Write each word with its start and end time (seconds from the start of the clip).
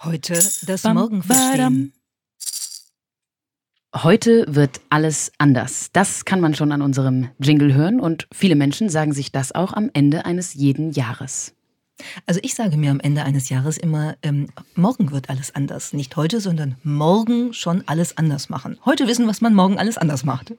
Heute 0.00 0.34
das 0.66 0.84
Morgen 0.84 1.22
verstehen. 1.22 1.92
Heute 3.94 4.46
wird 4.48 4.80
alles 4.88 5.30
anders. 5.38 5.90
Das 5.92 6.24
kann 6.24 6.40
man 6.40 6.54
schon 6.54 6.72
an 6.72 6.82
unserem 6.82 7.28
Jingle 7.38 7.74
hören 7.74 8.00
und 8.00 8.26
viele 8.32 8.56
Menschen 8.56 8.88
sagen 8.88 9.12
sich 9.12 9.30
das 9.30 9.52
auch 9.52 9.74
am 9.74 9.90
Ende 9.92 10.24
eines 10.24 10.54
jeden 10.54 10.90
Jahres. 10.90 11.54
Also 12.26 12.40
ich 12.42 12.54
sage 12.54 12.76
mir 12.76 12.90
am 12.90 13.00
Ende 13.00 13.22
eines 13.24 13.48
Jahres 13.48 13.78
immer, 13.78 14.16
ähm, 14.22 14.48
morgen 14.74 15.10
wird 15.10 15.30
alles 15.30 15.54
anders. 15.54 15.92
Nicht 15.92 16.16
heute, 16.16 16.40
sondern 16.40 16.76
morgen 16.82 17.52
schon 17.52 17.84
alles 17.86 18.16
anders 18.16 18.48
machen. 18.48 18.78
Heute 18.84 19.06
wissen, 19.06 19.26
was 19.28 19.40
man 19.40 19.54
morgen 19.54 19.78
alles 19.78 19.98
anders 19.98 20.24
macht. 20.24 20.54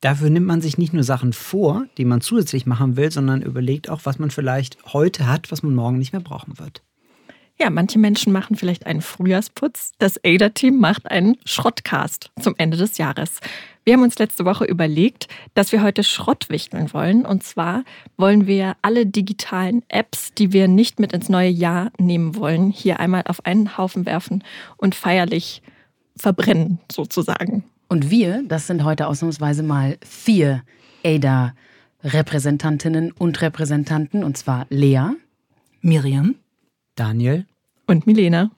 Dafür 0.00 0.30
nimmt 0.30 0.46
man 0.46 0.60
sich 0.60 0.78
nicht 0.78 0.92
nur 0.92 1.02
Sachen 1.02 1.32
vor, 1.32 1.86
die 1.96 2.04
man 2.04 2.20
zusätzlich 2.20 2.66
machen 2.66 2.96
will, 2.96 3.10
sondern 3.10 3.42
überlegt 3.42 3.90
auch, 3.90 4.02
was 4.04 4.18
man 4.18 4.30
vielleicht 4.30 4.78
heute 4.92 5.26
hat, 5.26 5.50
was 5.50 5.62
man 5.62 5.74
morgen 5.74 5.98
nicht 5.98 6.12
mehr 6.12 6.22
brauchen 6.22 6.58
wird. 6.58 6.82
Ja, 7.60 7.70
manche 7.70 7.98
Menschen 7.98 8.32
machen 8.32 8.54
vielleicht 8.54 8.86
einen 8.86 9.02
Frühjahrsputz. 9.02 9.92
Das 9.98 10.20
ADA-Team 10.24 10.78
macht 10.78 11.10
einen 11.10 11.36
Schrottcast 11.44 12.30
zum 12.40 12.54
Ende 12.56 12.76
des 12.76 12.98
Jahres. 12.98 13.40
Wir 13.88 13.94
haben 13.94 14.02
uns 14.02 14.18
letzte 14.18 14.44
Woche 14.44 14.66
überlegt, 14.66 15.28
dass 15.54 15.72
wir 15.72 15.82
heute 15.82 16.04
Schrott 16.04 16.50
wichteln 16.50 16.92
wollen. 16.92 17.24
Und 17.24 17.42
zwar 17.42 17.84
wollen 18.18 18.46
wir 18.46 18.76
alle 18.82 19.06
digitalen 19.06 19.82
Apps, 19.88 20.34
die 20.34 20.52
wir 20.52 20.68
nicht 20.68 21.00
mit 21.00 21.14
ins 21.14 21.30
neue 21.30 21.48
Jahr 21.48 21.90
nehmen 21.96 22.36
wollen, 22.36 22.68
hier 22.68 23.00
einmal 23.00 23.22
auf 23.24 23.46
einen 23.46 23.78
Haufen 23.78 24.04
werfen 24.04 24.44
und 24.76 24.94
feierlich 24.94 25.62
verbrennen, 26.18 26.80
sozusagen. 26.92 27.64
Und 27.88 28.10
wir, 28.10 28.42
das 28.46 28.66
sind 28.66 28.84
heute 28.84 29.06
ausnahmsweise 29.06 29.62
mal 29.62 29.96
vier 30.04 30.64
ADA-Repräsentantinnen 31.02 33.12
und 33.12 33.40
Repräsentanten, 33.40 34.22
und 34.22 34.36
zwar 34.36 34.66
Lea, 34.68 35.12
Miriam, 35.80 36.34
Daniel 36.94 37.46
und 37.86 38.06
Milena. 38.06 38.50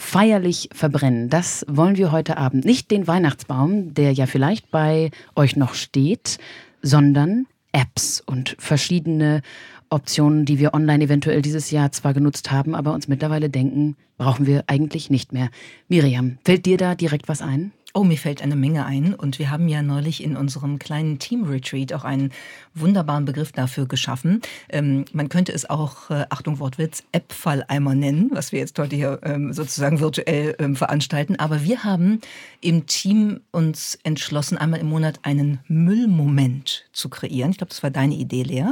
Feierlich 0.00 0.70
verbrennen, 0.72 1.28
das 1.28 1.64
wollen 1.68 1.98
wir 1.98 2.10
heute 2.10 2.38
Abend. 2.38 2.64
Nicht 2.64 2.90
den 2.90 3.06
Weihnachtsbaum, 3.06 3.92
der 3.92 4.12
ja 4.12 4.24
vielleicht 4.24 4.70
bei 4.70 5.10
euch 5.36 5.56
noch 5.56 5.74
steht, 5.74 6.38
sondern 6.80 7.46
Apps 7.70 8.20
und 8.24 8.56
verschiedene 8.58 9.42
Optionen, 9.90 10.46
die 10.46 10.58
wir 10.58 10.72
online 10.72 11.04
eventuell 11.04 11.42
dieses 11.42 11.70
Jahr 11.70 11.92
zwar 11.92 12.14
genutzt 12.14 12.50
haben, 12.50 12.74
aber 12.74 12.94
uns 12.94 13.08
mittlerweile 13.08 13.50
denken, 13.50 13.94
brauchen 14.16 14.46
wir 14.46 14.64
eigentlich 14.68 15.10
nicht 15.10 15.34
mehr. 15.34 15.50
Miriam, 15.86 16.38
fällt 16.44 16.64
dir 16.64 16.78
da 16.78 16.94
direkt 16.94 17.28
was 17.28 17.42
ein? 17.42 17.70
Oh, 17.92 18.04
mir 18.04 18.18
fällt 18.18 18.40
eine 18.40 18.54
Menge 18.54 18.86
ein. 18.86 19.14
Und 19.14 19.40
wir 19.40 19.50
haben 19.50 19.66
ja 19.68 19.82
neulich 19.82 20.22
in 20.22 20.36
unserem 20.36 20.78
kleinen 20.78 21.18
Team-Retreat 21.18 21.92
auch 21.92 22.04
einen 22.04 22.30
wunderbaren 22.72 23.24
Begriff 23.24 23.50
dafür 23.50 23.86
geschaffen. 23.86 24.42
Ähm, 24.68 25.06
man 25.12 25.28
könnte 25.28 25.52
es 25.52 25.68
auch, 25.68 26.08
äh, 26.08 26.24
Achtung 26.30 26.60
Wortwitz, 26.60 27.02
App-Falleimer 27.10 27.96
nennen, 27.96 28.30
was 28.32 28.52
wir 28.52 28.60
jetzt 28.60 28.78
heute 28.78 28.94
hier 28.94 29.18
ähm, 29.24 29.52
sozusagen 29.52 29.98
virtuell 29.98 30.54
ähm, 30.60 30.76
veranstalten. 30.76 31.36
Aber 31.36 31.64
wir 31.64 31.82
haben 31.82 32.20
im 32.60 32.86
Team 32.86 33.40
uns 33.50 33.98
entschlossen, 34.04 34.56
einmal 34.56 34.78
im 34.78 34.88
Monat 34.88 35.18
einen 35.22 35.58
Müllmoment 35.66 36.84
zu 36.92 37.08
kreieren. 37.08 37.50
Ich 37.50 37.58
glaube, 37.58 37.70
das 37.70 37.82
war 37.82 37.90
deine 37.90 38.14
Idee, 38.14 38.44
Lea. 38.44 38.70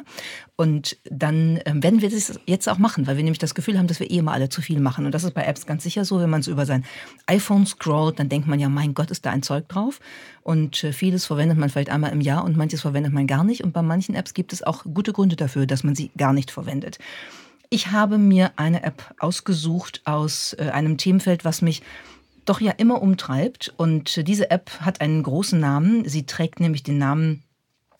Und 0.54 0.96
dann 1.04 1.60
ähm, 1.66 1.82
werden 1.84 2.02
wir 2.02 2.10
das 2.10 2.38
jetzt 2.46 2.68
auch 2.68 2.78
machen, 2.78 3.06
weil 3.06 3.16
wir 3.16 3.22
nämlich 3.22 3.38
das 3.38 3.54
Gefühl 3.54 3.78
haben, 3.78 3.86
dass 3.86 4.00
wir 4.00 4.10
eh 4.10 4.18
immer 4.18 4.32
alle 4.32 4.48
zu 4.48 4.60
viel 4.60 4.80
machen. 4.80 5.06
Und 5.06 5.12
das 5.12 5.22
ist 5.22 5.32
bei 5.32 5.44
Apps 5.44 5.66
ganz 5.66 5.84
sicher 5.84 6.04
so. 6.04 6.20
Wenn 6.20 6.30
man 6.30 6.40
es 6.40 6.48
über 6.48 6.66
sein 6.66 6.84
iPhone 7.26 7.64
scrollt, 7.64 8.18
dann 8.18 8.28
denkt 8.28 8.48
man 8.48 8.58
ja, 8.58 8.68
mein 8.68 8.92
Gott, 8.92 9.07
ist 9.10 9.26
da 9.26 9.30
ein 9.30 9.42
Zeug 9.42 9.68
drauf. 9.68 10.00
Und 10.42 10.84
äh, 10.84 10.92
vieles 10.92 11.26
verwendet 11.26 11.58
man 11.58 11.70
vielleicht 11.70 11.90
einmal 11.90 12.12
im 12.12 12.20
Jahr 12.20 12.44
und 12.44 12.56
manches 12.56 12.80
verwendet 12.80 13.12
man 13.12 13.26
gar 13.26 13.44
nicht. 13.44 13.64
Und 13.64 13.72
bei 13.72 13.82
manchen 13.82 14.14
Apps 14.14 14.34
gibt 14.34 14.52
es 14.52 14.62
auch 14.62 14.84
gute 14.84 15.12
Gründe 15.12 15.36
dafür, 15.36 15.66
dass 15.66 15.84
man 15.84 15.94
sie 15.94 16.10
gar 16.16 16.32
nicht 16.32 16.50
verwendet. 16.50 16.98
Ich 17.70 17.92
habe 17.92 18.18
mir 18.18 18.52
eine 18.56 18.82
App 18.82 19.14
ausgesucht 19.18 20.02
aus 20.04 20.54
äh, 20.54 20.70
einem 20.70 20.96
Themenfeld, 20.96 21.44
was 21.44 21.62
mich 21.62 21.82
doch 22.44 22.60
ja 22.60 22.72
immer 22.72 23.02
umtreibt. 23.02 23.74
Und 23.76 24.16
äh, 24.16 24.24
diese 24.24 24.50
App 24.50 24.70
hat 24.80 25.00
einen 25.00 25.22
großen 25.22 25.60
Namen. 25.60 26.08
Sie 26.08 26.24
trägt 26.24 26.60
nämlich 26.60 26.82
den 26.82 26.98
Namen 26.98 27.42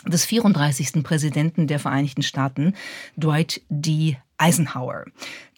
des 0.07 0.25
34. 0.25 1.03
Präsidenten 1.03 1.67
der 1.67 1.79
Vereinigten 1.79 2.23
Staaten, 2.23 2.75
Dwight 3.17 3.61
D. 3.69 4.17
Eisenhower. 4.39 5.05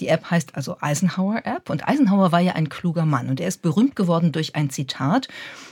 Die 0.01 0.09
App 0.09 0.31
heißt 0.31 0.57
also 0.57 0.77
Eisenhower 0.81 1.43
App 1.45 1.71
und 1.71 1.87
Eisenhower 1.87 2.33
war 2.33 2.41
ja 2.41 2.55
ein 2.55 2.69
kluger 2.69 3.05
Mann 3.05 3.29
und 3.29 3.41
er 3.41 3.49
ist 3.49 3.63
berühmt 3.63 3.95
geworden 3.95 4.33
durch 4.33 4.57
ein 4.57 4.71
Zitat 4.71 5.29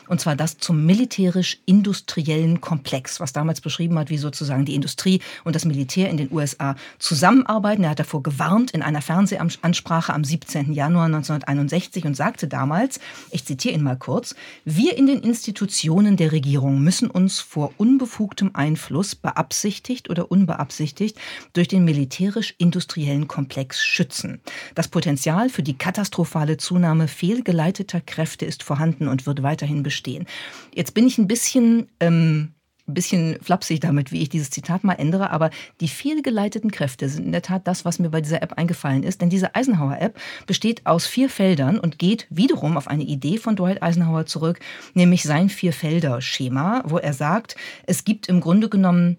und 0.08 0.20
zwar 0.20 0.36
das 0.36 0.58
zum 0.58 0.86
militärisch-industriellen 0.86 2.60
Komplex, 2.60 3.20
was 3.20 3.32
damals 3.32 3.60
beschrieben 3.60 3.98
hat, 3.98 4.10
wie 4.10 4.18
sozusagen 4.18 4.64
die 4.64 4.74
Industrie 4.74 5.20
und 5.44 5.54
das 5.54 5.64
Militär 5.64 6.10
in 6.10 6.16
den 6.16 6.32
USA 6.32 6.76
zusammenarbeiten. 6.98 7.84
Er 7.84 7.91
hat 7.91 7.98
davor 7.98 8.22
gewarnt 8.22 8.70
in 8.70 8.82
einer 8.82 9.02
Fernsehansprache 9.02 10.12
am 10.12 10.24
17. 10.24 10.72
Januar 10.72 11.06
1961 11.06 12.04
und 12.06 12.14
sagte 12.14 12.48
damals, 12.48 13.00
ich 13.30 13.44
zitiere 13.44 13.74
ihn 13.74 13.82
mal 13.82 13.97
kurz, 13.97 14.34
wir 14.64 14.97
in 14.97 15.06
den 15.06 15.20
Institutionen 15.20 16.16
der 16.16 16.32
Regierung 16.32 16.80
müssen 16.80 17.10
uns 17.10 17.41
vor 17.41 17.72
unbefugtem 17.76 18.50
Einfluss, 18.54 19.14
beabsichtigt 19.14 20.10
oder 20.10 20.30
unbeabsichtigt, 20.30 21.18
durch 21.52 21.68
den 21.68 21.84
militärisch-industriellen 21.84 22.97
industriellen 22.98 23.28
Komplex 23.28 23.84
schützen. 23.84 24.41
Das 24.75 24.88
Potenzial 24.88 25.48
für 25.48 25.62
die 25.62 25.78
katastrophale 25.78 26.56
Zunahme 26.56 27.09
fehlgeleiteter 27.09 28.00
Kräfte 28.00 28.44
ist 28.44 28.62
vorhanden 28.62 29.09
und 29.09 29.26
wird 29.26 29.42
weiterhin 29.42 29.82
bestehen. 29.82 30.26
Jetzt 30.75 30.94
bin 30.94 31.06
ich 31.06 31.19
ein 31.19 31.28
bisschen 31.28 31.88
ähm, 32.00 32.54
bisschen 32.91 33.36
flapsig 33.42 33.81
damit, 33.81 34.12
wie 34.12 34.22
ich 34.22 34.31
dieses 34.31 34.48
Zitat 34.48 34.82
mal 34.82 34.94
ändere, 34.94 35.28
aber 35.28 35.50
die 35.82 35.88
fehlgeleiteten 35.88 36.70
Kräfte 36.70 37.10
sind 37.10 37.26
in 37.26 37.32
der 37.32 37.42
Tat 37.42 37.66
das, 37.66 37.84
was 37.84 37.98
mir 37.98 38.09
bei 38.09 38.22
dieser 38.22 38.42
App 38.42 38.54
eingefallen 38.54 39.03
ist. 39.03 39.20
Denn 39.20 39.28
diese 39.28 39.54
Eisenhower-App 39.54 40.19
besteht 40.47 40.86
aus 40.86 41.06
vier 41.06 41.28
Feldern 41.28 41.78
und 41.78 41.98
geht 41.98 42.26
wiederum 42.30 42.78
auf 42.78 42.88
eine 42.88 43.03
Idee 43.03 43.36
von 43.36 43.56
Dwight 43.56 43.82
Eisenhower 43.82 44.25
zurück, 44.25 44.60
nämlich 44.94 45.22
sein 45.25 45.50
Vier-Felder-Schema, 45.50 46.82
wo 46.86 46.97
er 46.97 47.12
sagt, 47.12 47.56
es 47.86 48.04
gibt 48.04 48.26
im 48.26 48.41
Grunde 48.41 48.70
genommen 48.70 49.19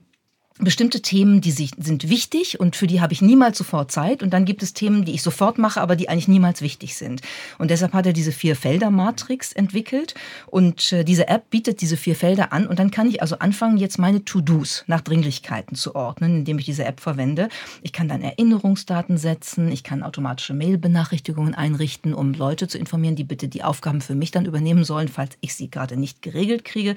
bestimmte 0.59 1.02
Themen, 1.02 1.42
die 1.42 1.52
sind 1.52 2.09
wichtig 2.09 2.59
und 2.59 2.75
für 2.75 2.86
die 2.86 3.00
habe 3.02 3.14
ich 3.14 3.22
niemals 3.22 3.58
sofort 3.58 3.92
Zeit. 3.92 4.22
Und 4.22 4.31
dann 4.31 4.46
gibt 4.46 4.62
es 4.62 4.74
Themen, 4.74 5.06
die 5.06 5.14
ich 5.14 5.24
sofort 5.24 5.58
mache, 5.58 5.81
aber 5.81 5.96
die 5.96 6.09
eigentlich 6.09 6.28
niemals 6.28 6.62
wichtig 6.62 6.96
sind. 6.96 7.22
Und 7.58 7.72
deshalb 7.72 7.94
hat 7.94 8.06
er 8.06 8.14
diese 8.14 8.34
Vier-Felder-Matrix 8.34 9.53
entwickelt. 9.53 10.16
Und 10.47 10.92
äh, 10.92 11.03
diese 11.03 11.30
App 11.30 11.50
bietet 11.50 11.81
diese 11.81 11.96
vier 11.96 12.16
Felder 12.16 12.52
an. 12.52 12.68
Und 12.68 12.78
dann 12.78 12.92
kann 12.92 13.08
ich 13.08 13.22
also 13.22 13.40
anfangen, 13.40 13.78
jetzt 13.78 13.97
meine 13.97 14.25
To-Dos 14.25 14.84
nach 14.88 15.02
Dringlichkeiten 15.02 15.75
zu 15.75 15.96
ordnen, 15.96 16.40
indem 16.40 16.59
ich 16.59 16.66
diese 16.66 16.84
App 16.84 17.00
verwende. 17.00 17.47
Ich 17.81 17.94
kann 17.94 18.09
dann 18.09 18.22
Erinnerungsdaten 18.22 19.18
setzen. 19.18 19.72
Ich 19.72 19.84
kann 19.84 20.03
automatische 20.03 20.53
Mail-Benachrichtigungen 20.53 21.56
einrichten, 21.56 22.14
um 22.14 22.34
Leute 22.34 22.68
zu 22.68 22.78
informieren, 22.78 23.16
die 23.16 23.24
bitte 23.24 23.47
die 23.47 23.64
Aufgaben 23.64 24.02
für 24.02 24.16
mich 24.16 24.31
dann 24.31 24.46
übernehmen 24.46 24.84
sollen, 24.84 25.08
falls 25.08 25.38
ich 25.40 25.56
sie 25.56 25.72
gerade 25.72 25.96
nicht 25.96 26.22
geregelt 26.22 26.66
kriege. 26.66 26.96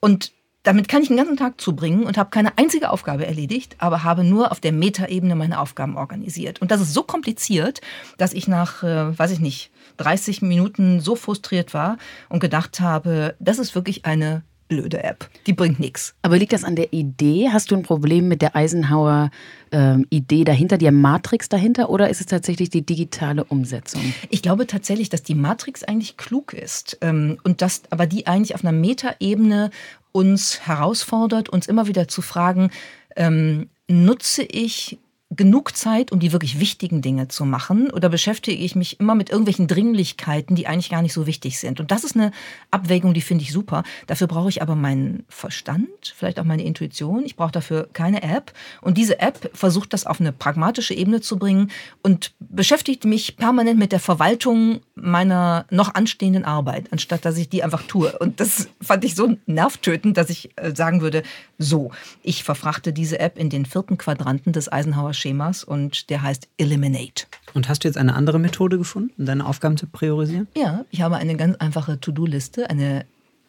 Und 0.00 0.32
damit 0.68 0.86
kann 0.86 1.00
ich 1.00 1.08
den 1.08 1.16
ganzen 1.16 1.38
Tag 1.38 1.58
zubringen 1.58 2.04
und 2.04 2.18
habe 2.18 2.28
keine 2.28 2.58
einzige 2.58 2.90
Aufgabe 2.90 3.26
erledigt, 3.26 3.76
aber 3.78 4.04
habe 4.04 4.22
nur 4.22 4.52
auf 4.52 4.60
der 4.60 4.72
Metaebene 4.72 5.34
meine 5.34 5.60
Aufgaben 5.60 5.96
organisiert. 5.96 6.60
Und 6.60 6.70
das 6.70 6.82
ist 6.82 6.92
so 6.92 7.04
kompliziert, 7.04 7.80
dass 8.18 8.34
ich 8.34 8.48
nach, 8.48 8.82
äh, 8.82 9.18
weiß 9.18 9.30
ich 9.30 9.40
nicht, 9.40 9.70
30 9.96 10.42
Minuten 10.42 11.00
so 11.00 11.16
frustriert 11.16 11.72
war 11.72 11.96
und 12.28 12.40
gedacht 12.40 12.80
habe, 12.80 13.34
das 13.40 13.58
ist 13.58 13.74
wirklich 13.74 14.04
eine 14.04 14.42
blöde 14.68 15.02
App. 15.02 15.28
Die 15.46 15.52
bringt 15.52 15.80
nichts. 15.80 16.14
Aber 16.22 16.38
liegt 16.38 16.52
das 16.52 16.64
an 16.64 16.76
der 16.76 16.92
Idee? 16.92 17.48
Hast 17.52 17.70
du 17.70 17.76
ein 17.76 17.82
Problem 17.82 18.28
mit 18.28 18.42
der 18.42 18.54
Eisenhower-Idee 18.54 20.38
ähm, 20.38 20.44
dahinter, 20.44 20.78
der 20.78 20.92
Matrix 20.92 21.48
dahinter, 21.48 21.90
oder 21.90 22.08
ist 22.10 22.20
es 22.20 22.26
tatsächlich 22.26 22.70
die 22.70 22.84
digitale 22.84 23.44
Umsetzung? 23.44 24.02
Ich 24.30 24.42
glaube 24.42 24.66
tatsächlich, 24.66 25.08
dass 25.08 25.22
die 25.22 25.34
Matrix 25.34 25.82
eigentlich 25.82 26.16
klug 26.16 26.52
ist 26.52 26.98
ähm, 27.00 27.38
und 27.44 27.62
dass 27.62 27.82
aber 27.90 28.06
die 28.06 28.26
eigentlich 28.26 28.54
auf 28.54 28.64
einer 28.64 28.72
Metaebene 28.72 29.70
uns 30.12 30.66
herausfordert, 30.66 31.48
uns 31.48 31.66
immer 31.66 31.86
wieder 31.86 32.08
zu 32.08 32.22
fragen, 32.22 32.70
ähm, 33.16 33.68
nutze 33.88 34.42
ich 34.42 34.98
genug 35.30 35.76
Zeit, 35.76 36.10
um 36.10 36.20
die 36.20 36.32
wirklich 36.32 36.58
wichtigen 36.58 37.02
Dinge 37.02 37.28
zu 37.28 37.44
machen? 37.44 37.90
Oder 37.90 38.08
beschäftige 38.08 38.62
ich 38.62 38.74
mich 38.74 38.98
immer 38.98 39.14
mit 39.14 39.28
irgendwelchen 39.28 39.66
Dringlichkeiten, 39.66 40.56
die 40.56 40.66
eigentlich 40.66 40.88
gar 40.88 41.02
nicht 41.02 41.12
so 41.12 41.26
wichtig 41.26 41.58
sind? 41.58 41.80
Und 41.80 41.90
das 41.90 42.04
ist 42.04 42.16
eine 42.16 42.32
Abwägung, 42.70 43.12
die 43.12 43.20
finde 43.20 43.44
ich 43.44 43.52
super. 43.52 43.82
Dafür 44.06 44.26
brauche 44.26 44.48
ich 44.48 44.62
aber 44.62 44.74
meinen 44.74 45.24
Verstand, 45.28 46.14
vielleicht 46.16 46.40
auch 46.40 46.44
meine 46.44 46.64
Intuition. 46.64 47.24
Ich 47.26 47.36
brauche 47.36 47.52
dafür 47.52 47.88
keine 47.92 48.22
App. 48.22 48.52
Und 48.80 48.96
diese 48.96 49.20
App 49.20 49.50
versucht 49.52 49.92
das 49.92 50.06
auf 50.06 50.20
eine 50.20 50.32
pragmatische 50.32 50.94
Ebene 50.94 51.20
zu 51.20 51.38
bringen 51.38 51.70
und 52.02 52.32
beschäftigt 52.40 53.04
mich 53.04 53.36
permanent 53.36 53.78
mit 53.78 53.92
der 53.92 54.00
Verwaltung 54.00 54.80
meiner 54.94 55.66
noch 55.70 55.94
anstehenden 55.94 56.44
Arbeit, 56.44 56.86
anstatt 56.90 57.24
dass 57.24 57.36
ich 57.36 57.50
die 57.50 57.62
einfach 57.62 57.82
tue. 57.82 58.16
Und 58.18 58.40
das 58.40 58.68
fand 58.80 59.04
ich 59.04 59.14
so 59.14 59.36
nervtötend, 59.46 60.16
dass 60.16 60.30
ich 60.30 60.50
äh, 60.56 60.74
sagen 60.74 61.02
würde, 61.02 61.22
so, 61.58 61.90
ich 62.22 62.44
verfrachte 62.44 62.92
diese 62.92 63.20
App 63.20 63.38
in 63.38 63.50
den 63.50 63.66
vierten 63.66 63.98
Quadranten 63.98 64.52
des 64.52 64.72
Eisenhower 64.72 65.12
Schemas 65.18 65.64
und 65.64 66.10
der 66.10 66.22
heißt 66.22 66.48
Eliminate. 66.56 67.26
Und 67.54 67.68
hast 67.68 67.84
du 67.84 67.88
jetzt 67.88 67.96
eine 67.98 68.14
andere 68.14 68.38
Methode 68.38 68.78
gefunden, 68.78 69.12
um 69.18 69.26
deine 69.26 69.46
Aufgaben 69.46 69.76
zu 69.76 69.86
priorisieren? 69.86 70.48
Ja, 70.56 70.84
ich 70.90 71.02
habe 71.02 71.16
eine 71.16 71.36
ganz 71.36 71.56
einfache 71.56 72.00
To-Do-Liste, 72.00 72.70
eine 72.70 73.04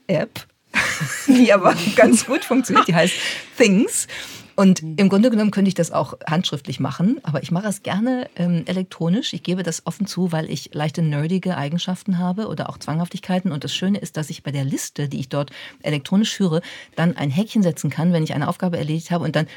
App, 0.07 0.48
die 1.27 1.54
aber 1.54 1.75
ganz 1.95 2.25
gut 2.25 2.44
funktioniert. 2.44 2.88
Die 2.88 2.95
heißt 2.95 3.13
Things. 3.57 4.07
Und 4.60 4.81
im 4.81 5.07
Grunde 5.07 5.30
genommen 5.30 5.51
könnte 5.51 5.69
ich 5.69 5.75
das 5.75 5.94
auch 5.94 6.16
handschriftlich 6.30 6.81
machen, 6.81 7.21
aber 7.24 7.42
ich 7.42 7.50
mache 7.50 7.69
es 7.69 7.81
gerne 7.81 8.30
ähm, 8.36 8.63
elektronisch. 8.66 9.31
Ich 9.31 9.42
gebe 9.42 9.63
das 9.63 9.86
offen 9.86 10.06
zu, 10.06 10.33
weil 10.33 10.51
ich 10.51 10.71
leichte 10.74 11.01
nerdige 11.01 11.56
Eigenschaften 11.56 12.18
habe 12.18 12.50
oder 12.50 12.68
auch 12.68 12.77
Zwanghaftigkeiten. 12.77 13.54
Und 13.54 13.63
das 13.63 13.74
Schöne 13.74 14.00
ist, 14.00 14.18
dass 14.18 14.30
ich 14.30 14.44
bei 14.44 14.51
der 14.51 14.66
Liste, 14.66 15.07
die 15.07 15.21
ich 15.21 15.30
dort 15.30 15.51
elektronisch 15.81 16.36
führe, 16.36 16.62
dann 16.98 17.16
ein 17.16 17.30
Häkchen 17.30 17.63
setzen 17.63 17.89
kann, 17.89 18.12
wenn 18.12 18.24
ich 18.24 18.33
eine 18.33 18.50
Aufgabe 18.50 18.77
erledigt 18.77 19.12
habe 19.12 19.24
und 19.24 19.38
dann 19.38 19.48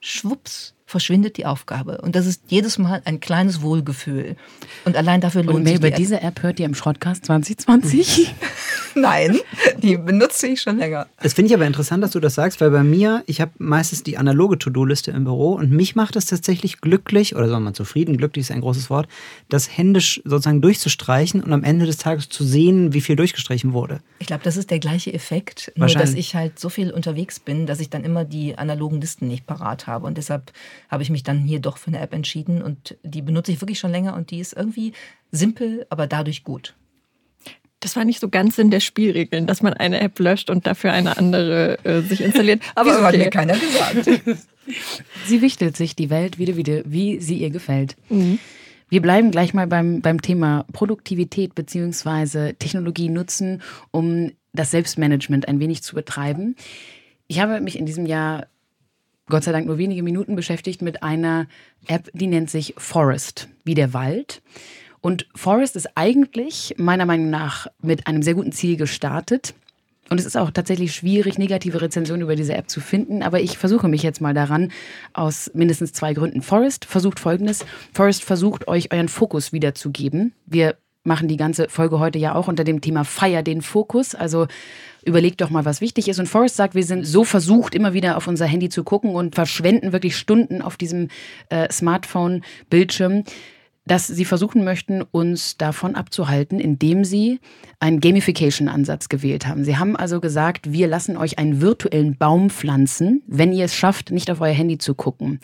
schwupps 0.00 0.74
verschwindet 0.92 1.36
die 1.36 1.46
Aufgabe. 1.46 2.00
Und 2.00 2.14
das 2.14 2.26
ist 2.26 2.42
jedes 2.46 2.78
Mal 2.78 3.02
ein 3.04 3.18
kleines 3.18 3.62
Wohlgefühl. 3.62 4.36
Und 4.84 4.96
allein 4.96 5.20
dafür 5.20 5.42
lohnt 5.42 5.58
Und 5.58 5.66
sich 5.66 5.76
über 5.76 5.90
die 5.90 5.96
diese 5.96 6.20
App 6.20 6.42
hört 6.42 6.60
ihr 6.60 6.66
im 6.66 6.74
Schrottcast 6.74 7.26
2020? 7.26 8.32
Nein, 8.94 9.38
die 9.78 9.96
benutze 9.96 10.48
ich 10.48 10.60
schon 10.60 10.78
länger. 10.78 11.06
Das 11.22 11.34
finde 11.34 11.48
ich 11.48 11.54
aber 11.54 11.66
interessant, 11.66 12.02
dass 12.02 12.10
du 12.12 12.20
das 12.20 12.34
sagst, 12.34 12.60
weil 12.60 12.70
bei 12.70 12.82
mir, 12.82 13.22
ich 13.26 13.40
habe 13.40 13.52
meistens 13.58 14.02
die 14.02 14.18
analoge 14.18 14.58
To-Do-Liste 14.58 15.10
im 15.12 15.24
Büro 15.24 15.52
und 15.52 15.70
mich 15.70 15.96
macht 15.96 16.16
es 16.16 16.26
tatsächlich 16.26 16.80
glücklich, 16.80 17.34
oder 17.34 17.48
sagen 17.48 17.62
wir 17.62 17.70
mal 17.70 17.74
zufrieden, 17.74 18.16
glücklich 18.16 18.44
ist 18.44 18.50
ein 18.50 18.60
großes 18.60 18.90
Wort, 18.90 19.08
das 19.48 19.76
händisch 19.76 20.20
sozusagen 20.24 20.60
durchzustreichen 20.60 21.42
und 21.42 21.52
am 21.52 21.64
Ende 21.64 21.86
des 21.86 21.96
Tages 21.96 22.28
zu 22.28 22.44
sehen, 22.44 22.92
wie 22.92 23.00
viel 23.00 23.16
durchgestrichen 23.16 23.72
wurde. 23.72 24.00
Ich 24.18 24.26
glaube, 24.26 24.44
das 24.44 24.56
ist 24.56 24.70
der 24.70 24.78
gleiche 24.78 25.12
Effekt, 25.12 25.72
nur 25.76 25.88
dass 25.88 26.14
ich 26.14 26.34
halt 26.34 26.58
so 26.58 26.68
viel 26.68 26.90
unterwegs 26.90 27.40
bin, 27.40 27.66
dass 27.66 27.80
ich 27.80 27.90
dann 27.90 28.04
immer 28.04 28.24
die 28.24 28.58
analogen 28.58 29.00
Listen 29.00 29.28
nicht 29.28 29.46
parat 29.46 29.86
habe. 29.86 30.06
Und 30.06 30.18
deshalb 30.18 30.52
habe 30.88 31.02
ich 31.02 31.10
mich 31.10 31.22
dann 31.22 31.38
hier 31.38 31.60
doch 31.60 31.76
für 31.76 31.88
eine 31.88 32.00
App 32.00 32.12
entschieden 32.12 32.62
und 32.62 32.96
die 33.02 33.22
benutze 33.22 33.52
ich 33.52 33.60
wirklich 33.60 33.78
schon 33.78 33.90
länger 33.90 34.14
und 34.14 34.30
die 34.30 34.40
ist 34.40 34.52
irgendwie 34.52 34.92
simpel, 35.30 35.86
aber 35.90 36.06
dadurch 36.06 36.44
gut. 36.44 36.74
Das 37.80 37.96
war 37.96 38.04
nicht 38.04 38.20
so 38.20 38.28
ganz 38.28 38.56
Sinn 38.56 38.70
der 38.70 38.80
Spielregeln, 38.80 39.46
dass 39.46 39.60
man 39.60 39.72
eine 39.74 40.00
App 40.00 40.18
löscht 40.20 40.50
und 40.50 40.66
dafür 40.66 40.92
eine 40.92 41.16
andere 41.18 41.84
äh, 41.84 42.00
sich 42.02 42.20
installiert. 42.20 42.62
Aber 42.76 42.90
Wieso 42.90 42.98
okay. 42.98 43.06
hat 43.06 43.16
mir 43.16 43.30
keiner 43.30 43.58
gesagt. 43.58 44.06
sie 45.26 45.42
wichtelt 45.42 45.76
sich 45.76 45.96
die 45.96 46.08
Welt 46.08 46.38
wieder, 46.38 46.56
wieder, 46.56 46.82
wie 46.84 47.18
sie 47.18 47.38
ihr 47.38 47.50
gefällt. 47.50 47.96
Mhm. 48.08 48.38
Wir 48.88 49.02
bleiben 49.02 49.30
gleich 49.32 49.52
mal 49.52 49.66
beim, 49.66 50.00
beim 50.00 50.22
Thema 50.22 50.64
Produktivität 50.72 51.54
bzw. 51.54 52.52
Technologie 52.52 53.08
nutzen, 53.08 53.62
um 53.90 54.32
das 54.52 54.70
Selbstmanagement 54.70 55.48
ein 55.48 55.58
wenig 55.58 55.82
zu 55.82 55.94
betreiben. 55.94 56.56
Ich 57.26 57.40
habe 57.40 57.60
mich 57.60 57.78
in 57.78 57.86
diesem 57.86 58.06
Jahr 58.06 58.46
Gott 59.32 59.44
sei 59.44 59.52
Dank 59.52 59.66
nur 59.66 59.78
wenige 59.78 60.02
Minuten 60.02 60.36
beschäftigt 60.36 60.82
mit 60.82 61.02
einer 61.02 61.46
App, 61.86 62.10
die 62.12 62.26
nennt 62.26 62.50
sich 62.50 62.74
Forest, 62.76 63.48
wie 63.64 63.72
der 63.72 63.94
Wald. 63.94 64.42
Und 65.00 65.26
Forest 65.34 65.74
ist 65.74 65.88
eigentlich 65.94 66.74
meiner 66.76 67.06
Meinung 67.06 67.30
nach 67.30 67.66
mit 67.80 68.06
einem 68.06 68.22
sehr 68.22 68.34
guten 68.34 68.52
Ziel 68.52 68.76
gestartet. 68.76 69.54
Und 70.10 70.20
es 70.20 70.26
ist 70.26 70.36
auch 70.36 70.50
tatsächlich 70.50 70.94
schwierig, 70.94 71.38
negative 71.38 71.80
Rezensionen 71.80 72.20
über 72.20 72.36
diese 72.36 72.52
App 72.52 72.68
zu 72.68 72.82
finden. 72.82 73.22
Aber 73.22 73.40
ich 73.40 73.56
versuche 73.56 73.88
mich 73.88 74.02
jetzt 74.02 74.20
mal 74.20 74.34
daran 74.34 74.70
aus 75.14 75.50
mindestens 75.54 75.94
zwei 75.94 76.12
Gründen. 76.12 76.42
Forest 76.42 76.84
versucht 76.84 77.18
Folgendes. 77.18 77.64
Forest 77.94 78.24
versucht 78.24 78.68
euch 78.68 78.92
euren 78.92 79.08
Fokus 79.08 79.50
wiederzugeben. 79.54 80.34
Wir 80.44 80.76
machen 81.04 81.26
die 81.26 81.38
ganze 81.38 81.70
Folge 81.70 82.00
heute 82.00 82.18
ja 82.18 82.34
auch 82.34 82.48
unter 82.48 82.64
dem 82.64 82.82
Thema 82.82 83.04
Feier 83.04 83.42
den 83.42 83.62
Fokus. 83.62 84.14
Also 84.14 84.46
überlegt 85.04 85.40
doch 85.40 85.50
mal, 85.50 85.64
was 85.64 85.80
wichtig 85.80 86.08
ist. 86.08 86.18
Und 86.18 86.28
Forrest 86.28 86.56
sagt, 86.56 86.74
wir 86.74 86.84
sind 86.84 87.06
so 87.06 87.24
versucht, 87.24 87.74
immer 87.74 87.92
wieder 87.92 88.16
auf 88.16 88.26
unser 88.26 88.46
Handy 88.46 88.68
zu 88.68 88.84
gucken 88.84 89.14
und 89.14 89.34
verschwenden 89.34 89.92
wirklich 89.92 90.16
Stunden 90.16 90.62
auf 90.62 90.76
diesem 90.76 91.08
äh, 91.48 91.70
Smartphone-Bildschirm 91.70 93.24
dass 93.84 94.06
sie 94.06 94.24
versuchen 94.24 94.64
möchten, 94.64 95.02
uns 95.02 95.56
davon 95.56 95.96
abzuhalten, 95.96 96.60
indem 96.60 97.04
sie 97.04 97.40
einen 97.80 98.00
Gamification-Ansatz 98.00 99.08
gewählt 99.08 99.46
haben. 99.46 99.64
Sie 99.64 99.76
haben 99.76 99.96
also 99.96 100.20
gesagt, 100.20 100.72
wir 100.72 100.86
lassen 100.86 101.16
euch 101.16 101.38
einen 101.38 101.60
virtuellen 101.60 102.16
Baum 102.16 102.50
pflanzen, 102.50 103.22
wenn 103.26 103.52
ihr 103.52 103.64
es 103.64 103.74
schafft, 103.74 104.10
nicht 104.12 104.30
auf 104.30 104.40
euer 104.40 104.52
Handy 104.52 104.78
zu 104.78 104.94
gucken. 104.94 105.40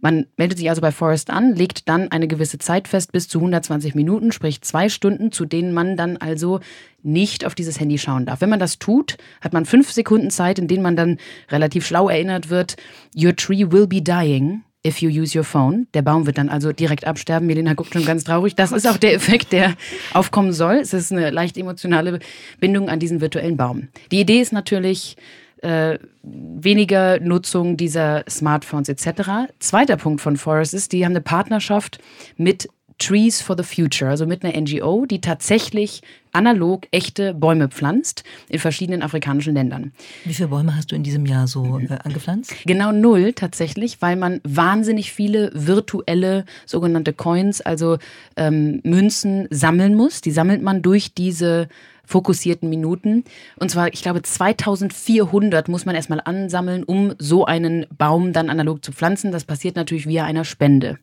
Man 0.00 0.26
meldet 0.36 0.58
sich 0.58 0.68
also 0.68 0.80
bei 0.80 0.92
Forest 0.92 1.30
an, 1.30 1.54
legt 1.54 1.88
dann 1.88 2.10
eine 2.10 2.28
gewisse 2.28 2.58
Zeit 2.58 2.88
fest, 2.88 3.12
bis 3.12 3.28
zu 3.28 3.38
120 3.38 3.94
Minuten, 3.94 4.32
sprich 4.32 4.62
zwei 4.62 4.88
Stunden, 4.88 5.32
zu 5.32 5.44
denen 5.44 5.72
man 5.72 5.96
dann 5.96 6.16
also 6.16 6.60
nicht 7.02 7.44
auf 7.44 7.54
dieses 7.54 7.80
Handy 7.80 7.98
schauen 7.98 8.26
darf. 8.26 8.40
Wenn 8.40 8.50
man 8.50 8.60
das 8.60 8.78
tut, 8.78 9.16
hat 9.40 9.52
man 9.52 9.66
fünf 9.66 9.90
Sekunden 9.90 10.30
Zeit, 10.30 10.58
in 10.58 10.68
denen 10.68 10.82
man 10.82 10.96
dann 10.96 11.18
relativ 11.50 11.86
schlau 11.86 12.08
erinnert 12.08 12.50
wird, 12.50 12.76
Your 13.16 13.36
tree 13.36 13.70
will 13.70 13.86
be 13.86 14.02
dying 14.02 14.62
if 14.84 15.02
you 15.02 15.10
use 15.10 15.36
your 15.36 15.44
phone. 15.44 15.86
Der 15.94 16.02
Baum 16.02 16.26
wird 16.26 16.38
dann 16.38 16.48
also 16.48 16.72
direkt 16.72 17.06
absterben. 17.06 17.46
Melina 17.46 17.74
guckt 17.74 17.92
schon 17.92 18.04
ganz 18.04 18.24
traurig. 18.24 18.54
Das 18.54 18.72
ist 18.72 18.86
auch 18.86 18.96
der 18.96 19.14
Effekt, 19.14 19.52
der 19.52 19.74
aufkommen 20.14 20.52
soll. 20.52 20.76
Es 20.76 20.94
ist 20.94 21.12
eine 21.12 21.30
leicht 21.30 21.56
emotionale 21.58 22.18
Bindung 22.60 22.88
an 22.88 22.98
diesen 22.98 23.20
virtuellen 23.20 23.56
Baum. 23.56 23.88
Die 24.10 24.20
Idee 24.20 24.40
ist 24.40 24.52
natürlich, 24.52 25.16
äh, 25.62 25.98
weniger 26.22 27.20
Nutzung 27.20 27.76
dieser 27.76 28.24
Smartphones 28.28 28.88
etc. 28.88 29.52
Zweiter 29.58 29.96
Punkt 29.96 30.20
von 30.20 30.36
Forest 30.36 30.74
ist, 30.74 30.92
die 30.92 31.04
haben 31.04 31.12
eine 31.12 31.20
Partnerschaft 31.20 31.98
mit 32.36 32.68
Trees 33.00 33.40
for 33.40 33.56
the 33.56 33.64
Future, 33.64 34.10
also 34.10 34.26
mit 34.26 34.44
einer 34.44 34.58
NGO, 34.60 35.06
die 35.06 35.20
tatsächlich 35.20 36.02
analog 36.32 36.86
echte 36.92 37.34
Bäume 37.34 37.68
pflanzt 37.68 38.22
in 38.48 38.60
verschiedenen 38.60 39.02
afrikanischen 39.02 39.54
Ländern. 39.54 39.92
Wie 40.24 40.34
viele 40.34 40.48
Bäume 40.48 40.76
hast 40.76 40.92
du 40.92 40.96
in 40.96 41.02
diesem 41.02 41.26
Jahr 41.26 41.48
so 41.48 41.80
äh, 41.80 41.98
angepflanzt? 42.04 42.54
Genau 42.66 42.92
null 42.92 43.32
tatsächlich, 43.32 44.00
weil 44.00 44.16
man 44.16 44.40
wahnsinnig 44.44 45.12
viele 45.12 45.50
virtuelle 45.54 46.44
sogenannte 46.66 47.12
Coins, 47.12 47.60
also 47.60 47.98
ähm, 48.36 48.80
Münzen 48.84 49.48
sammeln 49.50 49.96
muss. 49.96 50.20
Die 50.20 50.30
sammelt 50.30 50.62
man 50.62 50.82
durch 50.82 51.14
diese 51.14 51.68
fokussierten 52.04 52.68
Minuten. 52.68 53.24
Und 53.56 53.70
zwar, 53.70 53.92
ich 53.94 54.02
glaube, 54.02 54.22
2400 54.22 55.68
muss 55.68 55.86
man 55.86 55.94
erstmal 55.94 56.20
ansammeln, 56.20 56.84
um 56.84 57.14
so 57.18 57.46
einen 57.46 57.86
Baum 57.96 58.32
dann 58.32 58.50
analog 58.50 58.84
zu 58.84 58.92
pflanzen. 58.92 59.32
Das 59.32 59.44
passiert 59.44 59.76
natürlich 59.76 60.06
via 60.06 60.24
einer 60.24 60.44
Spende. 60.44 60.98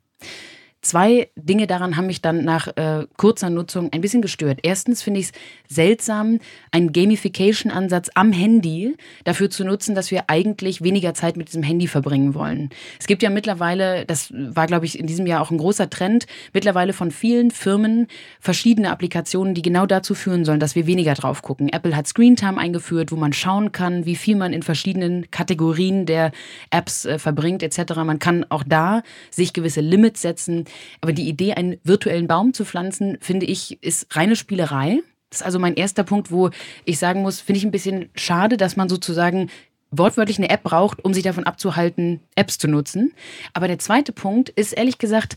Zwei 0.87 1.27
Dinge 1.35 1.67
daran 1.67 1.97
haben 1.97 2.07
mich 2.07 2.21
dann 2.21 2.45
nach 2.45 2.69
äh, 2.77 3.07
kurzer 3.17 3.49
Nutzung 3.49 3.91
ein 3.91 3.99
bisschen 3.99 4.21
gestört. 4.21 4.59
Erstens 4.63 5.03
finde 5.03 5.19
ich 5.19 5.25
es 5.25 5.31
seltsam, 5.67 6.39
einen 6.71 6.93
Gamification-Ansatz 6.93 8.09
am 8.15 8.31
Handy 8.31 8.95
dafür 9.25 9.49
zu 9.49 9.65
nutzen, 9.65 9.95
dass 9.95 10.11
wir 10.11 10.29
eigentlich 10.29 10.81
weniger 10.81 11.13
Zeit 11.13 11.35
mit 11.35 11.49
diesem 11.49 11.61
Handy 11.61 11.87
verbringen 11.87 12.35
wollen. 12.35 12.69
Es 13.01 13.07
gibt 13.07 13.21
ja 13.21 13.29
mittlerweile, 13.29 14.05
das 14.05 14.31
war, 14.31 14.65
glaube 14.65 14.85
ich, 14.85 14.97
in 14.97 15.07
diesem 15.07 15.27
Jahr 15.27 15.41
auch 15.41 15.51
ein 15.51 15.57
großer 15.57 15.89
Trend, 15.89 16.25
mittlerweile 16.53 16.93
von 16.93 17.11
vielen 17.11 17.51
Firmen 17.51 18.07
verschiedene 18.39 18.89
Applikationen, 18.89 19.55
die 19.55 19.63
genau 19.63 19.87
dazu 19.87 20.15
führen 20.15 20.45
sollen, 20.45 20.61
dass 20.61 20.75
wir 20.75 20.87
weniger 20.87 21.15
drauf 21.15 21.41
gucken. 21.41 21.67
Apple 21.67 21.97
hat 21.97 22.07
Screentime 22.07 22.57
eingeführt, 22.57 23.11
wo 23.11 23.17
man 23.17 23.33
schauen 23.33 23.73
kann, 23.73 24.05
wie 24.05 24.15
viel 24.15 24.37
man 24.37 24.53
in 24.53 24.63
verschiedenen 24.63 25.29
Kategorien 25.31 26.05
der 26.05 26.31
Apps 26.71 27.03
äh, 27.03 27.19
verbringt, 27.19 27.61
etc. 27.61 27.93
Man 28.05 28.19
kann 28.19 28.45
auch 28.47 28.63
da 28.65 29.03
sich 29.31 29.51
gewisse 29.51 29.81
Limits 29.81 30.21
setzen. 30.21 30.63
Aber 31.01 31.13
die 31.13 31.27
Idee, 31.27 31.53
einen 31.53 31.77
virtuellen 31.83 32.27
Baum 32.27 32.53
zu 32.53 32.65
pflanzen, 32.65 33.17
finde 33.21 33.45
ich, 33.45 33.81
ist 33.83 34.15
reine 34.15 34.35
Spielerei. 34.35 35.01
Das 35.29 35.41
ist 35.41 35.45
also 35.45 35.59
mein 35.59 35.75
erster 35.75 36.03
Punkt, 36.03 36.31
wo 36.31 36.49
ich 36.85 36.99
sagen 36.99 37.21
muss, 37.21 37.41
finde 37.41 37.57
ich 37.59 37.65
ein 37.65 37.71
bisschen 37.71 38.09
schade, 38.15 38.57
dass 38.57 38.77
man 38.77 38.89
sozusagen 38.89 39.49
wortwörtlich 39.91 40.37
eine 40.37 40.49
App 40.49 40.63
braucht, 40.63 41.03
um 41.03 41.13
sich 41.13 41.23
davon 41.23 41.45
abzuhalten, 41.45 42.21
Apps 42.35 42.57
zu 42.57 42.67
nutzen. 42.67 43.13
Aber 43.53 43.67
der 43.67 43.79
zweite 43.79 44.11
Punkt 44.11 44.49
ist 44.49 44.73
ehrlich 44.73 44.97
gesagt 44.97 45.35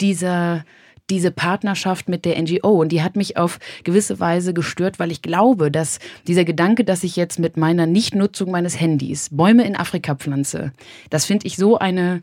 dieser 0.00 0.64
diese 1.10 1.30
Partnerschaft 1.30 2.08
mit 2.08 2.24
der 2.24 2.40
NGO. 2.40 2.80
Und 2.80 2.90
die 2.90 3.02
hat 3.02 3.16
mich 3.16 3.36
auf 3.36 3.58
gewisse 3.84 4.20
Weise 4.20 4.54
gestört, 4.54 4.98
weil 4.98 5.10
ich 5.10 5.20
glaube, 5.20 5.70
dass 5.70 5.98
dieser 6.26 6.44
Gedanke, 6.44 6.84
dass 6.84 7.04
ich 7.04 7.16
jetzt 7.16 7.38
mit 7.38 7.56
meiner 7.56 7.86
Nichtnutzung 7.86 8.50
meines 8.50 8.80
Handys 8.80 9.28
Bäume 9.30 9.64
in 9.64 9.76
Afrika 9.76 10.14
pflanze, 10.14 10.72
das 11.10 11.24
finde 11.24 11.46
ich 11.46 11.56
so 11.56 11.78
eine 11.78 12.22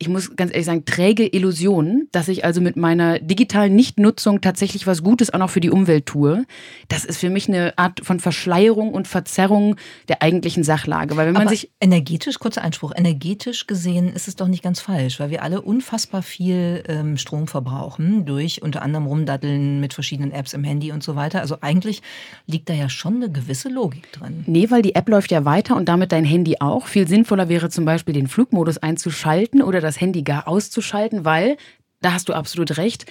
ich 0.00 0.08
muss 0.08 0.36
ganz 0.36 0.52
ehrlich 0.52 0.66
sagen, 0.66 0.84
träge 0.84 1.26
Illusion, 1.26 2.06
dass 2.12 2.28
ich 2.28 2.44
also 2.44 2.60
mit 2.60 2.76
meiner 2.76 3.18
digitalen 3.18 3.74
Nichtnutzung 3.74 4.40
tatsächlich 4.40 4.86
was 4.86 5.02
Gutes 5.02 5.34
auch 5.34 5.40
noch 5.40 5.50
für 5.50 5.60
die 5.60 5.70
Umwelt 5.70 6.06
tue. 6.06 6.44
Das 6.86 7.04
ist 7.04 7.18
für 7.18 7.30
mich 7.30 7.48
eine 7.48 7.76
Art 7.76 8.00
von 8.04 8.20
Verschleierung 8.20 8.92
und 8.92 9.08
Verzerrung 9.08 9.74
der 10.06 10.22
eigentlichen 10.22 10.62
Sachlage. 10.62 11.16
Weil 11.16 11.26
wenn 11.26 11.32
man 11.32 11.42
Aber 11.42 11.50
sich 11.50 11.72
energetisch, 11.80 12.38
kurzer 12.38 12.62
Einspruch, 12.62 12.92
energetisch 12.94 13.66
gesehen 13.66 14.12
ist 14.12 14.28
es 14.28 14.36
doch 14.36 14.46
nicht 14.46 14.62
ganz 14.62 14.78
falsch, 14.78 15.18
weil 15.18 15.30
wir 15.30 15.42
alle 15.42 15.62
unfassbar 15.62 16.22
viel 16.22 16.84
ähm, 16.86 17.16
Strom 17.16 17.48
verbrauchen 17.48 18.24
durch 18.24 18.62
unter 18.62 18.82
anderem 18.82 19.06
Rumdaddeln 19.06 19.80
mit 19.80 19.94
verschiedenen 19.94 20.30
Apps 20.30 20.52
im 20.52 20.62
Handy 20.62 20.92
und 20.92 21.02
so 21.02 21.16
weiter. 21.16 21.40
Also 21.40 21.56
eigentlich 21.60 22.02
liegt 22.46 22.68
da 22.68 22.72
ja 22.74 22.88
schon 22.88 23.16
eine 23.16 23.32
gewisse 23.32 23.68
Logik 23.68 24.12
drin. 24.12 24.44
Nee, 24.46 24.70
weil 24.70 24.82
die 24.82 24.94
App 24.94 25.08
läuft 25.08 25.32
ja 25.32 25.44
weiter 25.44 25.74
und 25.74 25.88
damit 25.88 26.12
dein 26.12 26.24
Handy 26.24 26.58
auch. 26.60 26.86
Viel 26.86 27.08
sinnvoller 27.08 27.48
wäre 27.48 27.68
zum 27.68 27.84
Beispiel 27.84 28.14
den 28.14 28.28
Flugmodus 28.28 28.78
einzuschalten 28.78 29.60
oder 29.60 29.87
das 29.88 30.00
Handy 30.00 30.22
gar 30.22 30.46
auszuschalten, 30.46 31.24
weil, 31.24 31.56
da 32.00 32.12
hast 32.12 32.28
du 32.28 32.34
absolut 32.34 32.76
recht, 32.76 33.06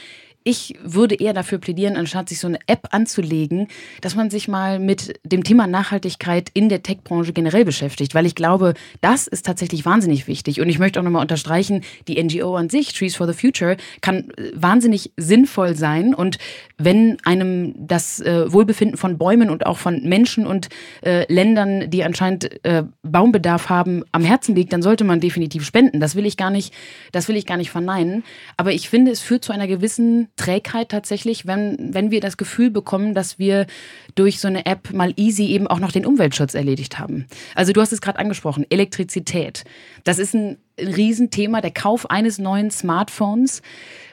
ich 0.48 0.76
würde 0.82 1.16
eher 1.16 1.34
dafür 1.34 1.58
plädieren, 1.58 1.98
anstatt 1.98 2.30
sich 2.30 2.40
so 2.40 2.48
eine 2.48 2.60
App 2.68 2.88
anzulegen, 2.92 3.68
dass 4.00 4.16
man 4.16 4.30
sich 4.30 4.48
mal 4.48 4.80
mit 4.80 5.20
dem 5.26 5.44
Thema 5.44 5.68
Nachhaltigkeit 5.68 6.50
in 6.54 6.70
der 6.70 6.84
Tech-Branche 6.84 7.34
generell 7.34 7.66
beschäftigt, 7.66 8.16
weil 8.16 8.26
ich 8.26 8.34
glaube, 8.34 8.74
das 9.02 9.28
ist 9.28 9.46
tatsächlich 9.46 9.86
wahnsinnig 9.86 10.26
wichtig. 10.26 10.62
Und 10.62 10.70
ich 10.70 10.80
möchte 10.80 11.02
auch 11.02 11.04
nochmal 11.04 11.22
unterstreichen, 11.22 11.84
die 12.08 12.24
NGO 12.24 12.56
an 12.56 12.70
sich, 12.70 12.94
Trees 12.94 13.18
for 13.18 13.28
the 13.28 13.34
Future, 13.34 13.76
kann 14.00 14.32
äh, 14.38 14.52
wahnsinnig 14.54 15.12
sinnvoll 15.18 15.76
sein. 15.76 16.14
Und 16.14 16.38
wenn 16.78 17.18
einem 17.26 17.76
das 17.86 18.22
äh, 18.22 18.50
Wohlbefinden 18.50 18.96
von 18.96 19.18
Bäumen 19.18 19.50
und 19.50 19.66
auch 19.66 19.78
von 19.78 20.02
Menschen 20.08 20.48
und 20.48 20.70
äh, 21.04 21.26
Ländern, 21.32 21.90
die 21.90 22.06
anscheinend 22.06 22.64
äh, 22.64 22.84
Baumbedarf 23.04 23.68
haben, 23.68 24.06
am 24.14 24.24
Herzen 24.24 24.56
liegt, 24.56 24.72
dann 24.72 24.82
sollte 24.82 25.04
man 25.04 25.20
definitiv 25.20 25.66
spenden. 25.66 26.00
Das 26.00 26.16
will 26.16 26.26
ich 26.26 26.38
gar 26.38 26.52
nicht, 26.52 26.74
das 27.12 27.28
will 27.28 27.36
ich 27.36 27.46
gar 27.46 27.58
nicht 27.58 27.70
verneinen. 27.70 28.24
Aber 28.56 28.72
ich 28.72 28.88
finde, 28.88 29.12
es 29.12 29.20
führt 29.20 29.44
zu 29.44 29.52
einer 29.52 29.68
gewissen 29.68 30.30
Trägheit 30.38 30.90
tatsächlich, 30.90 31.46
wenn, 31.46 31.94
wenn 31.94 32.12
wir 32.12 32.22
das 32.22 32.38
Gefühl 32.38 32.72
bekommen, 32.72 33.14
dass 33.14 33.38
wir 33.38 33.68
durch 34.16 34.40
so 34.40 34.48
eine 34.48 34.66
App 34.66 34.94
mal 34.94 35.14
easy 35.18 35.48
eben 35.48 35.68
auch 35.68 35.80
noch 35.80 35.92
den 35.92 36.06
Umweltschutz 36.06 36.54
erledigt 36.54 37.00
haben. 37.00 37.28
Also 37.56 37.74
du 37.74 37.82
hast 37.82 37.92
es 37.92 38.02
gerade 38.02 38.20
angesprochen, 38.20 38.66
Elektrizität. 38.70 39.66
Das 40.04 40.20
ist 40.20 40.34
ein 40.34 40.58
Riesenthema. 40.80 41.62
Der 41.62 41.72
Kauf 41.72 42.10
eines 42.10 42.38
neuen 42.38 42.72
Smartphones 42.72 43.62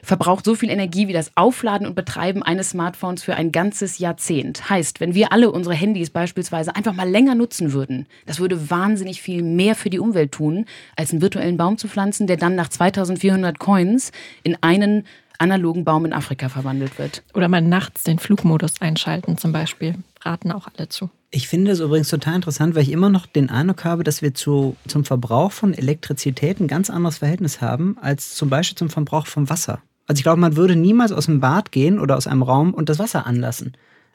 verbraucht 0.01 0.45
so 0.45 0.55
viel 0.55 0.69
Energie 0.69 1.07
wie 1.07 1.13
das 1.13 1.31
Aufladen 1.35 1.87
und 1.87 1.95
Betreiben 1.95 2.43
eines 2.43 2.71
Smartphones 2.71 3.23
für 3.23 3.35
ein 3.35 3.51
ganzes 3.51 3.99
Jahrzehnt. 3.99 4.69
Heißt, 4.69 4.99
wenn 4.99 5.13
wir 5.13 5.31
alle 5.31 5.51
unsere 5.51 5.75
Handys 5.75 6.09
beispielsweise 6.09 6.75
einfach 6.75 6.93
mal 6.93 7.09
länger 7.09 7.35
nutzen 7.35 7.73
würden, 7.73 8.07
das 8.25 8.39
würde 8.39 8.69
wahnsinnig 8.69 9.21
viel 9.21 9.43
mehr 9.43 9.75
für 9.75 9.89
die 9.89 9.99
Umwelt 9.99 10.31
tun, 10.31 10.65
als 10.95 11.11
einen 11.11 11.21
virtuellen 11.21 11.57
Baum 11.57 11.77
zu 11.77 11.87
pflanzen, 11.87 12.27
der 12.27 12.37
dann 12.37 12.55
nach 12.55 12.69
2400 12.69 13.59
Coins 13.59 14.11
in 14.43 14.57
einen 14.61 15.05
analogen 15.39 15.83
Baum 15.83 16.05
in 16.05 16.13
Afrika 16.13 16.49
verwandelt 16.49 16.97
wird. 16.99 17.23
Oder 17.33 17.47
mal 17.47 17.61
nachts 17.61 18.03
den 18.03 18.19
Flugmodus 18.19 18.81
einschalten 18.81 19.37
zum 19.37 19.51
Beispiel. 19.51 19.95
Raten 20.21 20.51
auch 20.51 20.67
alle 20.75 20.89
zu. 20.89 21.09
Ich 21.31 21.47
finde 21.47 21.71
es 21.71 21.79
übrigens 21.79 22.09
total 22.09 22.35
interessant, 22.35 22.75
weil 22.75 22.83
ich 22.83 22.91
immer 22.91 23.09
noch 23.09 23.25
den 23.25 23.49
Eindruck 23.49 23.83
habe, 23.83 24.03
dass 24.03 24.21
wir 24.21 24.33
zu, 24.33 24.75
zum 24.87 25.03
Verbrauch 25.05 25.51
von 25.51 25.73
Elektrizität 25.73 26.59
ein 26.59 26.67
ganz 26.67 26.89
anderes 26.89 27.17
Verhältnis 27.17 27.61
haben 27.61 27.97
als 28.01 28.35
zum 28.35 28.49
Beispiel 28.49 28.77
zum 28.77 28.89
Verbrauch 28.89 29.27
von 29.27 29.49
Wasser. 29.49 29.81
Also 30.07 30.19
ich 30.19 30.23
glaube, 30.23 30.39
man 30.39 30.55
würde 30.55 30.75
niemals 30.75 31.11
aus 31.11 31.25
dem 31.25 31.39
Bad 31.39 31.71
gehen 31.71 31.99
oder 31.99 32.15
aus 32.15 32.27
einem 32.27 32.43
Raum 32.43 32.73
und 32.73 32.89
das 32.89 32.99
Wasser 32.99 33.25
anlassen. 33.25 33.73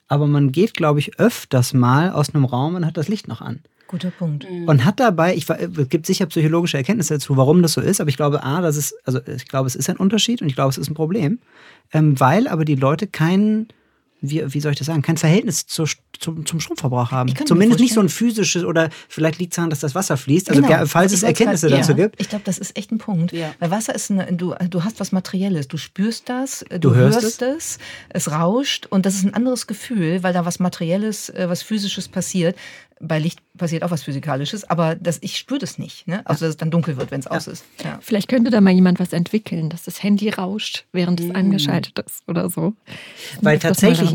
Aber 0.09 0.27
man 0.27 0.51
geht, 0.51 0.75
glaube 0.75 0.99
ich, 0.99 1.19
öfters 1.19 1.73
mal 1.73 2.11
aus 2.11 2.35
einem 2.35 2.45
Raum 2.45 2.75
und 2.75 2.87
hat 2.87 2.97
das 2.97 3.09
Licht 3.09 3.29
noch 3.29 3.41
an. 3.41 3.61
Guter 3.91 4.13
Punkt. 4.13 4.49
Mhm. 4.49 4.69
Und 4.69 4.85
hat 4.85 5.01
dabei, 5.01 5.35
ich, 5.35 5.51
es 5.51 5.89
gibt 5.89 6.07
sicher 6.07 6.27
psychologische 6.27 6.77
Erkenntnisse 6.77 7.15
dazu, 7.15 7.37
warum 7.37 7.61
das 7.61 7.73
so 7.73 7.81
ist, 7.81 8.01
aber 8.01 8.09
ich 8.09 8.17
glaube, 8.17 8.45
A, 8.45 8.61
das 8.61 8.77
ist, 8.77 8.95
also 9.05 9.19
ich 9.27 9.49
glaube, 9.49 9.67
es 9.67 9.75
ist 9.75 9.91
ein 9.91 9.97
Unterschied 9.97 10.43
und 10.43 10.49
ich 10.49 10.55
glaube, 10.55 10.71
es 10.71 10.79
ist 10.79 10.89
ein 10.89 10.95
Problem, 10.95 11.41
ähm, 11.93 12.19
weil 12.21 12.47
aber 12.47 12.65
die 12.65 12.77
Leute 12.77 13.09
keinen 13.09 13.67
wie, 14.21 14.43
wie 14.53 14.61
soll 14.61 14.73
ich 14.73 14.79
das 14.79 14.87
sagen, 14.87 15.03
kein 15.03 15.17
Verhältnis 15.17 15.67
zur, 15.67 15.89
zum, 16.19 16.45
zum 16.45 16.61
Stromverbrauch 16.61 17.11
haben. 17.11 17.33
Zumindest 17.47 17.81
nicht 17.81 17.95
so 17.95 18.01
ein 18.01 18.09
physisches 18.09 18.65
oder 18.65 18.91
vielleicht 19.09 19.39
liegt 19.39 19.53
es 19.53 19.57
daran, 19.57 19.71
dass 19.71 19.81
das 19.81 19.95
Wasser 19.95 20.17
fließt. 20.17 20.51
Also 20.51 20.63
genau. 20.63 20.87
falls 20.87 21.13
es 21.13 21.23
Erkenntnisse 21.23 21.69
grad, 21.69 21.81
dazu 21.81 21.93
ja. 21.93 21.97
gibt. 21.97 22.21
Ich 22.21 22.29
glaube, 22.29 22.45
das 22.45 22.59
ist 22.59 22.77
echt 22.77 22.93
ein 22.93 22.99
Punkt. 22.99 23.33
Ja. 23.33 23.55
Weil 23.59 23.71
Wasser 23.71 23.95
ist 23.95 24.11
eine, 24.11 24.31
du, 24.33 24.55
du 24.69 24.85
hast 24.85 25.01
was 25.01 25.13
Materielles, 25.13 25.69
du 25.69 25.79
spürst 25.79 26.29
das, 26.29 26.65
du, 26.69 26.79
du 26.79 26.95
hörst, 26.95 27.23
hörst 27.23 27.43
es. 27.43 27.79
es, 28.11 28.27
es 28.27 28.31
rauscht 28.31 28.87
und 28.91 29.07
das 29.07 29.15
ist 29.15 29.25
ein 29.25 29.35
anderes 29.35 29.67
Gefühl, 29.67 30.23
weil 30.23 30.35
da 30.35 30.45
was 30.45 30.59
Materielles, 30.59 31.31
äh, 31.31 31.47
was 31.49 31.63
Physisches 31.63 32.09
passiert. 32.09 32.57
Bei 33.03 33.19
Licht 33.19 33.41
passiert 33.57 33.83
auch 33.83 33.91
was 33.91 34.03
Physikalisches, 34.03 34.69
aber 34.69 34.95
das, 34.95 35.19
ich 35.23 35.39
spüre 35.39 35.59
das 35.59 35.79
nicht. 35.79 36.07
Ne? 36.07 36.21
Also, 36.27 36.45
dass 36.45 36.51
es 36.51 36.57
dann 36.59 36.71
dunkel 36.71 36.97
wird, 36.99 37.11
wenn 37.11 37.21
es 37.21 37.27
ja. 37.27 37.33
aus 37.33 37.47
ist. 37.47 37.65
Ja. 37.83 37.99
Vielleicht 38.03 38.29
könnte 38.29 38.51
da 38.51 38.61
mal 38.61 38.73
jemand 38.73 39.01
was 39.01 39.13
entwickeln, 39.13 39.71
dass 39.71 39.85
das 39.85 40.03
Handy 40.03 40.29
rauscht, 40.29 40.85
während 40.93 41.19
es 41.21 41.29
mm. 41.29 41.37
angeschaltet 41.37 41.99
ist 41.99 42.23
oder 42.29 42.51
so. 42.51 42.75
Weil 43.41 43.59
tatsächlich, 43.59 44.15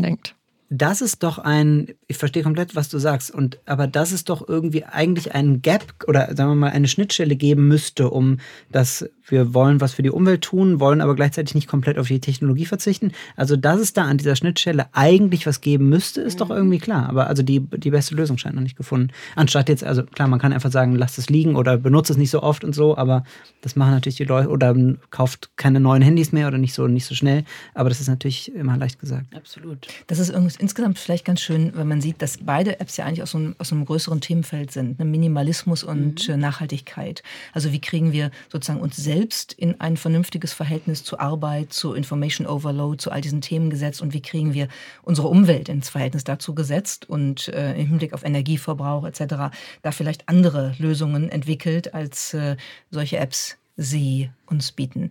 das 0.68 1.00
ist 1.00 1.22
doch 1.22 1.38
ein, 1.38 1.94
ich 2.08 2.16
verstehe 2.16 2.42
komplett, 2.42 2.74
was 2.74 2.88
du 2.88 2.98
sagst, 2.98 3.30
und 3.30 3.60
aber 3.66 3.86
das 3.86 4.12
ist 4.12 4.28
doch 4.28 4.48
irgendwie 4.48 4.84
eigentlich 4.84 5.34
ein 5.34 5.62
Gap 5.62 6.04
oder 6.08 6.34
sagen 6.34 6.50
wir 6.50 6.56
mal 6.56 6.70
eine 6.70 6.88
Schnittstelle 6.88 7.36
geben 7.36 7.68
müsste, 7.68 8.10
um 8.10 8.38
das 8.70 9.08
wir 9.28 9.54
wollen 9.54 9.80
was 9.80 9.94
für 9.94 10.02
die 10.02 10.10
Umwelt 10.10 10.42
tun, 10.42 10.80
wollen 10.80 11.00
aber 11.00 11.14
gleichzeitig 11.14 11.54
nicht 11.54 11.68
komplett 11.68 11.98
auf 11.98 12.08
die 12.08 12.20
Technologie 12.20 12.66
verzichten. 12.66 13.12
Also, 13.34 13.56
dass 13.56 13.80
es 13.80 13.92
da 13.92 14.04
an 14.04 14.18
dieser 14.18 14.36
Schnittstelle 14.36 14.86
eigentlich 14.92 15.46
was 15.46 15.60
geben 15.60 15.88
müsste, 15.88 16.20
ist 16.20 16.34
mhm. 16.34 16.38
doch 16.38 16.50
irgendwie 16.50 16.78
klar. 16.78 17.08
Aber 17.08 17.26
also 17.26 17.42
die, 17.42 17.60
die 17.60 17.90
beste 17.90 18.14
Lösung 18.14 18.38
scheint 18.38 18.54
noch 18.54 18.62
nicht 18.62 18.76
gefunden. 18.76 19.12
Anstatt 19.34 19.68
jetzt, 19.68 19.84
also 19.84 20.04
klar, 20.04 20.28
man 20.28 20.38
kann 20.38 20.52
einfach 20.52 20.70
sagen, 20.70 20.94
lasst 20.94 21.18
es 21.18 21.28
liegen 21.28 21.56
oder 21.56 21.76
benutzt 21.76 22.10
es 22.10 22.16
nicht 22.16 22.30
so 22.30 22.42
oft 22.42 22.64
und 22.64 22.74
so, 22.74 22.96
aber 22.96 23.24
das 23.60 23.76
machen 23.76 23.92
natürlich 23.92 24.16
die 24.16 24.24
Leute 24.24 24.48
oder 24.48 24.74
kauft 25.10 25.50
keine 25.56 25.80
neuen 25.80 26.02
Handys 26.02 26.32
mehr 26.32 26.48
oder 26.48 26.58
nicht 26.58 26.74
so, 26.74 26.86
nicht 26.86 27.06
so 27.06 27.14
schnell. 27.14 27.44
Aber 27.74 27.88
das 27.88 28.00
ist 28.00 28.08
natürlich 28.08 28.54
immer 28.54 28.76
leicht 28.76 29.00
gesagt. 29.00 29.34
Absolut. 29.34 29.86
Das 30.06 30.18
ist 30.18 30.30
insgesamt 30.60 30.98
vielleicht 30.98 31.24
ganz 31.24 31.40
schön, 31.40 31.72
wenn 31.74 31.88
man 31.88 32.00
sieht, 32.00 32.22
dass 32.22 32.38
beide 32.38 32.80
Apps 32.80 32.96
ja 32.96 33.04
eigentlich 33.04 33.22
aus 33.22 33.32
so 33.32 33.38
einem, 33.38 33.56
aus 33.58 33.72
einem 33.72 33.84
größeren 33.84 34.20
Themenfeld 34.20 34.70
sind. 34.70 34.98
Ne? 34.98 35.04
Minimalismus 35.04 35.84
und 35.84 36.28
mhm. 36.28 36.34
Äh, 36.34 36.36
Nachhaltigkeit. 36.36 37.22
Also 37.52 37.72
wie 37.72 37.80
kriegen 37.80 38.12
wir 38.12 38.30
sozusagen 38.50 38.80
uns 38.80 38.96
selbst 38.96 39.16
selbst 39.36 39.54
in 39.54 39.80
ein 39.80 39.96
vernünftiges 39.96 40.52
Verhältnis 40.52 41.02
zu 41.02 41.18
Arbeit, 41.18 41.72
zu 41.72 41.94
Information 41.94 42.46
Overload, 42.46 42.98
zu 42.98 43.10
all 43.10 43.20
diesen 43.20 43.40
Themen 43.40 43.70
gesetzt 43.70 44.00
und 44.00 44.12
wie 44.12 44.22
kriegen 44.22 44.54
wir 44.54 44.68
unsere 45.02 45.28
Umwelt 45.28 45.68
ins 45.68 45.88
Verhältnis 45.88 46.24
dazu 46.24 46.54
gesetzt 46.54 47.08
und 47.08 47.48
äh, 47.48 47.72
im 47.72 47.88
Hinblick 47.88 48.12
auf 48.12 48.24
Energieverbrauch 48.24 49.06
etc. 49.06 49.56
da 49.82 49.90
vielleicht 49.90 50.28
andere 50.28 50.74
Lösungen 50.78 51.28
entwickelt, 51.28 51.94
als 51.94 52.34
äh, 52.34 52.56
solche 52.90 53.18
Apps 53.18 53.56
sie 53.76 54.30
uns 54.46 54.72
bieten 54.72 55.10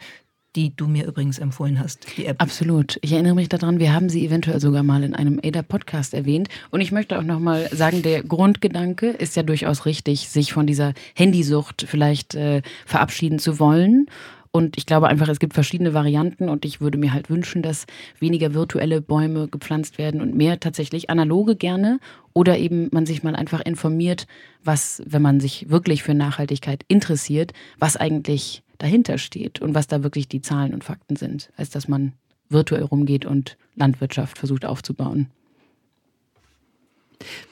die 0.56 0.76
du 0.76 0.88
mir 0.88 1.06
übrigens 1.06 1.40
empfohlen 1.40 1.80
hast, 1.80 2.18
die 2.18 2.26
App. 2.26 2.42
Absolut. 2.42 2.98
Ich 3.02 3.12
erinnere 3.12 3.36
mich 3.36 3.50
daran, 3.50 3.80
wir 3.80 3.94
haben 3.94 4.10
sie 4.10 4.26
eventuell 4.26 4.60
sogar 4.60 4.84
mal 4.84 5.04
in 5.04 5.14
einem 5.14 5.40
ADA-Podcast 5.44 6.14
erwähnt. 6.14 6.48
Und 6.72 6.82
ich 6.82 6.92
möchte 6.92 7.20
auch 7.20 7.24
nochmal 7.24 7.70
sagen, 7.72 8.02
der 8.02 8.24
Grundgedanke 8.24 9.10
ist 9.10 9.36
ja 9.36 9.44
durchaus 9.44 9.86
richtig, 9.86 10.30
sich 10.30 10.54
von 10.54 10.66
dieser 10.66 10.94
Handysucht 11.16 11.86
vielleicht 11.88 12.36
äh, 12.36 12.62
verabschieden 12.86 13.40
zu 13.40 13.60
wollen. 13.60 14.08
Und 14.56 14.78
ich 14.78 14.86
glaube 14.86 15.10
einfach, 15.10 15.28
es 15.28 15.40
gibt 15.40 15.54
verschiedene 15.54 15.94
Varianten 15.94 16.48
und 16.48 16.64
ich 16.64 16.80
würde 16.80 16.98
mir 16.98 17.12
halt 17.12 17.30
wünschen, 17.30 17.62
dass 17.62 17.88
weniger 18.20 18.54
virtuelle 18.54 19.02
Bäume 19.02 19.50
gepflanzt 19.50 19.98
werden 19.98 20.22
und 20.22 20.34
mehr 20.34 20.62
tatsächlich 20.62 21.10
analoge 21.10 21.58
gerne 21.58 22.00
oder 22.32 22.58
eben 22.58 22.88
man 22.94 23.06
sich 23.06 23.22
mal 23.22 23.36
einfach 23.36 23.60
informiert, 23.60 24.28
was, 24.64 25.04
wenn 25.06 25.22
man 25.22 25.42
sich 25.42 25.70
wirklich 25.70 26.04
für 26.04 26.14
Nachhaltigkeit 26.14 26.86
interessiert, 26.88 27.52
was 27.80 27.98
eigentlich 27.98 28.64
dahinter 28.78 29.18
steht 29.18 29.62
und 29.62 29.76
was 29.76 29.88
da 29.88 30.04
wirklich 30.04 30.28
die 30.28 30.42
Zahlen 30.42 30.74
und 30.74 30.84
Fakten 30.84 31.16
sind, 31.16 31.52
als 31.58 31.70
dass 31.70 31.88
man 31.88 32.14
virtuell 32.50 32.84
rumgeht 32.84 33.26
und 33.26 33.58
Landwirtschaft 33.76 34.38
versucht 34.38 34.66
aufzubauen. 34.66 35.28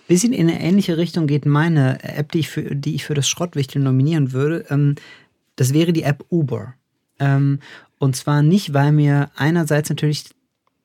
Bisschen 0.08 0.34
in 0.34 0.50
eine 0.50 0.60
ähnliche 0.60 0.98
Richtung 0.98 1.28
geht 1.28 1.46
meine 1.46 2.04
App, 2.04 2.32
die 2.32 2.40
ich 2.40 2.50
für, 2.50 2.76
die 2.76 2.96
ich 2.96 3.06
für 3.06 3.14
das 3.14 3.28
Schrottwichtel 3.28 3.82
nominieren 3.82 4.34
würde. 4.34 4.66
Ähm, 4.70 4.96
das 5.56 5.74
wäre 5.74 5.94
die 5.94 6.04
App 6.04 6.26
Uber. 6.30 6.74
Ähm, 7.20 7.60
und 7.98 8.16
zwar 8.16 8.42
nicht, 8.44 8.74
weil 8.74 8.92
mir 8.92 9.32
einerseits 9.36 9.90
natürlich 9.90 10.26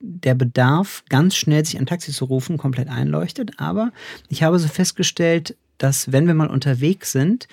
der 0.00 0.34
Bedarf, 0.34 1.02
ganz 1.08 1.34
schnell 1.34 1.64
sich 1.64 1.78
ein 1.78 1.86
Taxi 1.86 2.12
zu 2.12 2.26
rufen, 2.26 2.56
komplett 2.56 2.88
einleuchtet, 2.88 3.52
aber 3.56 3.90
ich 4.28 4.44
habe 4.44 4.58
so 4.60 4.68
festgestellt, 4.68 5.56
dass 5.78 6.12
wenn 6.12 6.26
wir 6.26 6.34
mal 6.34 6.50
unterwegs 6.50 7.12
sind, 7.12 7.48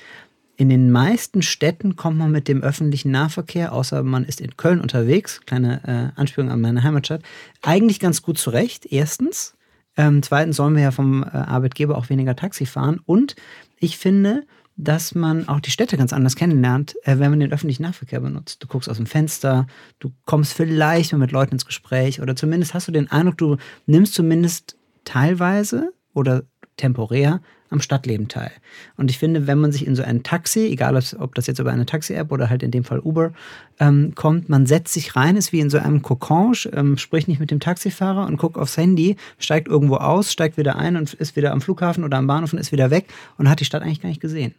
in 0.58 0.70
den 0.70 0.92
meisten 0.92 1.42
Städten 1.42 1.96
kommt 1.96 2.18
man 2.18 2.32
mit 2.32 2.48
dem 2.48 2.64
öffentlichen 2.64 3.12
Nahverkehr, 3.12 3.74
außer 3.74 4.04
man 4.04 4.24
ist 4.24 4.40
in 4.40 4.56
Köln 4.56 4.80
unterwegs, 4.80 5.42
kleine 5.46 6.14
äh, 6.16 6.20
Anspielung 6.20 6.50
an 6.50 6.62
meine 6.62 6.84
Heimatstadt, 6.84 7.24
eigentlich 7.62 8.00
ganz 8.00 8.22
gut 8.22 8.38
zurecht. 8.38 8.86
Erstens. 8.86 9.56
Ähm, 9.98 10.22
zweitens 10.24 10.58
sollen 10.58 10.76
wir 10.76 10.84
ja 10.84 10.92
vom 10.92 11.24
äh, 11.24 11.28
Arbeitgeber 11.28 11.98
auch 11.98 12.10
weniger 12.10 12.36
Taxi 12.36 12.66
fahren. 12.66 13.00
Und 13.06 13.36
ich 13.80 13.98
finde, 13.98 14.46
dass 14.78 15.16
man 15.16 15.48
auch 15.48 15.62
die 15.62 15.72
Städte 15.72 15.96
ganz 15.98 16.12
anders 16.12 16.36
kennenlernt, 16.36 16.96
äh, 17.04 17.20
wenn 17.20 17.30
man 17.30 17.40
den 17.40 17.54
öffentlichen 17.54 17.84
Nahverkehr 17.84 18.20
benutzt. 18.20 18.62
Du 18.62 18.68
guckst 18.68 18.90
aus 18.90 18.98
dem 18.98 19.06
Fenster, 19.06 19.68
du 20.00 20.12
kommst 20.26 20.54
vielleicht 20.54 21.14
mit 21.14 21.32
Leuten 21.32 21.54
ins 21.54 21.66
Gespräch 21.66 22.22
oder 22.22 22.36
zumindest 22.36 22.74
hast 22.74 22.88
du 22.88 22.92
den 22.92 23.10
Eindruck, 23.10 23.38
du 23.38 23.58
nimmst 23.86 24.14
zumindest 24.14 24.78
teilweise 25.06 25.94
oder 26.14 26.44
temporär 26.78 27.42
am 27.70 27.82
Stadtleben 27.82 28.28
teil. 28.28 28.52
Und 28.96 29.10
ich 29.10 29.18
finde, 29.18 29.48
wenn 29.48 29.60
man 29.60 29.72
sich 29.72 29.88
in 29.88 29.96
so 29.96 30.04
ein 30.04 30.24
Taxi, 30.24 30.68
egal 30.68 30.96
ob 31.18 31.36
das 31.36 31.48
jetzt 31.48 31.60
über 31.60 31.72
eine 31.72 31.86
Taxi-App 31.86 32.32
oder 32.32 32.50
halt 32.50 32.64
in 32.64 32.72
dem 32.72 32.84
Fall 32.84 33.00
Uber, 33.00 33.34
ähm, 33.80 34.14
kommt, 34.16 34.50
man 34.50 34.66
setzt 34.66 34.94
sich 34.94 35.16
rein, 35.16 35.36
ist 35.36 35.52
wie 35.52 35.60
in 35.60 35.70
so 35.70 35.78
einem 35.78 36.02
Kokon, 36.02 36.54
ähm, 36.74 36.98
spricht 36.98 37.28
nicht 37.28 37.40
mit 37.40 37.52
dem 37.52 37.60
Taxifahrer 37.60 38.28
und 38.28 38.38
guckt 38.38 38.58
aufs 38.58 38.78
Handy, 38.78 39.16
steigt 39.40 39.68
irgendwo 39.68 39.96
aus, 39.96 40.32
steigt 40.32 40.58
wieder 40.58 40.76
ein 40.76 40.96
und 40.96 41.14
ist 41.14 41.36
wieder 41.36 41.52
am 41.52 41.62
Flughafen 41.62 42.04
oder 42.04 42.18
am 42.18 42.28
Bahnhof 42.28 42.54
und 42.54 42.60
ist 42.60 42.72
wieder 42.72 42.92
weg 42.92 43.08
und 43.38 43.50
hat 43.50 43.60
die 43.60 43.66
Stadt 43.66 43.82
eigentlich 43.82 44.02
gar 44.02 44.10
nicht 44.10 44.22
gesehen. 44.22 44.54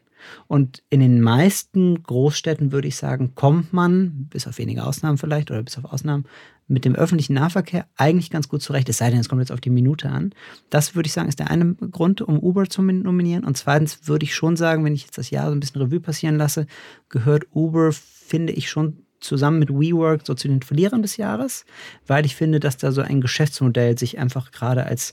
Und 0.48 0.82
in 0.90 1.00
den 1.00 1.20
meisten 1.20 2.02
Großstädten 2.02 2.72
würde 2.72 2.88
ich 2.88 2.96
sagen, 2.96 3.34
kommt 3.34 3.72
man, 3.72 4.26
bis 4.30 4.46
auf 4.46 4.58
wenige 4.58 4.84
Ausnahmen 4.84 5.18
vielleicht 5.18 5.50
oder 5.50 5.62
bis 5.62 5.78
auf 5.78 5.84
Ausnahmen, 5.84 6.24
mit 6.68 6.84
dem 6.84 6.94
öffentlichen 6.94 7.34
Nahverkehr 7.34 7.86
eigentlich 7.96 8.30
ganz 8.30 8.48
gut 8.48 8.62
zurecht. 8.62 8.88
Es 8.88 8.98
sei 8.98 9.10
denn, 9.10 9.20
es 9.20 9.28
kommt 9.28 9.40
jetzt 9.40 9.52
auf 9.52 9.60
die 9.60 9.70
Minute 9.70 10.08
an. 10.08 10.32
Das 10.68 10.94
würde 10.94 11.06
ich 11.06 11.12
sagen, 11.12 11.28
ist 11.28 11.38
der 11.38 11.50
eine 11.50 11.74
Grund, 11.74 12.20
um 12.22 12.40
Uber 12.40 12.68
zu 12.68 12.82
nominieren. 12.82 13.44
Und 13.44 13.56
zweitens 13.56 14.08
würde 14.08 14.24
ich 14.24 14.34
schon 14.34 14.56
sagen, 14.56 14.84
wenn 14.84 14.94
ich 14.94 15.04
jetzt 15.04 15.18
das 15.18 15.30
Jahr 15.30 15.46
so 15.46 15.52
ein 15.52 15.60
bisschen 15.60 15.80
Revue 15.80 16.00
passieren 16.00 16.36
lasse, 16.36 16.66
gehört 17.08 17.44
Uber, 17.52 17.92
finde 17.92 18.52
ich, 18.52 18.68
schon 18.68 19.06
zusammen 19.20 19.58
mit 19.58 19.70
WeWork 19.70 20.26
so 20.26 20.34
zu 20.34 20.48
den 20.48 20.62
Verlierern 20.62 21.02
des 21.02 21.16
Jahres, 21.16 21.64
weil 22.06 22.26
ich 22.26 22.36
finde, 22.36 22.60
dass 22.60 22.76
da 22.76 22.92
so 22.92 23.00
ein 23.00 23.20
Geschäftsmodell 23.20 23.98
sich 23.98 24.18
einfach 24.18 24.52
gerade 24.52 24.84
als 24.86 25.12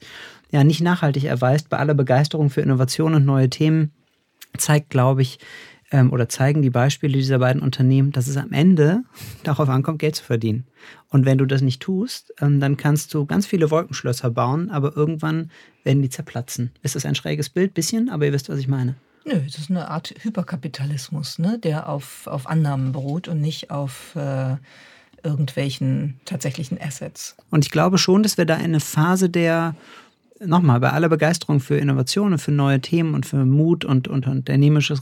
ja 0.52 0.64
nicht 0.64 0.82
nachhaltig 0.82 1.24
erweist. 1.24 1.70
Bei 1.70 1.78
aller 1.78 1.94
Begeisterung 1.94 2.50
für 2.50 2.62
Innovation 2.62 3.16
und 3.16 3.26
neue 3.26 3.50
Themen 3.50 3.92
zeigt, 4.58 4.90
glaube 4.90 5.22
ich, 5.22 5.40
ähm, 5.94 6.12
oder 6.12 6.28
zeigen 6.28 6.62
die 6.62 6.72
Beispiele 6.72 7.18
dieser 7.18 7.40
beiden 7.40 7.62
Unternehmen, 7.62 8.12
dass 8.12 8.28
es 8.28 8.36
am 8.36 8.52
Ende 8.52 9.04
darauf 9.44 9.70
ankommt, 9.70 10.00
Geld 10.00 10.16
zu 10.16 10.26
verdienen. 10.26 10.66
Und 11.08 11.26
wenn 11.26 11.38
du 11.38 11.46
das 11.46 11.62
nicht 11.62 11.82
tust, 11.82 12.34
ähm, 12.42 12.60
dann 12.60 12.76
kannst 12.76 13.14
du 13.14 13.26
ganz 13.26 13.46
viele 13.46 13.72
Wolkenschlösser 13.72 14.32
bauen, 14.32 14.70
aber 14.72 14.98
irgendwann 14.98 15.52
werden 15.84 16.02
die 16.02 16.10
zerplatzen. 16.10 16.72
Ist 16.82 16.96
das 16.96 17.06
ein 17.06 17.16
schräges 17.16 17.50
Bild? 17.50 17.74
Bisschen, 17.74 18.10
aber 18.10 18.26
ihr 18.26 18.34
wisst, 18.34 18.50
was 18.50 18.60
ich 18.60 18.68
meine. 18.68 18.96
Nö, 19.26 19.40
es 19.48 19.58
ist 19.58 19.70
eine 19.70 19.90
Art 19.90 20.14
Hyperkapitalismus, 20.22 21.40
ne, 21.40 21.58
der 21.60 21.88
auf, 21.88 22.28
auf 22.28 22.48
Annahmen 22.48 22.92
beruht 22.92 23.30
und 23.30 23.40
nicht 23.40 23.72
auf 23.72 24.16
äh, 24.16 24.58
irgendwelchen 25.24 26.20
tatsächlichen 26.26 26.82
Assets. 26.82 27.38
Und 27.50 27.64
ich 27.64 27.72
glaube 27.72 27.98
schon, 27.98 28.24
dass 28.24 28.38
wir 28.38 28.46
da 28.46 28.56
eine 28.56 28.82
Phase 28.82 29.30
der 29.30 29.76
nochmal, 30.46 30.80
bei 30.80 30.92
aller 30.92 31.10
Begeisterung 31.10 31.60
für 31.60 31.78
Innovationen, 31.78 32.40
für 32.40 32.52
neue 32.52 32.80
Themen 32.82 33.14
und 33.14 33.26
für 33.26 33.46
Mut 33.46 33.86
und, 33.86 34.08
und 34.08 34.28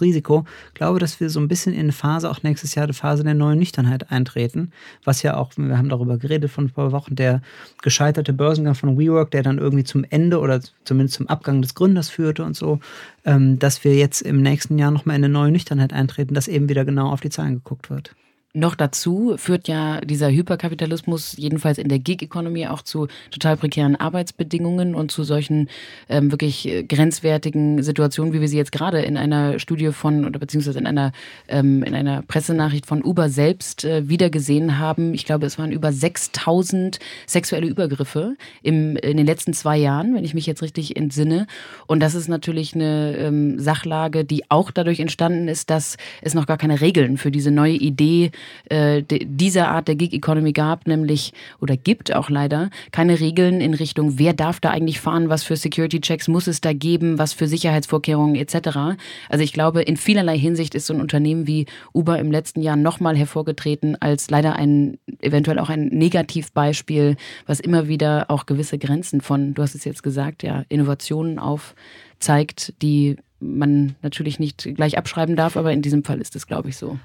Risiko, 0.01 0.45
glaube, 0.74 1.00
dass 1.00 1.19
wir 1.19 1.29
so 1.29 1.39
ein 1.39 1.48
bisschen 1.48 1.74
in 1.74 1.81
eine 1.81 1.91
Phase, 1.91 2.29
auch 2.29 2.43
nächstes 2.43 2.75
Jahr, 2.75 2.88
die 2.88 2.93
Phase 2.93 3.24
der 3.24 3.33
neuen 3.33 3.60
Nüchternheit 3.60 4.12
eintreten. 4.12 4.71
Was 5.03 5.24
ja 5.24 5.38
auch, 5.38 5.51
wir 5.57 5.77
haben 5.77 5.89
darüber 5.89 6.17
geredet 6.17 6.51
vor 6.51 6.63
ein 6.63 6.69
paar 6.69 6.91
Wochen, 6.91 7.15
der 7.15 7.41
gescheiterte 7.81 8.33
Börsengang 8.33 8.75
von 8.75 8.98
WeWork, 8.98 9.31
der 9.31 9.43
dann 9.43 9.57
irgendwie 9.57 9.83
zum 9.83 10.05
Ende 10.10 10.39
oder 10.39 10.60
zumindest 10.83 11.15
zum 11.15 11.27
Abgang 11.27 11.62
des 11.62 11.75
Gründers 11.75 12.10
führte 12.10 12.43
und 12.43 12.55
so, 12.55 12.79
ähm, 13.25 13.60
dass 13.60 13.83
wir 13.83 13.95
jetzt 13.95 14.21
im 14.21 14.41
nächsten 14.41 14.77
Jahr 14.77 14.91
nochmal 14.91 15.15
in 15.15 15.24
eine 15.24 15.33
neue 15.33 15.51
Nüchternheit 15.51 15.93
eintreten, 15.93 16.33
dass 16.33 16.48
eben 16.48 16.69
wieder 16.69 16.86
genau 16.86 17.10
auf 17.10 17.21
die 17.21 17.29
Zahlen 17.29 17.55
geguckt 17.55 17.89
wird. 17.89 18.15
Noch 18.53 18.75
dazu 18.75 19.36
führt 19.38 19.70
ja 19.70 20.01
dieser 20.01 20.29
Hyperkapitalismus 20.29 21.38
jedenfalls 21.38 21.77
in 21.77 21.88
der 21.88 22.00
Gig-Economy 22.00 22.67
auch 22.67 22.81
zu 22.81 23.08
total 23.29 23.55
prekären 23.55 23.96
Arbeitsbedingungen 23.96 24.93
und 24.93 25.10
zu 25.10 25.24
solchen 25.24 25.70
ähm, 26.10 26.31
wirklich 26.31 26.67
äh, 26.67 26.84
grenzwertigen 26.84 27.81
Situationen, 27.81 28.34
wie 28.34 28.41
wir 28.41 28.50
sie 28.50 28.58
jetzt 28.58 28.74
gerade 28.74 29.01
in 29.03 29.15
einer 29.15 29.58
Studie 29.60 29.93
von 29.93 30.25
oder 30.25 30.38
beziehungsweise 30.38 30.79
in 30.79 30.86
einer 30.86 31.13
ähm, 31.48 31.81
in 31.84 31.96
einer 31.96 32.24
Pressenachricht 32.24 32.86
von 32.86 33.05
Uber 33.05 33.29
selbst 33.29 33.86
äh, 33.86 34.10
wiedergesehen 34.10 34.77
haben. 34.79 35.13
Ich 35.13 35.25
glaube, 35.25 35.46
es 35.46 35.58
waren 35.58 35.72
über 35.72 35.93
6000 35.93 37.00
sexuelle 37.25 37.67
Übergriffe 37.67 38.36
im, 38.63 38.98
in 38.98 39.15
den 39.15 39.25
letzten 39.25 39.53
zwei 39.53 39.77
Jahren, 39.77 40.13
wenn 40.13 40.25
ich 40.25 40.34
mich 40.34 40.46
jetzt 40.46 40.62
richtig 40.62 40.98
entsinne. 40.98 41.48
Und 41.88 42.01
das 42.01 42.15
ist 42.15 42.27
natürlich 42.27 42.75
eine 42.75 43.15
ähm, 43.15 43.60
Sachlage, 43.60 44.25
die 44.25 44.51
auch 44.51 44.72
dadurch 44.72 45.00
entstanden 45.00 45.48
ist, 45.48 45.70
dass 45.70 45.96
es 46.22 46.34
noch 46.34 46.48
gar 46.48 46.58
keine 46.58 46.81
Regeln 46.81 47.15
für 47.15 47.31
diese 47.31 47.51
neue 47.51 47.75
Idee 47.75 48.31
äh, 48.69 49.03
dieser 49.03 49.69
Art 49.69 49.88
der 49.88 49.95
Gig 49.95 50.13
Economy 50.13 50.53
gab, 50.53 50.88
nämlich 50.88 51.33
oder 51.60 51.77
gibt 51.77 52.13
auch 52.13 52.29
leider 52.29 52.69
keine 52.91 53.19
Regeln 53.19 53.62
in 53.62 53.74
Richtung, 53.74 54.17
wer 54.19 54.33
darf 54.33 54.60
da 54.60 54.69
eigentlich 54.69 55.00
fahren, 55.00 55.29
was 55.29 55.43
für 55.43 55.55
Security 55.55 56.01
Checks 56.01 56.27
muss 56.27 56.48
es 56.48 56.62
da 56.62 56.74
geben, 56.74 57.17
was 57.17 57.33
für 57.33 57.48
Sicherheitsvorkehrungen 57.48 58.36
etc. 58.36 58.98
Also 59.29 59.43
ich 59.43 59.53
glaube, 59.53 59.81
in 59.81 59.98
vielerlei 59.98 60.38
Hinsicht 60.38 60.75
ist 60.75 60.88
so 60.88 60.93
ein 60.93 61.01
Unternehmen 61.01 61.48
wie 61.48 61.65
Uber 61.93 62.19
im 62.19 62.31
letzten 62.31 62.62
Jahr 62.62 62.75
nochmal 62.75 63.15
hervorgetreten 63.15 63.95
als 64.01 64.29
leider 64.29 64.55
ein 64.55 64.98
eventuell 65.19 65.60
auch 65.60 65.69
ein 65.69 65.88
Negativbeispiel, 65.88 67.15
was 67.45 67.60
immer 67.60 67.88
wieder 67.88 68.25
auch 68.29 68.45
gewisse 68.45 68.77
Grenzen 68.77 69.21
von, 69.21 69.53
du 69.53 69.62
hast 69.62 69.75
es 69.75 69.86
jetzt 69.86 70.03
gesagt, 70.03 70.43
ja, 70.43 70.63
Innovationen 70.69 71.39
aufzeigt, 71.39 72.74
die 72.81 73.17
man 73.39 73.95
natürlich 74.01 74.39
nicht 74.39 74.69
gleich 74.75 74.98
abschreiben 74.98 75.36
darf, 75.36 75.57
aber 75.57 75.74
in 75.74 75.81
diesem 75.81 76.03
Fall 76.03 76.21
ist 76.21 76.36
es, 76.36 76.48
glaube 76.48 76.69
ich, 76.69 76.77
so 76.77 77.00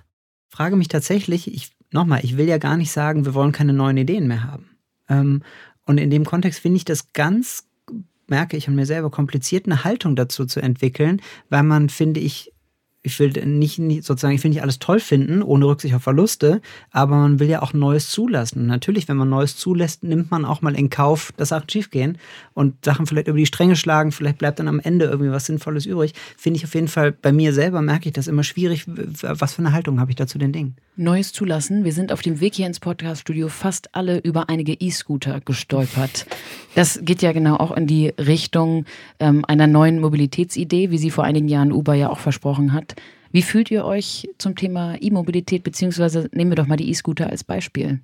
frage 0.49 0.77
mich 0.77 0.89
tatsächlich, 0.89 1.53
ich, 1.53 1.71
nochmal, 1.93 2.21
ich 2.23 2.37
will 2.37 2.47
ja 2.47 2.59
gar 2.59 2.77
nicht 2.77 2.93
sagen, 2.93 3.25
wir 3.25 3.35
wollen 3.35 3.53
keine 3.53 3.73
neuen 3.73 3.97
Ideen 3.97 4.27
mehr 4.27 4.45
haben. 4.45 4.77
Ähm, 5.09 5.43
und 5.85 5.99
in 5.99 6.11
dem 6.11 6.25
Kontext 6.25 6.61
finde 6.61 6.79
ich 6.79 6.85
das 6.85 7.13
ganz, 7.13 7.69
merke 8.27 8.57
ich 8.57 8.69
an 8.69 8.75
mir 8.75 8.87
selber, 8.87 9.11
kompliziert, 9.11 9.67
eine 9.67 9.85
Haltung 9.85 10.17
dazu 10.17 10.47
zu 10.47 10.61
entwickeln, 10.61 11.23
weil 11.49 11.63
man, 11.63 11.89
finde 11.89 12.21
ich, 12.21 12.53
ich 13.07 13.19
will 13.21 13.31
nicht, 13.47 13.79
nicht 13.79 14.05
sozusagen, 14.05 14.35
ich 14.35 14.43
will 14.43 14.51
nicht 14.51 14.63
alles 14.63 14.81
toll 14.81 14.99
finden, 14.99 15.43
ohne 15.43 15.67
Rücksicht 15.67 15.95
auf 15.95 16.03
Verluste, 16.03 16.61
aber 16.91 17.17
man 17.17 17.39
will 17.39 17.49
ja 17.49 17.63
auch 17.63 17.73
Neues 17.73 18.11
zulassen. 18.11 18.67
Natürlich, 18.67 19.07
wenn 19.07 19.17
man 19.17 19.29
Neues 19.29 19.57
zulässt, 19.57 20.03
nimmt 20.03 20.33
man 20.33 20.45
auch 20.45 20.61
mal 20.61 20.75
in 20.75 20.91
Kauf, 20.91 21.33
dass 21.37 21.51
Sachen 21.51 21.71
schiefgehen 21.71 22.19
und 22.53 22.85
Sachen 22.85 23.07
vielleicht 23.07 23.29
über 23.29 23.39
die 23.39 23.47
Stränge 23.47 23.77
schlagen, 23.77 24.11
vielleicht 24.11 24.39
bleibt 24.39 24.59
dann 24.59 24.67
am 24.67 24.81
Ende 24.81 25.05
irgendwie 25.05 25.31
was 25.31 25.47
Sinnvolles 25.47 25.87
übrig. 25.87 26.15
Finde 26.37 26.59
ich 26.59 26.65
auf 26.65 26.75
jeden 26.75 26.89
Fall, 26.89 27.13
bei 27.13 27.31
mir 27.31 27.53
selber 27.53 27.81
merke 27.81 28.09
ich 28.09 28.13
das 28.13 28.27
immer 28.27 28.43
schwierig, 28.43 28.85
was 28.87 29.55
für 29.55 29.63
eine 29.63 29.73
Haltung 29.73 30.01
habe 30.01 30.11
ich 30.11 30.17
da 30.17 30.27
zu 30.27 30.39
den 30.39 30.53
Dingen. 30.53 30.75
Neues 30.97 31.33
zulassen. 31.33 31.85
Wir 31.85 31.93
sind 31.93 32.11
auf 32.11 32.23
dem 32.23 32.41
Weg 32.41 32.55
hier 32.55 32.67
ins 32.67 32.81
Podcaststudio 32.81 33.49
fast 33.49 33.95
alle 33.95 34.19
über 34.19 34.49
einige 34.49 34.73
E-Scooter 34.73 35.41
gestolpert. 35.45 36.27
Das 36.75 36.99
geht 37.03 37.23
ja 37.23 37.33
genau 37.33 37.57
auch 37.57 37.77
in 37.77 37.87
die 37.87 38.09
Richtung 38.09 38.87
ähm, 39.21 39.45
einer 39.47 39.67
neuen 39.67 40.01
Mobilitätsidee, 40.01 40.91
wie 40.91 40.99
sie 40.99 41.11
vor 41.11 41.25
einigen 41.25 41.49
Jahren 41.49 41.71
Uber 41.71 41.95
ja 41.95 42.11
auch 42.11 42.19
versprochen 42.19 42.73
hat. 42.73 42.96
Wie 43.37 43.43
fühlt 43.43 43.71
ihr 43.71 43.85
euch 43.85 44.27
zum 44.39 44.57
Thema 44.57 44.97
E-Mobilität, 44.99 45.63
beziehungsweise 45.63 46.31
nehmen 46.33 46.53
wir 46.53 46.57
doch 46.57 46.69
mal 46.69 46.79
die 46.79 46.89
E-Scooter 46.89 47.29
als 47.29 47.45
Beispiel? 47.45 48.01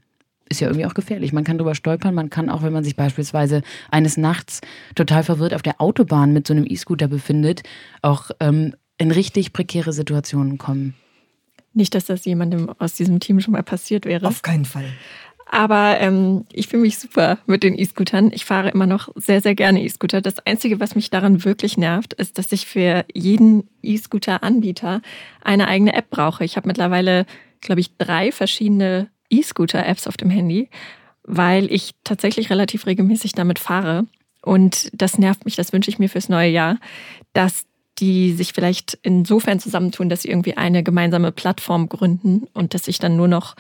Ist 0.51 0.61
ja 0.61 0.69
irgendwie 0.69 0.85
auch 0.85 0.93
gefährlich. 0.93 1.33
Man 1.33 1.43
kann 1.43 1.57
drüber 1.57 1.75
stolpern, 1.75 2.15
man 2.15 2.29
kann 2.29 2.51
auch, 2.51 2.63
wenn 2.63 2.75
man 2.75 2.85
sich 2.85 2.97
beispielsweise 2.97 3.63
eines 3.91 4.19
Nachts 4.19 4.61
total 4.95 5.23
verwirrt 5.23 5.55
auf 5.55 5.63
der 5.63 5.81
Autobahn 5.81 6.35
mit 6.35 6.47
so 6.47 6.53
einem 6.53 6.67
E-Scooter 6.69 7.09
befindet, 7.09 7.63
auch 8.03 8.31
ähm, 8.41 8.75
in 8.99 9.11
richtig 9.11 9.55
prekäre 9.55 9.95
Situationen 9.95 10.59
kommen. 10.59 10.93
Nicht, 11.73 11.95
dass 11.95 12.05
das 12.05 12.27
jemandem 12.27 12.69
aus 12.79 12.93
diesem 12.93 13.19
Team 13.19 13.41
schon 13.41 13.53
mal 13.53 13.63
passiert 13.63 14.05
wäre. 14.05 14.29
Auf 14.29 14.43
keinen 14.43 14.67
Fall. 14.67 14.85
Aber 15.55 16.01
ähm, 16.01 16.47
ich 16.51 16.69
fühle 16.69 16.81
mich 16.81 16.99
super 16.99 17.37
mit 17.45 17.63
den 17.63 17.79
E-Scootern. 17.79 18.33
Ich 18.33 18.47
fahre 18.47 18.71
immer 18.71 18.87
noch 18.87 19.11
sehr, 19.17 19.43
sehr 19.43 19.55
gerne 19.55 19.83
E-Scooter. 19.83 20.23
Das 20.23 20.39
Einzige, 20.47 20.81
was 20.81 20.95
mich 20.95 21.11
daran 21.11 21.45
wirklich 21.45 21.77
nervt, 21.77 22.15
ist, 22.15 22.39
dass 22.39 22.53
ich 22.53 22.65
für 22.65 23.05
jeden 23.13 23.69
E-Scooter-Anbieter 23.83 25.03
eine 25.43 25.69
eigene 25.69 25.93
App 25.93 26.09
brauche. 26.09 26.43
Ich 26.43 26.57
habe 26.57 26.69
mittlerweile, 26.69 27.27
glaube 27.61 27.83
ich, 27.83 27.99
drei 27.99 28.33
verschiedene 28.33 29.11
E-Scooter-Apps 29.29 30.07
auf 30.07 30.17
dem 30.17 30.31
Handy, 30.31 30.71
weil 31.23 31.71
ich 31.71 31.93
tatsächlich 32.03 32.49
relativ 32.49 32.87
regelmäßig 32.87 33.33
damit 33.33 33.59
fahre. 33.59 34.07
Und 34.41 34.89
das 34.95 35.19
nervt 35.19 35.45
mich, 35.45 35.55
das 35.55 35.75
wünsche 35.75 35.91
ich 35.91 35.99
mir 35.99 36.09
fürs 36.09 36.31
neue 36.31 36.49
Jahr, 36.49 36.79
dass 37.35 37.67
die 37.99 38.33
sich 38.33 38.55
vielleicht 38.55 38.99
insofern 39.03 39.61
zusammentun, 39.61 40.09
dass 40.09 40.23
sie 40.23 40.29
irgendwie 40.29 40.57
eine 40.57 40.83
gemeinsame 40.83 41.31
Plattform 41.31 41.91
gründen 41.91 42.47
und 42.55 42.73
dass 42.73 42.89
ich 42.89 42.99
dann 42.99 43.17
nur 43.17 43.29
noch 43.29 43.55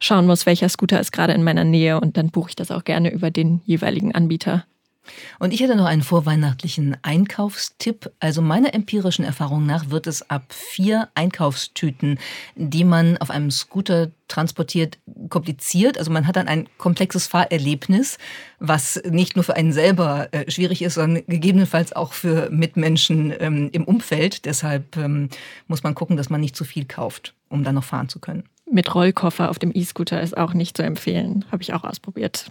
schauen 0.00 0.26
muss, 0.26 0.46
welcher 0.46 0.68
Scooter 0.68 1.00
ist 1.00 1.12
gerade 1.12 1.32
in 1.32 1.44
meiner 1.44 1.64
Nähe 1.64 2.00
und 2.00 2.16
dann 2.16 2.30
buche 2.30 2.50
ich 2.50 2.56
das 2.56 2.70
auch 2.70 2.84
gerne 2.84 3.12
über 3.12 3.30
den 3.30 3.60
jeweiligen 3.64 4.14
Anbieter. 4.14 4.64
Und 5.38 5.52
ich 5.52 5.60
hätte 5.60 5.76
noch 5.76 5.86
einen 5.86 6.02
vorweihnachtlichen 6.02 6.96
Einkaufstipp. 7.02 8.10
Also 8.20 8.42
meiner 8.42 8.74
empirischen 8.74 9.24
Erfahrung 9.24 9.66
nach 9.66 9.90
wird 9.90 10.06
es 10.06 10.28
ab 10.28 10.44
vier 10.52 11.08
Einkaufstüten, 11.14 12.18
die 12.56 12.84
man 12.84 13.16
auf 13.18 13.30
einem 13.30 13.50
Scooter 13.50 14.10
transportiert, 14.28 14.98
kompliziert. 15.30 15.98
Also 15.98 16.10
man 16.10 16.26
hat 16.26 16.36
dann 16.36 16.48
ein 16.48 16.68
komplexes 16.76 17.26
Fahrerlebnis, 17.26 18.18
was 18.58 19.00
nicht 19.08 19.36
nur 19.36 19.44
für 19.44 19.56
einen 19.56 19.72
selber 19.72 20.28
äh, 20.32 20.50
schwierig 20.50 20.82
ist, 20.82 20.94
sondern 20.94 21.24
gegebenenfalls 21.26 21.94
auch 21.94 22.12
für 22.12 22.50
Mitmenschen 22.50 23.32
ähm, 23.38 23.70
im 23.72 23.84
Umfeld. 23.84 24.44
Deshalb 24.44 24.96
ähm, 24.96 25.30
muss 25.66 25.82
man 25.82 25.94
gucken, 25.94 26.16
dass 26.16 26.30
man 26.30 26.40
nicht 26.40 26.56
zu 26.56 26.64
viel 26.64 26.84
kauft, 26.84 27.34
um 27.48 27.64
dann 27.64 27.76
noch 27.76 27.84
fahren 27.84 28.08
zu 28.08 28.18
können 28.18 28.44
mit 28.72 28.94
Rollkoffer 28.94 29.50
auf 29.50 29.58
dem 29.58 29.70
E-Scooter 29.74 30.20
ist 30.20 30.36
auch 30.36 30.54
nicht 30.54 30.76
zu 30.76 30.82
empfehlen. 30.82 31.44
Habe 31.50 31.62
ich 31.62 31.72
auch 31.74 31.84
ausprobiert. 31.84 32.50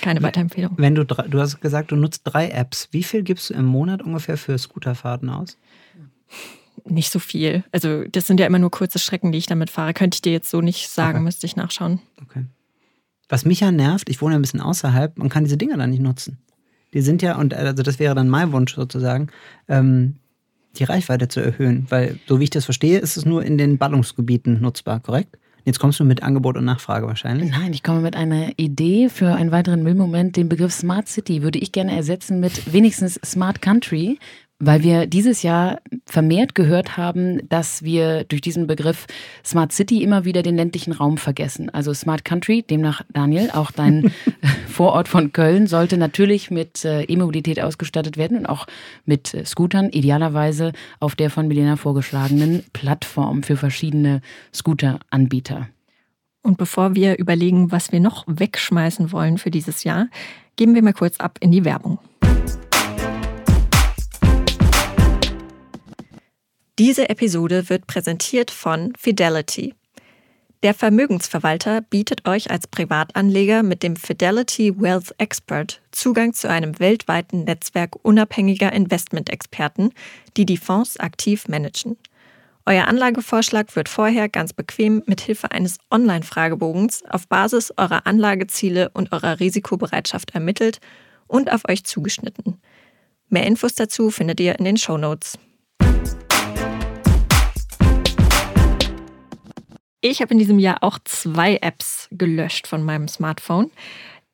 Keine 0.00 0.22
Weiterempfehlung. 0.22 0.74
Wenn 0.76 0.94
du, 0.94 1.04
du 1.04 1.40
hast 1.40 1.60
gesagt, 1.60 1.92
du 1.92 1.96
nutzt 1.96 2.22
drei 2.24 2.48
Apps. 2.48 2.88
Wie 2.90 3.02
viel 3.02 3.22
gibst 3.22 3.50
du 3.50 3.54
im 3.54 3.66
Monat 3.66 4.02
ungefähr 4.02 4.38
für 4.38 4.56
Scooterfahrten 4.56 5.28
aus? 5.28 5.58
Nicht 6.86 7.10
so 7.10 7.18
viel. 7.18 7.64
Also, 7.70 8.04
das 8.04 8.26
sind 8.26 8.40
ja 8.40 8.46
immer 8.46 8.58
nur 8.58 8.70
kurze 8.70 8.98
Strecken, 8.98 9.32
die 9.32 9.38
ich 9.38 9.46
damit 9.46 9.70
fahre. 9.70 9.94
Könnte 9.94 10.16
ich 10.16 10.22
dir 10.22 10.32
jetzt 10.32 10.50
so 10.50 10.60
nicht 10.60 10.88
sagen, 10.88 11.18
okay. 11.18 11.24
müsste 11.24 11.46
ich 11.46 11.56
nachschauen. 11.56 12.00
Okay. 12.22 12.44
Was 13.28 13.44
mich 13.44 13.60
ja 13.60 13.72
nervt, 13.72 14.08
ich 14.08 14.20
wohne 14.20 14.34
ein 14.34 14.42
bisschen 14.42 14.60
außerhalb, 14.60 15.18
man 15.18 15.28
kann 15.28 15.44
diese 15.44 15.56
Dinger 15.56 15.76
dann 15.76 15.90
nicht 15.90 16.02
nutzen. 16.02 16.38
Die 16.92 17.00
sind 17.00 17.22
ja, 17.22 17.36
und 17.36 17.54
also 17.54 17.82
das 17.82 17.98
wäre 17.98 18.14
dann 18.14 18.28
mein 18.28 18.52
Wunsch 18.52 18.74
sozusagen, 18.74 19.28
ähm, 19.68 20.16
die 20.74 20.84
Reichweite 20.84 21.28
zu 21.28 21.40
erhöhen. 21.40 21.86
Weil, 21.88 22.18
so 22.26 22.40
wie 22.40 22.44
ich 22.44 22.50
das 22.50 22.64
verstehe, 22.64 22.98
ist 22.98 23.16
es 23.16 23.24
nur 23.24 23.44
in 23.44 23.58
den 23.58 23.78
Ballungsgebieten 23.78 24.60
nutzbar, 24.60 25.00
korrekt? 25.00 25.38
Jetzt 25.64 25.78
kommst 25.78 25.98
du 25.98 26.04
mit 26.04 26.22
Angebot 26.22 26.58
und 26.58 26.66
Nachfrage 26.66 27.06
wahrscheinlich. 27.06 27.50
Nein, 27.50 27.72
ich 27.72 27.82
komme 27.82 28.00
mit 28.00 28.16
einer 28.16 28.50
Idee 28.58 29.08
für 29.08 29.34
einen 29.34 29.50
weiteren 29.50 29.82
Müllmoment. 29.82 30.36
Den 30.36 30.50
Begriff 30.50 30.74
Smart 30.74 31.08
City 31.08 31.42
würde 31.42 31.58
ich 31.58 31.72
gerne 31.72 31.96
ersetzen 31.96 32.38
mit 32.38 32.72
wenigstens 32.74 33.18
Smart 33.24 33.62
Country, 33.62 34.18
weil 34.58 34.82
wir 34.82 35.06
dieses 35.06 35.42
Jahr 35.42 35.80
vermehrt 36.06 36.54
gehört 36.54 36.96
haben, 36.96 37.48
dass 37.48 37.82
wir 37.82 38.24
durch 38.24 38.40
diesen 38.40 38.66
Begriff 38.66 39.06
Smart 39.44 39.72
City 39.72 40.02
immer 40.02 40.24
wieder 40.24 40.42
den 40.42 40.56
ländlichen 40.56 40.92
Raum 40.92 41.18
vergessen. 41.18 41.70
Also 41.70 41.92
Smart 41.92 42.24
Country, 42.24 42.62
demnach 42.62 43.02
Daniel, 43.12 43.50
auch 43.50 43.70
dein 43.70 44.12
Vorort 44.68 45.08
von 45.08 45.32
Köln 45.32 45.66
sollte 45.66 45.96
natürlich 45.96 46.50
mit 46.50 46.84
äh, 46.84 47.02
E-Mobilität 47.02 47.60
ausgestattet 47.60 48.16
werden 48.16 48.38
und 48.38 48.46
auch 48.46 48.66
mit 49.04 49.34
äh, 49.34 49.44
Scootern, 49.44 49.90
idealerweise 49.90 50.72
auf 51.00 51.16
der 51.16 51.30
von 51.30 51.48
Milena 51.48 51.76
vorgeschlagenen 51.76 52.64
Plattform 52.72 53.42
für 53.42 53.56
verschiedene 53.56 54.20
Scooteranbieter. 54.52 55.68
Und 56.42 56.58
bevor 56.58 56.94
wir 56.94 57.18
überlegen, 57.18 57.72
was 57.72 57.90
wir 57.90 58.00
noch 58.00 58.24
wegschmeißen 58.26 59.12
wollen 59.12 59.38
für 59.38 59.50
dieses 59.50 59.82
Jahr, 59.82 60.08
geben 60.56 60.74
wir 60.74 60.82
mal 60.82 60.92
kurz 60.92 61.18
ab 61.18 61.38
in 61.40 61.50
die 61.50 61.64
Werbung. 61.64 61.98
Diese 66.80 67.08
Episode 67.08 67.68
wird 67.68 67.86
präsentiert 67.86 68.50
von 68.50 68.92
Fidelity. 68.98 69.74
Der 70.64 70.74
Vermögensverwalter 70.74 71.82
bietet 71.82 72.26
euch 72.26 72.50
als 72.50 72.66
Privatanleger 72.66 73.62
mit 73.62 73.84
dem 73.84 73.94
Fidelity 73.94 74.80
Wealth 74.80 75.14
Expert 75.18 75.82
Zugang 75.92 76.32
zu 76.32 76.50
einem 76.50 76.80
weltweiten 76.80 77.44
Netzwerk 77.44 77.94
unabhängiger 78.02 78.72
Investmentexperten, 78.72 79.92
die 80.36 80.46
die 80.46 80.56
Fonds 80.56 80.96
aktiv 80.98 81.46
managen. 81.46 81.96
Euer 82.66 82.88
Anlagevorschlag 82.88 83.76
wird 83.76 83.88
vorher 83.88 84.28
ganz 84.28 84.52
bequem 84.52 85.04
mit 85.06 85.20
Hilfe 85.20 85.52
eines 85.52 85.78
Online-Fragebogens 85.92 87.04
auf 87.08 87.28
Basis 87.28 87.72
eurer 87.76 88.04
Anlageziele 88.06 88.88
und 88.94 89.12
eurer 89.12 89.38
Risikobereitschaft 89.38 90.34
ermittelt 90.34 90.80
und 91.28 91.52
auf 91.52 91.68
euch 91.68 91.84
zugeschnitten. 91.84 92.60
Mehr 93.28 93.46
Infos 93.46 93.76
dazu 93.76 94.10
findet 94.10 94.40
ihr 94.40 94.58
in 94.58 94.64
den 94.64 94.76
Show 94.76 94.98
Notes. 94.98 95.38
Ich 100.06 100.20
habe 100.20 100.32
in 100.32 100.38
diesem 100.38 100.58
Jahr 100.58 100.82
auch 100.82 100.98
zwei 101.04 101.56
Apps 101.56 102.08
gelöscht 102.10 102.66
von 102.66 102.82
meinem 102.82 103.08
Smartphone. 103.08 103.70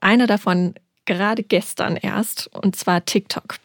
Eine 0.00 0.26
davon 0.26 0.74
gerade 1.04 1.44
gestern 1.44 1.94
erst, 1.94 2.48
und 2.52 2.74
zwar 2.74 3.04
TikTok 3.04 3.58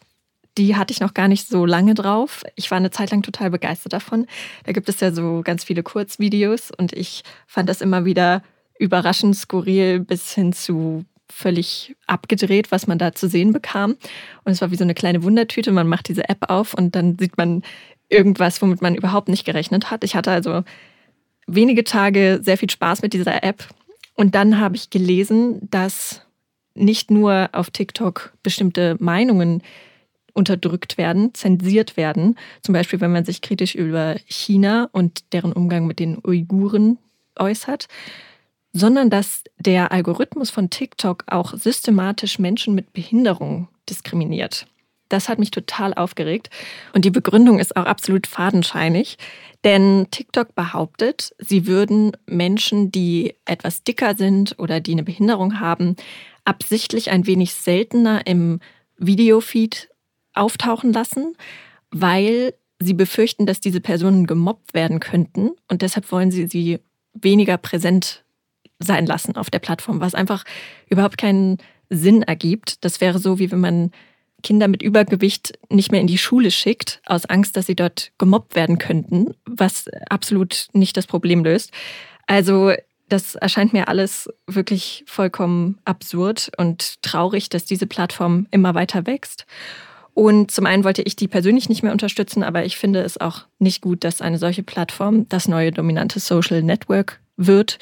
die 0.58 0.74
hatte 0.74 0.90
ich 0.90 1.00
noch 1.00 1.12
gar 1.12 1.28
nicht 1.28 1.48
so 1.48 1.66
lange 1.66 1.92
drauf. 1.92 2.42
Ich 2.54 2.70
war 2.70 2.78
eine 2.78 2.90
Zeit 2.90 3.10
lang 3.10 3.22
total 3.22 3.50
begeistert 3.50 3.92
davon. 3.92 4.26
Da 4.64 4.72
gibt 4.72 4.88
es 4.88 5.00
ja 5.00 5.12
so 5.12 5.42
ganz 5.44 5.64
viele 5.64 5.82
Kurzvideos 5.82 6.70
und 6.70 6.94
ich 6.94 7.24
fand 7.46 7.68
das 7.68 7.82
immer 7.82 8.06
wieder 8.06 8.42
überraschend 8.78 9.36
skurril 9.36 10.00
bis 10.00 10.32
hin 10.32 10.54
zu 10.54 11.04
völlig 11.28 11.94
abgedreht, 12.06 12.70
was 12.70 12.86
man 12.86 12.98
da 12.98 13.14
zu 13.14 13.28
sehen 13.28 13.52
bekam. 13.52 13.96
Und 14.44 14.52
es 14.52 14.62
war 14.62 14.70
wie 14.70 14.76
so 14.76 14.84
eine 14.84 14.94
kleine 14.94 15.22
Wundertüte. 15.22 15.72
Man 15.72 15.88
macht 15.88 16.08
diese 16.08 16.26
App 16.26 16.48
auf 16.48 16.72
und 16.72 16.94
dann 16.94 17.18
sieht 17.18 17.36
man 17.36 17.62
irgendwas, 18.08 18.62
womit 18.62 18.80
man 18.80 18.94
überhaupt 18.94 19.28
nicht 19.28 19.44
gerechnet 19.44 19.90
hat. 19.90 20.04
Ich 20.04 20.14
hatte 20.16 20.30
also 20.30 20.62
wenige 21.46 21.84
Tage 21.84 22.40
sehr 22.42 22.58
viel 22.58 22.70
Spaß 22.70 23.02
mit 23.02 23.12
dieser 23.12 23.42
App. 23.42 23.68
Und 24.14 24.34
dann 24.34 24.58
habe 24.58 24.76
ich 24.76 24.90
gelesen, 24.90 25.68
dass 25.70 26.22
nicht 26.74 27.10
nur 27.10 27.48
auf 27.52 27.70
TikTok 27.70 28.32
bestimmte 28.42 28.96
Meinungen 28.98 29.62
unterdrückt 30.32 30.98
werden, 30.98 31.32
zensiert 31.34 31.96
werden. 31.96 32.36
Zum 32.60 32.74
Beispiel, 32.74 33.00
wenn 33.00 33.12
man 33.12 33.24
sich 33.24 33.40
kritisch 33.40 33.74
über 33.74 34.16
China 34.26 34.88
und 34.92 35.32
deren 35.32 35.52
Umgang 35.52 35.86
mit 35.86 35.98
den 35.98 36.18
Uiguren 36.22 36.98
äußert, 37.38 37.88
sondern 38.72 39.08
dass 39.08 39.44
der 39.58 39.92
Algorithmus 39.92 40.50
von 40.50 40.68
TikTok 40.68 41.24
auch 41.28 41.54
systematisch 41.54 42.38
Menschen 42.38 42.74
mit 42.74 42.92
Behinderung 42.92 43.68
diskriminiert. 43.88 44.66
Das 45.08 45.28
hat 45.28 45.38
mich 45.38 45.50
total 45.50 45.94
aufgeregt. 45.94 46.50
Und 46.92 47.04
die 47.04 47.10
Begründung 47.10 47.58
ist 47.58 47.76
auch 47.76 47.84
absolut 47.84 48.26
fadenscheinig, 48.26 49.18
denn 49.64 50.06
TikTok 50.10 50.54
behauptet, 50.54 51.34
sie 51.38 51.66
würden 51.66 52.12
Menschen, 52.26 52.90
die 52.90 53.34
etwas 53.44 53.82
dicker 53.82 54.16
sind 54.16 54.58
oder 54.58 54.80
die 54.80 54.92
eine 54.92 55.02
Behinderung 55.02 55.60
haben, 55.60 55.96
absichtlich 56.44 57.10
ein 57.10 57.26
wenig 57.26 57.54
seltener 57.54 58.26
im 58.26 58.60
Videofeed 58.98 59.90
auftauchen 60.34 60.92
lassen, 60.92 61.36
weil 61.90 62.54
sie 62.78 62.94
befürchten, 62.94 63.46
dass 63.46 63.60
diese 63.60 63.80
Personen 63.80 64.26
gemobbt 64.26 64.74
werden 64.74 65.00
könnten. 65.00 65.50
Und 65.68 65.82
deshalb 65.82 66.10
wollen 66.12 66.30
sie 66.30 66.46
sie 66.46 66.78
weniger 67.14 67.56
präsent 67.56 68.24
sein 68.78 69.06
lassen 69.06 69.36
auf 69.36 69.50
der 69.50 69.58
Plattform, 69.58 70.00
was 70.00 70.14
einfach 70.14 70.44
überhaupt 70.88 71.16
keinen 71.16 71.58
Sinn 71.88 72.22
ergibt. 72.22 72.84
Das 72.84 73.00
wäre 73.00 73.18
so, 73.18 73.38
wie 73.38 73.50
wenn 73.50 73.60
man 73.60 73.90
Kinder 74.42 74.68
mit 74.68 74.82
Übergewicht 74.82 75.58
nicht 75.70 75.90
mehr 75.90 76.00
in 76.00 76.06
die 76.06 76.18
Schule 76.18 76.50
schickt, 76.50 77.00
aus 77.06 77.26
Angst, 77.26 77.56
dass 77.56 77.66
sie 77.66 77.74
dort 77.74 78.12
gemobbt 78.18 78.54
werden 78.54 78.78
könnten, 78.78 79.34
was 79.44 79.88
absolut 80.08 80.68
nicht 80.72 80.96
das 80.96 81.06
Problem 81.06 81.44
löst. 81.44 81.72
Also 82.26 82.72
das 83.08 83.36
erscheint 83.36 83.72
mir 83.72 83.88
alles 83.88 84.28
wirklich 84.46 85.04
vollkommen 85.06 85.78
absurd 85.84 86.50
und 86.56 87.02
traurig, 87.02 87.48
dass 87.48 87.64
diese 87.64 87.86
Plattform 87.86 88.46
immer 88.50 88.74
weiter 88.74 89.06
wächst. 89.06 89.46
Und 90.12 90.50
zum 90.50 90.66
einen 90.66 90.82
wollte 90.82 91.02
ich 91.02 91.14
die 91.14 91.28
persönlich 91.28 91.68
nicht 91.68 91.82
mehr 91.82 91.92
unterstützen, 91.92 92.42
aber 92.42 92.64
ich 92.64 92.76
finde 92.76 93.02
es 93.02 93.20
auch 93.20 93.42
nicht 93.58 93.82
gut, 93.82 94.02
dass 94.02 94.22
eine 94.22 94.38
solche 94.38 94.62
Plattform 94.62 95.28
das 95.28 95.46
neue 95.46 95.72
dominante 95.72 96.20
Social 96.20 96.62
Network 96.62 97.20
wird. 97.36 97.78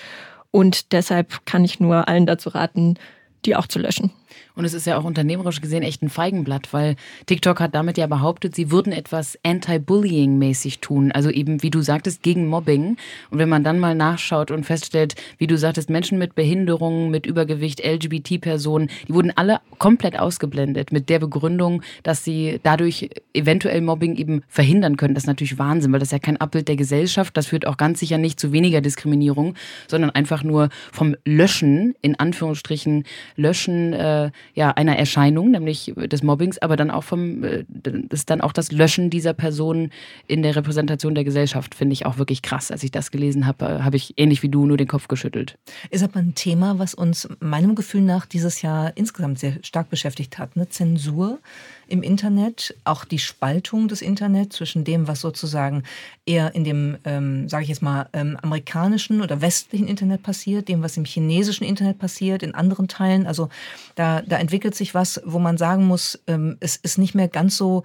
Und 0.50 0.92
deshalb 0.92 1.46
kann 1.46 1.64
ich 1.64 1.78
nur 1.80 2.08
allen 2.08 2.26
dazu 2.26 2.48
raten, 2.48 2.98
die 3.44 3.56
auch 3.56 3.66
zu 3.66 3.78
löschen. 3.78 4.10
Und 4.54 4.64
es 4.64 4.74
ist 4.74 4.86
ja 4.86 4.96
auch 4.98 5.04
unternehmerisch 5.04 5.60
gesehen 5.60 5.82
echt 5.82 6.02
ein 6.02 6.08
Feigenblatt, 6.08 6.72
weil 6.72 6.96
TikTok 7.26 7.60
hat 7.60 7.74
damit 7.74 7.98
ja 7.98 8.06
behauptet, 8.06 8.54
sie 8.54 8.70
würden 8.70 8.92
etwas 8.92 9.38
Anti-Bullying-mäßig 9.42 10.80
tun. 10.80 11.10
Also 11.12 11.30
eben, 11.30 11.62
wie 11.62 11.70
du 11.70 11.82
sagtest, 11.82 12.22
gegen 12.22 12.46
Mobbing. 12.46 12.96
Und 13.30 13.38
wenn 13.38 13.48
man 13.48 13.64
dann 13.64 13.80
mal 13.80 13.94
nachschaut 13.94 14.50
und 14.50 14.64
feststellt, 14.64 15.14
wie 15.38 15.46
du 15.46 15.58
sagtest, 15.58 15.90
Menschen 15.90 16.18
mit 16.18 16.34
Behinderungen, 16.34 17.10
mit 17.10 17.26
Übergewicht, 17.26 17.84
LGBT-Personen, 17.84 18.90
die 19.08 19.14
wurden 19.14 19.32
alle 19.34 19.60
komplett 19.78 20.18
ausgeblendet 20.18 20.92
mit 20.92 21.08
der 21.08 21.18
Begründung, 21.18 21.82
dass 22.02 22.24
sie 22.24 22.60
dadurch 22.62 23.10
eventuell 23.32 23.80
Mobbing 23.80 24.16
eben 24.16 24.42
verhindern 24.48 24.96
können. 24.96 25.14
Das 25.14 25.24
ist 25.24 25.28
natürlich 25.28 25.58
Wahnsinn, 25.58 25.92
weil 25.92 26.00
das 26.00 26.08
ist 26.08 26.12
ja 26.12 26.18
kein 26.18 26.36
Abbild 26.36 26.68
der 26.68 26.76
Gesellschaft. 26.76 27.36
Das 27.36 27.46
führt 27.46 27.66
auch 27.66 27.76
ganz 27.76 28.00
sicher 28.00 28.18
nicht 28.18 28.38
zu 28.38 28.52
weniger 28.52 28.80
Diskriminierung, 28.80 29.54
sondern 29.88 30.10
einfach 30.10 30.44
nur 30.44 30.68
vom 30.92 31.16
Löschen, 31.24 31.94
in 32.02 32.18
Anführungsstrichen, 32.18 33.04
Löschen, 33.36 33.92
äh, 33.92 34.23
ja, 34.54 34.70
einer 34.70 34.96
Erscheinung, 34.96 35.50
nämlich 35.50 35.92
des 35.96 36.22
Mobbings, 36.22 36.58
aber 36.58 36.76
dann 36.76 36.90
auch 36.90 37.04
vom, 37.04 37.44
äh, 37.44 37.64
ist 38.10 38.30
dann 38.30 38.40
auch 38.40 38.52
das 38.52 38.72
Löschen 38.72 39.10
dieser 39.10 39.32
Person 39.32 39.90
in 40.26 40.42
der 40.42 40.56
Repräsentation 40.56 41.14
der 41.14 41.24
Gesellschaft, 41.24 41.74
finde 41.74 41.92
ich 41.92 42.06
auch 42.06 42.18
wirklich 42.18 42.42
krass. 42.42 42.70
Als 42.70 42.82
ich 42.82 42.90
das 42.90 43.10
gelesen 43.10 43.46
habe, 43.46 43.64
äh, 43.64 43.82
habe 43.82 43.96
ich 43.96 44.14
ähnlich 44.16 44.42
wie 44.42 44.48
du 44.48 44.66
nur 44.66 44.76
den 44.76 44.88
Kopf 44.88 45.08
geschüttelt. 45.08 45.58
Ist 45.90 46.04
aber 46.04 46.20
ein 46.20 46.34
Thema, 46.34 46.78
was 46.78 46.94
uns 46.94 47.28
meinem 47.40 47.74
Gefühl 47.74 48.02
nach 48.02 48.26
dieses 48.26 48.62
Jahr 48.62 48.96
insgesamt 48.96 49.38
sehr 49.38 49.54
stark 49.62 49.90
beschäftigt 49.90 50.38
hat. 50.38 50.56
Ne? 50.56 50.68
Zensur 50.68 51.38
im 51.86 52.02
Internet, 52.02 52.74
auch 52.84 53.04
die 53.04 53.18
Spaltung 53.18 53.88
des 53.88 54.02
Internets 54.02 54.56
zwischen 54.56 54.84
dem, 54.84 55.08
was 55.08 55.20
sozusagen 55.20 55.82
eher 56.26 56.54
in 56.54 56.64
dem, 56.64 56.98
ähm, 57.04 57.48
sage 57.48 57.64
ich 57.64 57.68
jetzt 57.68 57.82
mal, 57.82 58.08
ähm, 58.12 58.36
amerikanischen 58.42 59.22
oder 59.22 59.40
westlichen 59.40 59.88
Internet 59.88 60.22
passiert, 60.22 60.68
dem, 60.68 60.82
was 60.82 60.96
im 60.96 61.04
chinesischen 61.04 61.64
Internet 61.64 61.98
passiert, 61.98 62.42
in 62.42 62.54
anderen 62.54 62.88
Teilen. 62.88 63.26
Also 63.26 63.48
da, 63.94 64.22
da 64.22 64.38
entwickelt 64.38 64.74
sich 64.74 64.94
was, 64.94 65.20
wo 65.24 65.38
man 65.38 65.58
sagen 65.58 65.86
muss, 65.86 66.18
ähm, 66.26 66.56
es 66.60 66.76
ist 66.76 66.98
nicht 66.98 67.14
mehr 67.14 67.28
ganz 67.28 67.56
so 67.56 67.84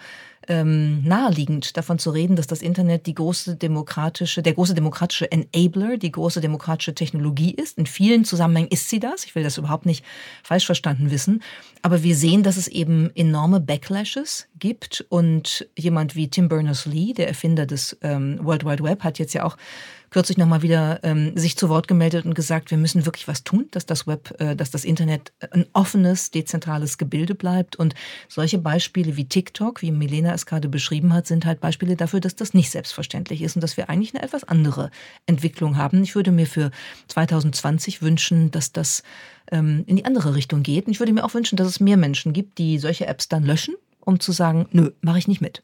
ähm, 0.49 1.03
naheliegend, 1.03 1.77
davon 1.77 1.99
zu 1.99 2.09
reden, 2.09 2.35
dass 2.35 2.47
das 2.47 2.61
Internet 2.61 3.05
die 3.05 3.13
große 3.13 3.55
demokratische, 3.55 4.41
der 4.41 4.53
große 4.53 4.73
demokratische 4.73 5.31
Enabler, 5.31 5.97
die 5.97 6.11
große 6.11 6.41
demokratische 6.41 6.95
Technologie 6.95 7.51
ist. 7.51 7.77
In 7.77 7.85
vielen 7.85 8.25
Zusammenhängen 8.25 8.69
ist 8.69 8.89
sie 8.89 8.99
das. 8.99 9.23
Ich 9.23 9.35
will 9.35 9.43
das 9.43 9.57
überhaupt 9.57 9.85
nicht 9.85 10.03
falsch 10.43 10.65
verstanden 10.65 11.11
wissen. 11.11 11.43
Aber 11.81 12.03
wir 12.03 12.15
sehen, 12.15 12.43
dass 12.43 12.57
es 12.57 12.67
eben 12.67 13.11
enorme 13.15 13.59
Backlashes 13.59 14.47
gibt. 14.57 15.05
Und 15.09 15.69
jemand 15.77 16.15
wie 16.15 16.29
Tim 16.29 16.49
Berners-Lee, 16.49 17.13
der 17.13 17.27
Erfinder 17.27 17.65
des 17.65 17.97
ähm, 18.01 18.39
World 18.41 18.65
Wide 18.65 18.83
Web, 18.83 19.03
hat 19.03 19.19
jetzt 19.19 19.33
ja 19.33 19.45
auch 19.45 19.55
kürzlich 20.09 20.37
nochmal 20.37 20.61
wieder 20.61 20.99
ähm, 21.03 21.37
sich 21.37 21.57
zu 21.57 21.69
Wort 21.69 21.87
gemeldet 21.87 22.25
und 22.25 22.33
gesagt, 22.33 22.71
wir 22.71 22.77
müssen 22.77 23.05
wirklich 23.05 23.27
was 23.27 23.43
tun, 23.43 23.67
dass 23.71 23.85
das 23.85 24.07
Web, 24.07 24.39
äh, 24.39 24.55
dass 24.55 24.71
das 24.71 24.85
Internet 24.85 25.31
ein 25.51 25.65
offenes, 25.73 26.31
dezentrales 26.31 26.97
Gebilde 26.97 27.35
bleibt. 27.35 27.75
Und 27.75 27.95
solche 28.27 28.57
Beispiele 28.57 29.17
wie 29.17 29.25
TikTok, 29.25 29.81
wie 29.81 29.91
Milena 29.91 30.33
es 30.33 30.45
gerade 30.45 30.69
beschrieben 30.69 31.13
hat, 31.13 31.27
sind 31.27 31.45
halt 31.45 31.59
Beispiele 31.59 31.95
dafür, 31.95 32.19
dass 32.19 32.35
das 32.35 32.53
nicht 32.53 32.71
selbstverständlich 32.71 33.41
ist 33.41 33.55
und 33.55 33.61
dass 33.61 33.77
wir 33.77 33.89
eigentlich 33.89 34.13
eine 34.13 34.23
etwas 34.23 34.43
andere 34.43 34.91
Entwicklung 35.25 35.77
haben. 35.77 36.03
Ich 36.03 36.15
würde 36.15 36.31
mir 36.31 36.47
für 36.47 36.71
2020 37.07 38.01
wünschen, 38.01 38.51
dass 38.51 38.71
das 38.71 39.03
ähm, 39.51 39.83
in 39.87 39.95
die 39.95 40.05
andere 40.05 40.35
Richtung 40.35 40.63
geht. 40.63 40.85
Und 40.87 40.91
ich 40.91 40.99
würde 40.99 41.13
mir 41.13 41.23
auch 41.23 41.33
wünschen, 41.33 41.55
dass 41.55 41.67
es 41.67 41.79
mehr 41.79 41.97
Menschen 41.97 42.33
gibt, 42.33 42.57
die 42.57 42.79
solche 42.79 43.07
Apps 43.07 43.29
dann 43.29 43.43
löschen, 43.43 43.75
um 43.99 44.19
zu 44.19 44.31
sagen, 44.31 44.67
nö, 44.71 44.91
mache 45.01 45.19
ich 45.19 45.27
nicht 45.27 45.41
mit. 45.41 45.63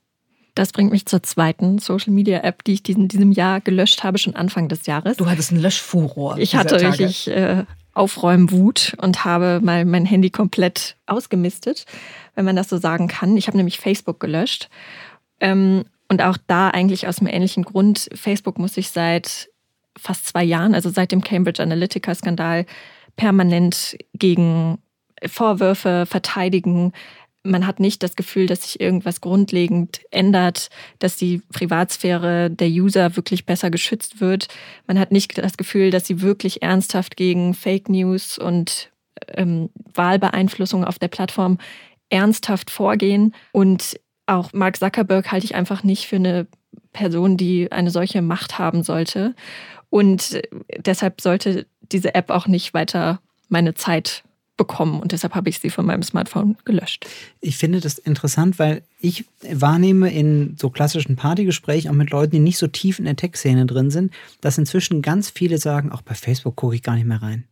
Das 0.56 0.72
bringt 0.72 0.92
mich 0.92 1.06
zur 1.06 1.22
zweiten 1.22 1.80
Social 1.80 2.14
Media 2.14 2.40
App, 2.40 2.64
die 2.64 2.74
ich 2.74 2.90
in 2.90 3.10
diesem 3.10 3.34
Jahr 3.34 3.60
gelöscht 3.60 4.04
habe, 4.04 4.18
schon 4.18 4.36
Anfang 4.36 4.70
des 4.70 4.86
Jahres. 4.86 5.18
Du 5.18 5.30
hattest 5.30 5.52
einen 5.52 5.62
Löschfuror. 5.62 6.38
Ich 6.38 6.56
hatte 6.56 6.78
Tage. 6.78 6.88
richtig 6.88 7.28
äh, 7.28 7.66
Aufräumwut 7.94 8.96
und 9.02 9.26
habe 9.26 9.60
mal 9.62 9.84
mein 9.84 10.06
Handy 10.06 10.30
komplett 10.30 10.96
ausgemistet, 11.08 11.86
wenn 12.36 12.46
man 12.46 12.56
das 12.56 12.70
so 12.70 12.78
sagen 12.78 13.10
kann. 13.10 13.36
Ich 13.36 13.48
habe 13.48 13.58
nämlich 13.58 13.80
Facebook 13.80 14.20
gelöscht. 14.22 14.70
Ähm, 15.42 15.84
und 16.08 16.22
auch 16.22 16.38
da 16.48 16.70
eigentlich 16.70 17.08
aus 17.08 17.20
einem 17.20 17.28
ähnlichen 17.28 17.64
Grund. 17.64 18.10
Facebook 18.14 18.58
muss 18.58 18.76
sich 18.76 18.92
seit 18.92 19.50
fast 19.98 20.28
zwei 20.28 20.44
Jahren, 20.44 20.74
also 20.74 20.90
seit 20.90 21.12
dem 21.12 21.22
Cambridge 21.22 21.62
Analytica-Skandal, 21.62 22.66
permanent 23.16 23.98
gegen 24.14 24.78
Vorwürfe 25.26 26.06
verteidigen, 26.06 26.94
man 27.46 27.68
hat 27.68 27.80
nicht 27.80 28.04
das 28.04 28.16
Gefühl, 28.16 28.48
dass 28.48 28.64
sich 28.64 28.80
irgendwas 28.82 29.22
grundlegend 29.22 30.02
ändert, 30.12 30.70
dass 31.00 31.16
die 31.16 31.42
Privatsphäre 31.54 32.50
der 32.50 32.68
User 32.68 33.16
wirklich 33.16 33.46
besser 33.46 33.70
geschützt 33.70 34.20
wird. 34.20 34.48
Man 34.88 35.00
hat 35.00 35.12
nicht 35.12 35.38
das 35.38 35.56
Gefühl, 35.58 35.92
dass 35.92 36.08
sie 36.08 36.22
wirklich 36.22 36.62
ernsthaft 36.62 37.16
gegen 37.16 37.54
Fake 37.54 37.88
News 37.88 38.38
und 38.38 38.92
ähm, 39.30 39.70
Wahlbeeinflussung 39.94 40.84
auf 40.84 41.00
der 41.00 41.08
Plattform 41.08 41.60
ernsthaft 42.10 42.72
vorgehen. 42.72 43.34
Und 43.52 44.00
auch 44.26 44.52
Mark 44.54 44.78
Zuckerberg 44.78 45.32
halte 45.32 45.46
ich 45.46 45.56
einfach 45.56 45.84
nicht 45.84 46.08
für 46.08 46.18
eine 46.18 46.48
Person, 46.92 47.38
die 47.38 47.72
eine 47.72 47.92
solche 47.92 48.22
Macht 48.22 48.58
haben 48.58 48.84
sollte. 48.84 49.36
Und 49.90 50.42
deshalb 50.78 51.22
sollte 51.22 51.68
diese 51.92 52.16
App 52.16 52.30
auch 52.30 52.48
nicht 52.48 52.74
weiter 52.74 53.22
meine 53.48 53.76
Zeit 53.76 54.25
bekommen 54.58 55.02
und 55.02 55.12
deshalb 55.12 55.36
habe 55.36 55.50
ich 55.50 55.60
sie 55.60 55.70
von 55.70 55.86
meinem 55.86 56.04
Smartphone 56.04 56.58
gelöscht. 56.66 57.06
Ich 57.42 57.58
finde 57.58 57.82
das 57.82 57.98
interessant, 57.98 58.58
weil 58.58 58.84
ich 59.00 59.26
wahrnehme 59.52 60.12
in 60.14 60.56
so 60.58 60.70
klassischen 60.70 61.16
Partygesprächen 61.16 61.90
auch 61.92 61.96
mit 61.96 62.12
Leuten, 62.12 62.32
die 62.32 62.40
nicht 62.40 62.58
so 62.58 62.68
tief 62.68 63.00
in 63.00 63.06
der 63.06 63.16
Tech-Szene 63.16 63.66
drin 63.66 63.92
sind, 63.92 64.14
dass 64.42 64.58
inzwischen 64.58 65.02
ganz 65.02 65.30
viele 65.30 65.58
sagen, 65.58 65.92
auch 65.92 66.02
bei 66.02 66.16
Facebook 66.16 66.56
gucke 66.56 66.76
ich 66.76 66.84
gar 66.84 66.96
nicht 66.96 67.08
mehr 67.08 67.22
rein. 67.22 67.46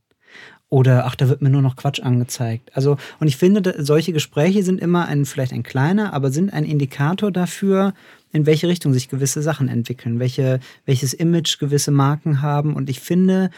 Oder 0.70 1.06
ach, 1.06 1.16
da 1.16 1.30
wird 1.30 1.44
mir 1.44 1.52
nur 1.52 1.62
noch 1.62 1.76
Quatsch 1.76 2.00
angezeigt. 2.00 2.72
Also, 2.76 2.98
und 3.20 3.28
ich 3.28 3.38
finde, 3.38 3.76
solche 3.78 4.12
Gespräche 4.12 4.64
sind 4.64 4.82
immer 4.82 5.06
ein, 5.06 5.26
vielleicht 5.26 5.54
ein 5.54 5.62
kleiner, 5.62 6.14
aber 6.14 6.32
sind 6.32 6.52
ein 6.52 6.66
Indikator 6.66 7.32
dafür, 7.32 7.94
in 8.32 8.48
welche 8.48 8.68
Richtung 8.68 8.92
sich 8.92 9.08
gewisse 9.08 9.44
Sachen 9.44 9.68
entwickeln, 9.68 10.20
welche, 10.20 10.60
welches 10.88 11.14
Image 11.14 11.60
gewisse 11.60 11.92
Marken 11.92 12.42
haben. 12.42 12.74
Und 12.76 12.90
ich 12.90 13.02
finde, 13.02 13.52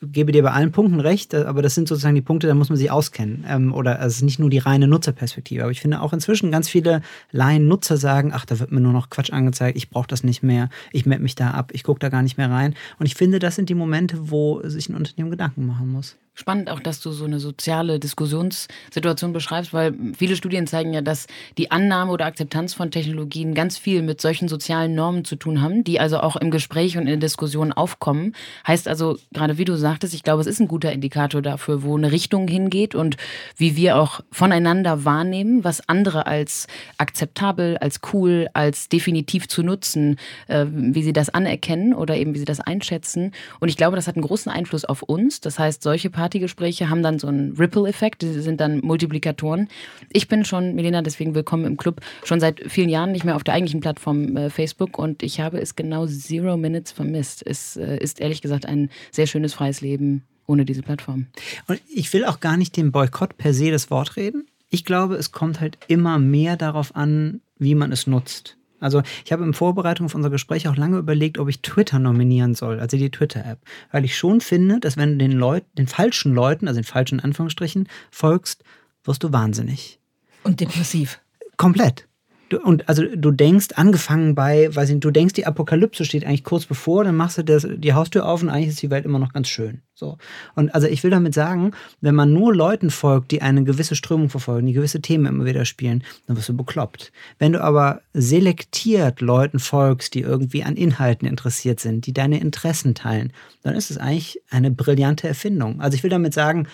gebe 0.00 0.32
dir 0.32 0.42
bei 0.42 0.52
allen 0.52 0.72
Punkten 0.72 1.00
recht, 1.00 1.34
äh, 1.34 1.44
aber 1.44 1.62
das 1.62 1.74
sind 1.74 1.88
sozusagen 1.88 2.14
die 2.14 2.22
Punkte, 2.22 2.46
da 2.46 2.54
muss 2.54 2.68
man 2.68 2.78
sich 2.78 2.90
auskennen. 2.90 3.44
Ähm, 3.48 3.74
oder 3.74 3.98
also 3.98 4.08
es 4.08 4.16
ist 4.16 4.22
nicht 4.22 4.38
nur 4.38 4.50
die 4.50 4.58
reine 4.58 4.86
Nutzerperspektive. 4.86 5.62
Aber 5.62 5.72
ich 5.72 5.80
finde 5.80 6.00
auch 6.00 6.12
inzwischen 6.12 6.50
ganz 6.50 6.68
viele 6.68 7.02
Laien-Nutzer 7.32 7.96
sagen, 7.96 8.32
ach, 8.32 8.44
da 8.44 8.58
wird 8.58 8.72
mir 8.72 8.80
nur 8.80 8.92
noch 8.92 9.10
Quatsch 9.10 9.32
angezeigt, 9.32 9.76
ich 9.76 9.90
brauche 9.90 10.08
das 10.08 10.22
nicht 10.22 10.42
mehr, 10.42 10.68
ich 10.92 11.06
melde 11.06 11.22
mich 11.22 11.34
da 11.34 11.50
ab, 11.50 11.70
ich 11.72 11.82
gucke 11.82 12.00
da 12.00 12.08
gar 12.08 12.22
nicht 12.22 12.38
mehr 12.38 12.50
rein. 12.50 12.74
Und 12.98 13.06
ich 13.06 13.14
finde, 13.14 13.38
das 13.38 13.56
sind 13.56 13.68
die 13.68 13.74
Momente, 13.74 14.30
wo 14.30 14.60
sich 14.64 14.88
ein 14.88 14.94
Unternehmen 14.94 15.30
Gedanken 15.30 15.66
machen 15.66 15.88
muss. 15.90 16.16
Spannend 16.38 16.70
auch, 16.70 16.78
dass 16.78 17.00
du 17.00 17.10
so 17.10 17.24
eine 17.24 17.40
soziale 17.40 17.98
Diskussionssituation 17.98 19.32
beschreibst, 19.32 19.72
weil 19.72 19.92
viele 20.16 20.36
Studien 20.36 20.68
zeigen 20.68 20.92
ja, 20.92 21.00
dass 21.00 21.26
die 21.58 21.72
Annahme 21.72 22.12
oder 22.12 22.26
Akzeptanz 22.26 22.74
von 22.74 22.92
Technologien 22.92 23.54
ganz 23.54 23.76
viel 23.76 24.02
mit 24.02 24.20
solchen 24.20 24.46
sozialen 24.46 24.94
Normen 24.94 25.24
zu 25.24 25.34
tun 25.34 25.60
haben, 25.60 25.82
die 25.82 25.98
also 25.98 26.20
auch 26.20 26.36
im 26.36 26.52
Gespräch 26.52 26.96
und 26.96 27.02
in 27.02 27.08
der 27.08 27.16
Diskussion 27.16 27.72
aufkommen. 27.72 28.36
Heißt 28.64 28.86
also, 28.86 29.18
gerade 29.32 29.58
wie 29.58 29.64
du 29.64 29.74
sagtest, 29.76 30.14
ich 30.14 30.22
glaube, 30.22 30.40
es 30.40 30.46
ist 30.46 30.60
ein 30.60 30.68
guter 30.68 30.92
Indikator 30.92 31.42
dafür, 31.42 31.82
wo 31.82 31.96
eine 31.96 32.12
Richtung 32.12 32.46
hingeht 32.46 32.94
und 32.94 33.16
wie 33.56 33.74
wir 33.74 33.96
auch 33.96 34.20
voneinander 34.30 35.04
wahrnehmen, 35.04 35.64
was 35.64 35.88
andere 35.88 36.28
als 36.28 36.68
akzeptabel, 36.98 37.78
als 37.78 37.98
cool, 38.12 38.46
als 38.52 38.88
definitiv 38.88 39.48
zu 39.48 39.64
nutzen, 39.64 40.20
äh, 40.46 40.66
wie 40.70 41.02
sie 41.02 41.12
das 41.12 41.30
anerkennen 41.30 41.94
oder 41.94 42.16
eben 42.16 42.32
wie 42.34 42.38
sie 42.38 42.44
das 42.44 42.60
einschätzen. 42.60 43.32
Und 43.58 43.70
ich 43.70 43.76
glaube, 43.76 43.96
das 43.96 44.06
hat 44.06 44.14
einen 44.14 44.24
großen 44.24 44.52
Einfluss 44.52 44.84
auf 44.84 45.02
uns. 45.02 45.40
Das 45.40 45.58
heißt, 45.58 45.82
solche 45.82 46.10
Partys 46.10 46.27
Partygespräche 46.28 46.90
haben 46.90 47.02
dann 47.02 47.18
so 47.18 47.26
einen 47.26 47.56
Ripple-Effekt, 47.56 48.20
die 48.20 48.40
sind 48.40 48.60
dann 48.60 48.80
Multiplikatoren. 48.80 49.68
Ich 50.10 50.28
bin 50.28 50.44
schon, 50.44 50.74
Melina, 50.74 51.00
deswegen 51.00 51.34
willkommen 51.34 51.64
im 51.64 51.78
Club, 51.78 52.02
schon 52.22 52.38
seit 52.38 52.60
vielen 52.70 52.90
Jahren 52.90 53.12
nicht 53.12 53.24
mehr 53.24 53.34
auf 53.34 53.44
der 53.44 53.54
eigentlichen 53.54 53.80
Plattform 53.80 54.36
äh, 54.36 54.50
Facebook 54.50 54.98
und 54.98 55.22
ich 55.22 55.40
habe 55.40 55.58
es 55.58 55.74
genau 55.74 56.06
Zero 56.06 56.58
Minutes 56.58 56.92
vermisst. 56.92 57.46
Es 57.46 57.78
äh, 57.78 57.96
ist 57.96 58.20
ehrlich 58.20 58.42
gesagt 58.42 58.66
ein 58.66 58.90
sehr 59.10 59.26
schönes 59.26 59.54
freies 59.54 59.80
Leben 59.80 60.22
ohne 60.46 60.66
diese 60.66 60.82
Plattform. 60.82 61.28
Und 61.66 61.80
ich 61.88 62.12
will 62.12 62.26
auch 62.26 62.40
gar 62.40 62.58
nicht 62.58 62.76
dem 62.76 62.92
Boykott 62.92 63.38
per 63.38 63.54
se 63.54 63.70
das 63.70 63.90
Wort 63.90 64.16
reden. 64.16 64.46
Ich 64.68 64.84
glaube, 64.84 65.14
es 65.14 65.32
kommt 65.32 65.60
halt 65.60 65.78
immer 65.88 66.18
mehr 66.18 66.58
darauf 66.58 66.94
an, 66.94 67.40
wie 67.58 67.74
man 67.74 67.90
es 67.90 68.06
nutzt. 68.06 68.57
Also 68.80 69.02
ich 69.24 69.32
habe 69.32 69.44
in 69.44 69.54
Vorbereitung 69.54 70.06
auf 70.06 70.14
unser 70.14 70.30
Gespräch 70.30 70.68
auch 70.68 70.76
lange 70.76 70.98
überlegt, 70.98 71.38
ob 71.38 71.48
ich 71.48 71.62
Twitter 71.62 71.98
nominieren 71.98 72.54
soll, 72.54 72.80
also 72.80 72.96
die 72.96 73.10
Twitter-App. 73.10 73.58
Weil 73.92 74.04
ich 74.04 74.16
schon 74.16 74.40
finde, 74.40 74.80
dass 74.80 74.96
wenn 74.96 75.12
du 75.12 75.18
den 75.18 75.32
Leuten, 75.32 75.68
den 75.76 75.86
falschen 75.86 76.34
Leuten, 76.34 76.68
also 76.68 76.80
den 76.80 76.84
falschen 76.86 77.20
Anführungsstrichen, 77.20 77.88
folgst, 78.10 78.64
wirst 79.04 79.22
du 79.22 79.32
wahnsinnig. 79.32 80.00
Und 80.42 80.60
depressiv. 80.60 81.20
Komplett. 81.56 82.07
Du, 82.48 82.58
und 82.58 82.88
also 82.88 83.04
du 83.14 83.30
denkst, 83.30 83.68
angefangen 83.74 84.34
bei, 84.34 84.74
weiß 84.74 84.90
ich 84.90 85.00
du 85.00 85.10
denkst, 85.10 85.34
die 85.34 85.46
Apokalypse 85.46 86.04
steht 86.04 86.24
eigentlich 86.24 86.44
kurz 86.44 86.64
bevor, 86.64 87.04
dann 87.04 87.16
machst 87.16 87.38
du 87.38 87.44
das, 87.44 87.66
die 87.70 87.92
Haustür 87.92 88.26
auf 88.26 88.42
und 88.42 88.48
eigentlich 88.48 88.68
ist 88.68 88.82
die 88.82 88.90
Welt 88.90 89.04
immer 89.04 89.18
noch 89.18 89.32
ganz 89.32 89.48
schön. 89.48 89.82
So. 89.94 90.16
Und 90.54 90.74
also 90.74 90.86
ich 90.86 91.02
will 91.02 91.10
damit 91.10 91.34
sagen, 91.34 91.72
wenn 92.00 92.14
man 92.14 92.32
nur 92.32 92.54
Leuten 92.54 92.90
folgt, 92.90 93.32
die 93.32 93.42
eine 93.42 93.64
gewisse 93.64 93.96
Strömung 93.96 94.30
verfolgen, 94.30 94.66
die 94.66 94.72
gewisse 94.72 95.02
Themen 95.02 95.26
immer 95.26 95.44
wieder 95.44 95.64
spielen, 95.64 96.04
dann 96.26 96.36
wirst 96.36 96.48
du 96.48 96.56
bekloppt. 96.56 97.12
Wenn 97.38 97.52
du 97.52 97.62
aber 97.62 98.00
selektiert 98.14 99.20
Leuten 99.20 99.58
folgst, 99.58 100.14
die 100.14 100.20
irgendwie 100.20 100.62
an 100.62 100.76
Inhalten 100.76 101.26
interessiert 101.26 101.80
sind, 101.80 102.06
die 102.06 102.12
deine 102.12 102.40
Interessen 102.40 102.94
teilen, 102.94 103.32
dann 103.62 103.74
ist 103.74 103.90
es 103.90 103.98
eigentlich 103.98 104.40
eine 104.50 104.70
brillante 104.70 105.26
Erfindung. 105.26 105.80
Also 105.80 105.96
ich 105.96 106.02
will 106.02 106.10
damit 106.10 106.32
sagen, 106.32 106.68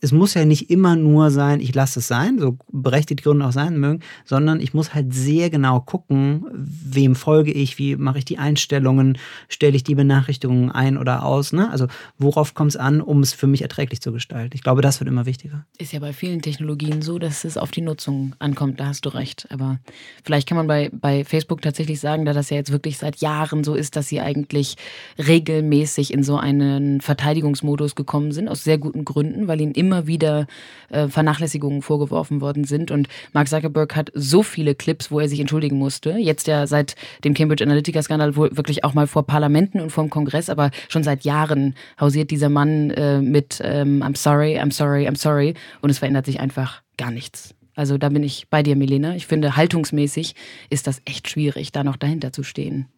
es 0.00 0.12
muss 0.12 0.34
ja 0.34 0.44
nicht 0.44 0.70
immer 0.70 0.94
nur 0.94 1.30
sein, 1.30 1.60
ich 1.60 1.74
lasse 1.74 1.98
es 1.98 2.08
sein, 2.08 2.38
so 2.38 2.56
berechtigt 2.70 3.24
Gründe 3.24 3.46
auch 3.46 3.52
sein 3.52 3.78
mögen, 3.78 4.00
sondern 4.24 4.60
ich 4.60 4.72
muss 4.72 4.94
halt 4.94 5.12
sehr 5.12 5.50
genau 5.50 5.80
gucken, 5.80 6.44
wem 6.52 7.16
folge 7.16 7.52
ich, 7.52 7.78
wie 7.78 7.96
mache 7.96 8.18
ich 8.18 8.24
die 8.24 8.38
Einstellungen, 8.38 9.18
stelle 9.48 9.74
ich 9.74 9.82
die 9.82 9.96
Benachrichtigungen 9.96 10.70
ein 10.70 10.98
oder 10.98 11.24
aus. 11.24 11.52
Ne? 11.52 11.70
Also 11.70 11.86
worauf 12.16 12.54
kommt 12.54 12.72
es 12.72 12.76
an, 12.76 13.00
um 13.00 13.20
es 13.20 13.32
für 13.32 13.48
mich 13.48 13.62
erträglich 13.62 14.00
zu 14.00 14.12
gestalten? 14.12 14.54
Ich 14.54 14.62
glaube, 14.62 14.82
das 14.82 15.00
wird 15.00 15.08
immer 15.08 15.26
wichtiger. 15.26 15.66
Ist 15.78 15.92
ja 15.92 15.98
bei 15.98 16.12
vielen 16.12 16.42
Technologien 16.42 17.02
so, 17.02 17.18
dass 17.18 17.44
es 17.44 17.56
auf 17.56 17.72
die 17.72 17.80
Nutzung 17.80 18.36
ankommt, 18.38 18.78
da 18.78 18.86
hast 18.86 19.04
du 19.04 19.08
recht. 19.08 19.48
Aber 19.50 19.80
vielleicht 20.22 20.48
kann 20.48 20.56
man 20.56 20.68
bei, 20.68 20.90
bei 20.92 21.24
Facebook 21.24 21.60
tatsächlich 21.60 21.98
sagen, 21.98 22.24
da 22.24 22.32
das 22.32 22.50
ja 22.50 22.56
jetzt 22.56 22.70
wirklich 22.70 22.98
seit 22.98 23.16
Jahren 23.16 23.64
so 23.64 23.74
ist, 23.74 23.96
dass 23.96 24.08
sie 24.08 24.20
eigentlich 24.20 24.76
regelmäßig 25.18 26.12
in 26.12 26.22
so 26.22 26.36
einen 26.36 27.00
Verteidigungsmodus 27.00 27.96
gekommen 27.96 28.30
sind, 28.30 28.48
aus 28.48 28.62
sehr 28.62 28.78
guten 28.78 29.04
Gründen, 29.04 29.48
weil 29.48 29.60
ihnen 29.60 29.72
immer 29.72 29.87
immer 29.88 30.06
wieder 30.06 30.46
äh, 30.90 31.08
Vernachlässigungen 31.08 31.80
vorgeworfen 31.80 32.42
worden 32.42 32.64
sind. 32.64 32.90
Und 32.90 33.08
Mark 33.32 33.48
Zuckerberg 33.48 33.96
hat 33.96 34.12
so 34.14 34.42
viele 34.42 34.74
Clips, 34.74 35.10
wo 35.10 35.18
er 35.18 35.28
sich 35.28 35.40
entschuldigen 35.40 35.78
musste. 35.78 36.10
Jetzt 36.18 36.46
ja 36.46 36.66
seit 36.66 36.94
dem 37.24 37.32
Cambridge 37.32 37.64
Analytica-Skandal 37.64 38.36
wohl 38.36 38.54
wirklich 38.54 38.84
auch 38.84 38.92
mal 38.92 39.06
vor 39.06 39.26
Parlamenten 39.26 39.80
und 39.80 39.90
vor 39.90 40.04
dem 40.04 40.10
Kongress, 40.10 40.50
aber 40.50 40.70
schon 40.90 41.02
seit 41.02 41.24
Jahren 41.24 41.74
hausiert 41.98 42.30
dieser 42.30 42.50
Mann 42.50 42.90
äh, 42.90 43.22
mit 43.22 43.62
ähm, 43.64 44.02
I'm 44.02 44.16
sorry, 44.16 44.58
I'm 44.58 44.72
sorry, 44.72 45.08
I'm 45.08 45.16
sorry. 45.16 45.54
Und 45.80 45.88
es 45.88 45.98
verändert 45.98 46.26
sich 46.26 46.38
einfach 46.38 46.82
gar 46.98 47.10
nichts. 47.10 47.54
Also 47.74 47.96
da 47.96 48.10
bin 48.10 48.24
ich 48.24 48.48
bei 48.50 48.62
dir, 48.62 48.76
Melina. 48.76 49.14
Ich 49.14 49.26
finde, 49.26 49.56
haltungsmäßig 49.56 50.34
ist 50.68 50.86
das 50.86 51.00
echt 51.06 51.28
schwierig, 51.28 51.72
da 51.72 51.82
noch 51.82 51.96
dahinter 51.96 52.32
zu 52.32 52.42
stehen. 52.42 52.88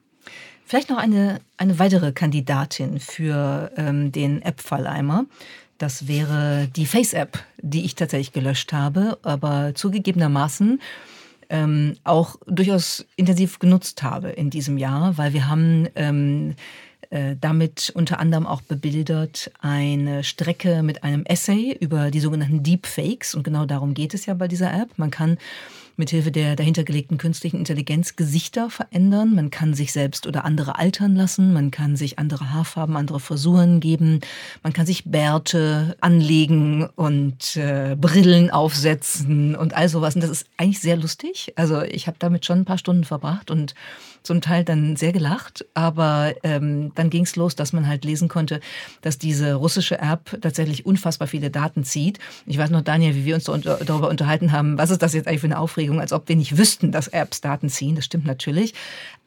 Vielleicht 0.64 0.88
noch 0.88 0.98
eine, 0.98 1.40
eine 1.57 1.79
weitere 1.79 2.12
Kandidatin 2.12 3.00
für 3.00 3.72
ähm, 3.76 4.12
den 4.12 4.40
App-Falleimer. 4.40 5.26
Das 5.80 6.06
wäre 6.06 6.68
die 6.76 6.84
Face-App, 6.84 7.42
die 7.62 7.86
ich 7.86 7.94
tatsächlich 7.94 8.32
gelöscht 8.32 8.74
habe, 8.74 9.18
aber 9.22 9.74
zugegebenermaßen 9.74 10.78
ähm, 11.48 11.96
auch 12.04 12.36
durchaus 12.46 13.06
intensiv 13.16 13.58
genutzt 13.58 14.02
habe 14.02 14.28
in 14.28 14.50
diesem 14.50 14.76
Jahr, 14.76 15.16
weil 15.16 15.32
wir 15.32 15.48
haben 15.48 15.88
ähm, 15.94 16.54
äh, 17.08 17.34
damit 17.40 17.92
unter 17.94 18.20
anderem 18.20 18.46
auch 18.46 18.60
bebildert 18.60 19.50
eine 19.60 20.22
Strecke 20.22 20.82
mit 20.82 21.02
einem 21.02 21.24
Essay 21.24 21.74
über 21.80 22.10
die 22.10 22.20
sogenannten 22.20 22.62
Deepfakes 22.62 23.34
und 23.34 23.42
genau 23.42 23.64
darum 23.64 23.94
geht 23.94 24.12
es 24.12 24.26
ja 24.26 24.34
bei 24.34 24.48
dieser 24.48 24.74
App. 24.74 24.90
Man 24.98 25.10
kann 25.10 25.38
mithilfe 26.00 26.32
der 26.32 26.56
dahintergelegten 26.56 27.16
künstlichen 27.18 27.58
Intelligenz 27.58 28.16
Gesichter 28.16 28.70
verändern. 28.70 29.36
Man 29.36 29.50
kann 29.50 29.74
sich 29.74 29.92
selbst 29.92 30.26
oder 30.26 30.44
andere 30.44 30.76
altern 30.76 31.14
lassen. 31.14 31.52
Man 31.52 31.70
kann 31.70 31.94
sich 31.94 32.18
andere 32.18 32.52
Haarfarben, 32.52 32.96
andere 32.96 33.20
Frisuren 33.20 33.78
geben. 33.78 34.20
Man 34.64 34.72
kann 34.72 34.86
sich 34.86 35.04
Bärte 35.04 35.96
anlegen 36.00 36.88
und 36.96 37.56
äh, 37.56 37.96
Brillen 37.96 38.50
aufsetzen 38.50 39.54
und 39.54 39.74
all 39.74 39.88
sowas. 39.88 40.16
Und 40.16 40.22
das 40.22 40.30
ist 40.30 40.46
eigentlich 40.56 40.80
sehr 40.80 40.96
lustig. 40.96 41.52
Also 41.54 41.82
ich 41.82 42.08
habe 42.08 42.16
damit 42.18 42.44
schon 42.44 42.60
ein 42.60 42.64
paar 42.64 42.78
Stunden 42.78 43.04
verbracht 43.04 43.52
und 43.52 43.74
zum 44.22 44.40
Teil 44.40 44.64
dann 44.64 44.96
sehr 44.96 45.12
gelacht, 45.12 45.64
aber 45.74 46.34
ähm, 46.42 46.92
dann 46.94 47.10
ging 47.10 47.24
es 47.24 47.36
los, 47.36 47.56
dass 47.56 47.72
man 47.72 47.86
halt 47.86 48.04
lesen 48.04 48.28
konnte, 48.28 48.60
dass 49.00 49.18
diese 49.18 49.54
russische 49.54 49.98
App 49.98 50.38
tatsächlich 50.42 50.84
unfassbar 50.84 51.28
viele 51.28 51.50
Daten 51.50 51.84
zieht. 51.84 52.18
Ich 52.46 52.58
weiß 52.58 52.70
noch, 52.70 52.82
Daniel, 52.82 53.14
wie 53.14 53.24
wir 53.24 53.34
uns 53.34 53.44
darüber 53.44 54.08
unterhalten 54.08 54.52
haben, 54.52 54.76
was 54.78 54.90
ist 54.90 55.02
das 55.02 55.14
jetzt 55.14 55.26
eigentlich 55.26 55.40
für 55.40 55.46
eine 55.46 55.58
Aufregung, 55.58 55.89
als 55.98 56.12
ob 56.12 56.29
wir 56.29 56.37
nicht 56.37 56.57
wüssten, 56.57 56.92
dass 56.92 57.09
Apps 57.09 57.40
Daten 57.40 57.68
ziehen. 57.68 57.96
Das 57.96 58.05
stimmt 58.05 58.26
natürlich. 58.26 58.74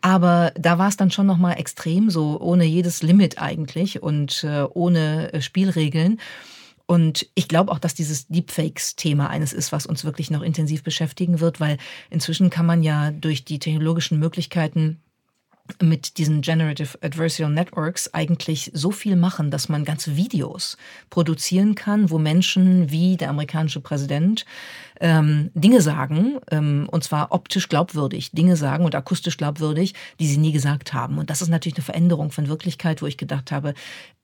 Aber 0.02 0.52
da 0.56 0.78
war 0.78 0.90
es 0.90 0.98
dann 0.98 1.12
schon 1.12 1.26
nochmal 1.26 1.60
extrem, 1.60 2.10
so 2.10 2.40
ohne 2.40 2.66
jedes 2.66 3.04
Limit 3.04 3.40
eigentlich 3.40 4.02
und 4.02 4.44
äh, 4.44 4.64
ohne 4.74 5.34
äh, 5.34 5.42
Spielregeln. 5.42 6.20
Und 6.86 7.28
ich 7.34 7.48
glaube 7.48 7.72
auch, 7.72 7.80
dass 7.80 7.94
dieses 7.94 8.28
Deepfakes-Thema 8.28 9.30
eines 9.30 9.54
ist, 9.54 9.72
was 9.72 9.86
uns 9.86 10.04
wirklich 10.04 10.30
noch 10.32 10.42
intensiv 10.42 10.84
beschäftigen 10.84 11.40
wird, 11.40 11.60
weil 11.60 11.78
inzwischen 12.10 12.50
kann 12.50 12.66
man 12.66 12.84
ja 12.84 13.12
durch 13.12 13.46
die 13.46 13.60
technologischen 13.60 14.20
Möglichkeiten 14.20 15.00
mit 15.82 16.18
diesen 16.18 16.42
Generative 16.42 16.98
Adversarial 17.02 17.52
Networks 17.52 18.14
eigentlich 18.14 18.70
so 18.74 18.92
viel 18.92 19.16
machen, 19.16 19.50
dass 19.50 19.70
man 19.70 19.86
ganze 19.86 20.18
Videos 20.18 20.78
produzieren 21.10 21.74
kann, 21.74 22.10
wo 22.10 22.20
Menschen 22.20 22.92
wie 22.92 23.16
der 23.16 23.30
amerikanische 23.30 23.80
Präsident 23.80 24.46
ähm, 25.00 25.52
Dinge 25.54 25.82
sagen, 25.82 26.38
ähm, 26.52 26.88
und 26.92 27.04
zwar 27.06 27.32
optisch 27.32 27.70
glaubwürdig, 27.70 28.32
Dinge 28.32 28.58
sagen 28.58 28.84
und 28.84 28.94
akustisch 28.94 29.38
glaubwürdig, 29.38 29.94
die 30.20 30.28
sie 30.28 30.38
nie 30.38 30.52
gesagt 30.52 30.94
haben. 30.94 31.18
Und 31.18 31.30
das 31.30 31.42
ist 31.42 31.50
natürlich 31.50 31.78
eine 31.78 31.86
Veränderung 31.86 32.32
von 32.32 32.50
Wirklichkeit, 32.50 33.02
wo 33.02 33.06
ich 33.06 33.18
gedacht 33.18 33.52
habe, 33.52 33.74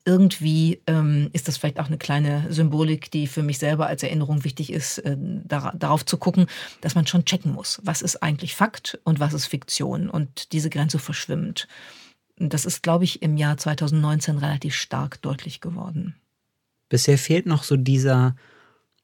irgendwie 0.09 0.81
ähm, 0.87 1.29
ist 1.33 1.47
das 1.47 1.57
vielleicht 1.57 1.79
auch 1.79 1.85
eine 1.85 1.99
kleine 1.99 2.47
Symbolik, 2.49 3.11
die 3.11 3.27
für 3.27 3.43
mich 3.43 3.59
selber 3.59 3.85
als 3.85 4.01
Erinnerung 4.01 4.43
wichtig 4.43 4.73
ist, 4.73 4.97
äh, 4.97 5.15
dar 5.19 5.71
darauf 5.77 6.03
zu 6.03 6.17
gucken, 6.17 6.47
dass 6.81 6.95
man 6.95 7.05
schon 7.05 7.25
checken 7.25 7.53
muss, 7.53 7.79
was 7.83 8.01
ist 8.01 8.23
eigentlich 8.23 8.55
Fakt 8.55 8.99
und 9.03 9.19
was 9.19 9.33
ist 9.33 9.45
Fiktion 9.45 10.09
und 10.09 10.51
diese 10.51 10.71
Grenze 10.71 10.97
verschwimmt. 10.97 11.67
Das 12.37 12.65
ist, 12.65 12.81
glaube 12.81 13.03
ich, 13.03 13.21
im 13.21 13.37
Jahr 13.37 13.57
2019 13.57 14.39
relativ 14.39 14.73
stark 14.73 15.21
deutlich 15.21 15.61
geworden. 15.61 16.15
Bisher 16.89 17.19
fehlt 17.19 17.45
noch 17.45 17.61
so 17.61 17.77
dieser 17.77 18.35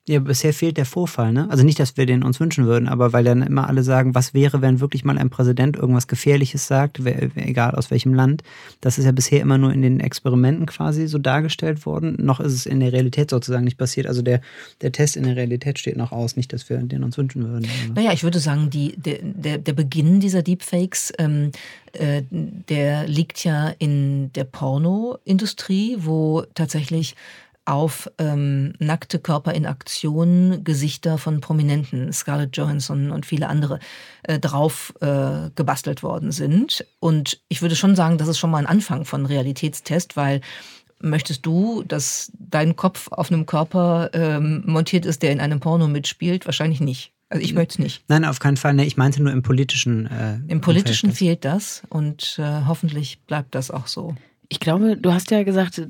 ja, 0.08 0.20
bisher 0.20 0.54
fehlt 0.54 0.78
der 0.78 0.86
Vorfall, 0.86 1.34
ne? 1.34 1.48
Also 1.50 1.64
nicht, 1.64 1.80
dass 1.80 1.98
wir 1.98 2.06
den 2.06 2.24
uns 2.24 2.40
wünschen 2.40 2.68
würden, 2.68 2.88
aber 2.88 3.12
weil 3.12 3.24
dann 3.24 3.42
immer 3.42 3.68
alle 3.68 3.82
sagen, 3.82 4.14
was 4.14 4.36
wäre, 4.36 4.62
wenn 4.62 4.80
wirklich 4.80 5.04
mal 5.04 5.18
ein 5.18 5.32
Präsident 5.32 5.78
irgendwas 5.78 6.08
Gefährliches 6.08 6.68
sagt, 6.68 7.00
egal 7.00 7.74
aus 7.74 7.90
welchem 7.90 8.14
Land. 8.14 8.44
Das 8.82 9.00
ist 9.00 9.06
ja 9.06 9.12
bisher 9.12 9.42
immer 9.42 9.58
nur 9.58 9.74
in 9.74 9.82
den 9.82 10.00
Experimenten 10.00 10.68
quasi 10.68 11.08
so 11.08 11.18
dargestellt 11.18 11.88
worden. 11.88 12.18
Noch 12.20 12.40
ist 12.40 12.54
es 12.54 12.68
in 12.68 12.82
der 12.82 12.94
Realität 12.94 13.32
sozusagen 13.32 13.64
nicht 13.64 13.80
passiert. 13.80 14.06
Also 14.06 14.22
der, 14.22 14.42
der 14.82 14.92
Test 14.92 15.18
in 15.18 15.24
der 15.24 15.36
Realität 15.36 15.80
steht 15.80 15.98
noch 15.98 16.12
aus, 16.12 16.36
nicht, 16.36 16.54
dass 16.54 16.70
wir 16.70 16.78
den 16.78 17.04
uns 17.04 17.18
wünschen 17.18 17.44
würden. 17.44 17.68
Naja, 17.96 18.14
ich 18.14 18.24
würde 18.24 18.40
sagen, 18.40 18.70
die, 18.70 18.96
der, 18.98 19.18
der, 19.24 19.58
der 19.58 19.74
Beginn 19.74 20.20
dieser 20.20 20.44
Deepfakes, 20.44 21.14
ähm, 21.18 21.52
äh, 21.94 22.22
der 22.30 23.08
liegt 23.08 23.44
ja 23.44 23.74
in 23.80 24.32
der 24.34 24.44
Pornoindustrie, 24.44 25.98
wo 26.00 26.44
tatsächlich 26.54 27.16
auf 27.66 28.10
ähm, 28.20 28.74
nackte 28.80 29.20
Körper 29.20 29.54
in 29.54 29.66
Aktion 29.66 30.64
Gesichter 30.64 31.18
von 31.18 31.42
Prominenten, 31.42 32.14
Scarlett 32.14 32.56
Johansson 32.56 33.12
und 33.12 33.26
viele 33.26 33.48
andere, 33.48 33.80
äh, 34.24 34.40
drauf 34.40 34.94
äh, 35.02 35.50
gebastelt 35.56 36.04
worden 36.04 36.32
sind. 36.32 36.86
Und 37.00 37.42
ich 37.50 37.62
würde 37.62 37.76
schon 37.76 37.96
sagen, 37.96 38.18
das 38.18 38.28
ist 38.28 38.38
schon 38.38 38.52
mal 38.52 38.60
ein 38.60 38.66
Anfang 38.68 39.06
von 39.06 39.26
Realitätstest, 39.26 40.16
weil 40.16 40.42
möchtest 41.00 41.46
du, 41.46 41.84
dass 41.84 42.32
dein 42.38 42.76
Kopf 42.76 43.08
auf 43.12 43.32
einem 43.32 43.46
Körper 43.46 44.10
ähm, 44.14 44.64
montiert 44.66 45.06
ist, 45.06 45.24
der 45.24 45.32
in 45.32 45.40
einem 45.40 45.60
Porno 45.60 45.88
mitspielt? 45.88 46.46
Wahrscheinlich 46.46 46.80
nicht. 46.80 47.12
Also 47.30 47.44
ich 47.44 47.54
möchte 47.54 47.74
es 47.74 47.80
nicht. 47.80 48.04
Nein, 48.08 48.24
auf 48.24 48.40
keinen 48.40 48.58
Fall. 48.58 48.74
Nee, 48.76 48.84
ich 48.84 48.98
meinte 48.98 49.22
nur 49.22 49.34
im 49.34 49.42
politischen. 49.42 50.06
Äh, 50.06 50.40
Im 50.48 50.62
politischen 50.62 51.12
fehlt 51.12 51.44
das 51.44 51.82
und 51.90 52.38
äh, 52.40 52.66
hoffentlich 52.68 53.20
bleibt 53.26 53.56
das 53.56 53.72
auch 53.72 53.88
so. 53.88 54.16
Ich 54.50 54.60
glaube, 54.60 54.98
du 54.98 55.14
hast 55.14 55.32
ja 55.32 55.44
gesagt, 55.44 55.82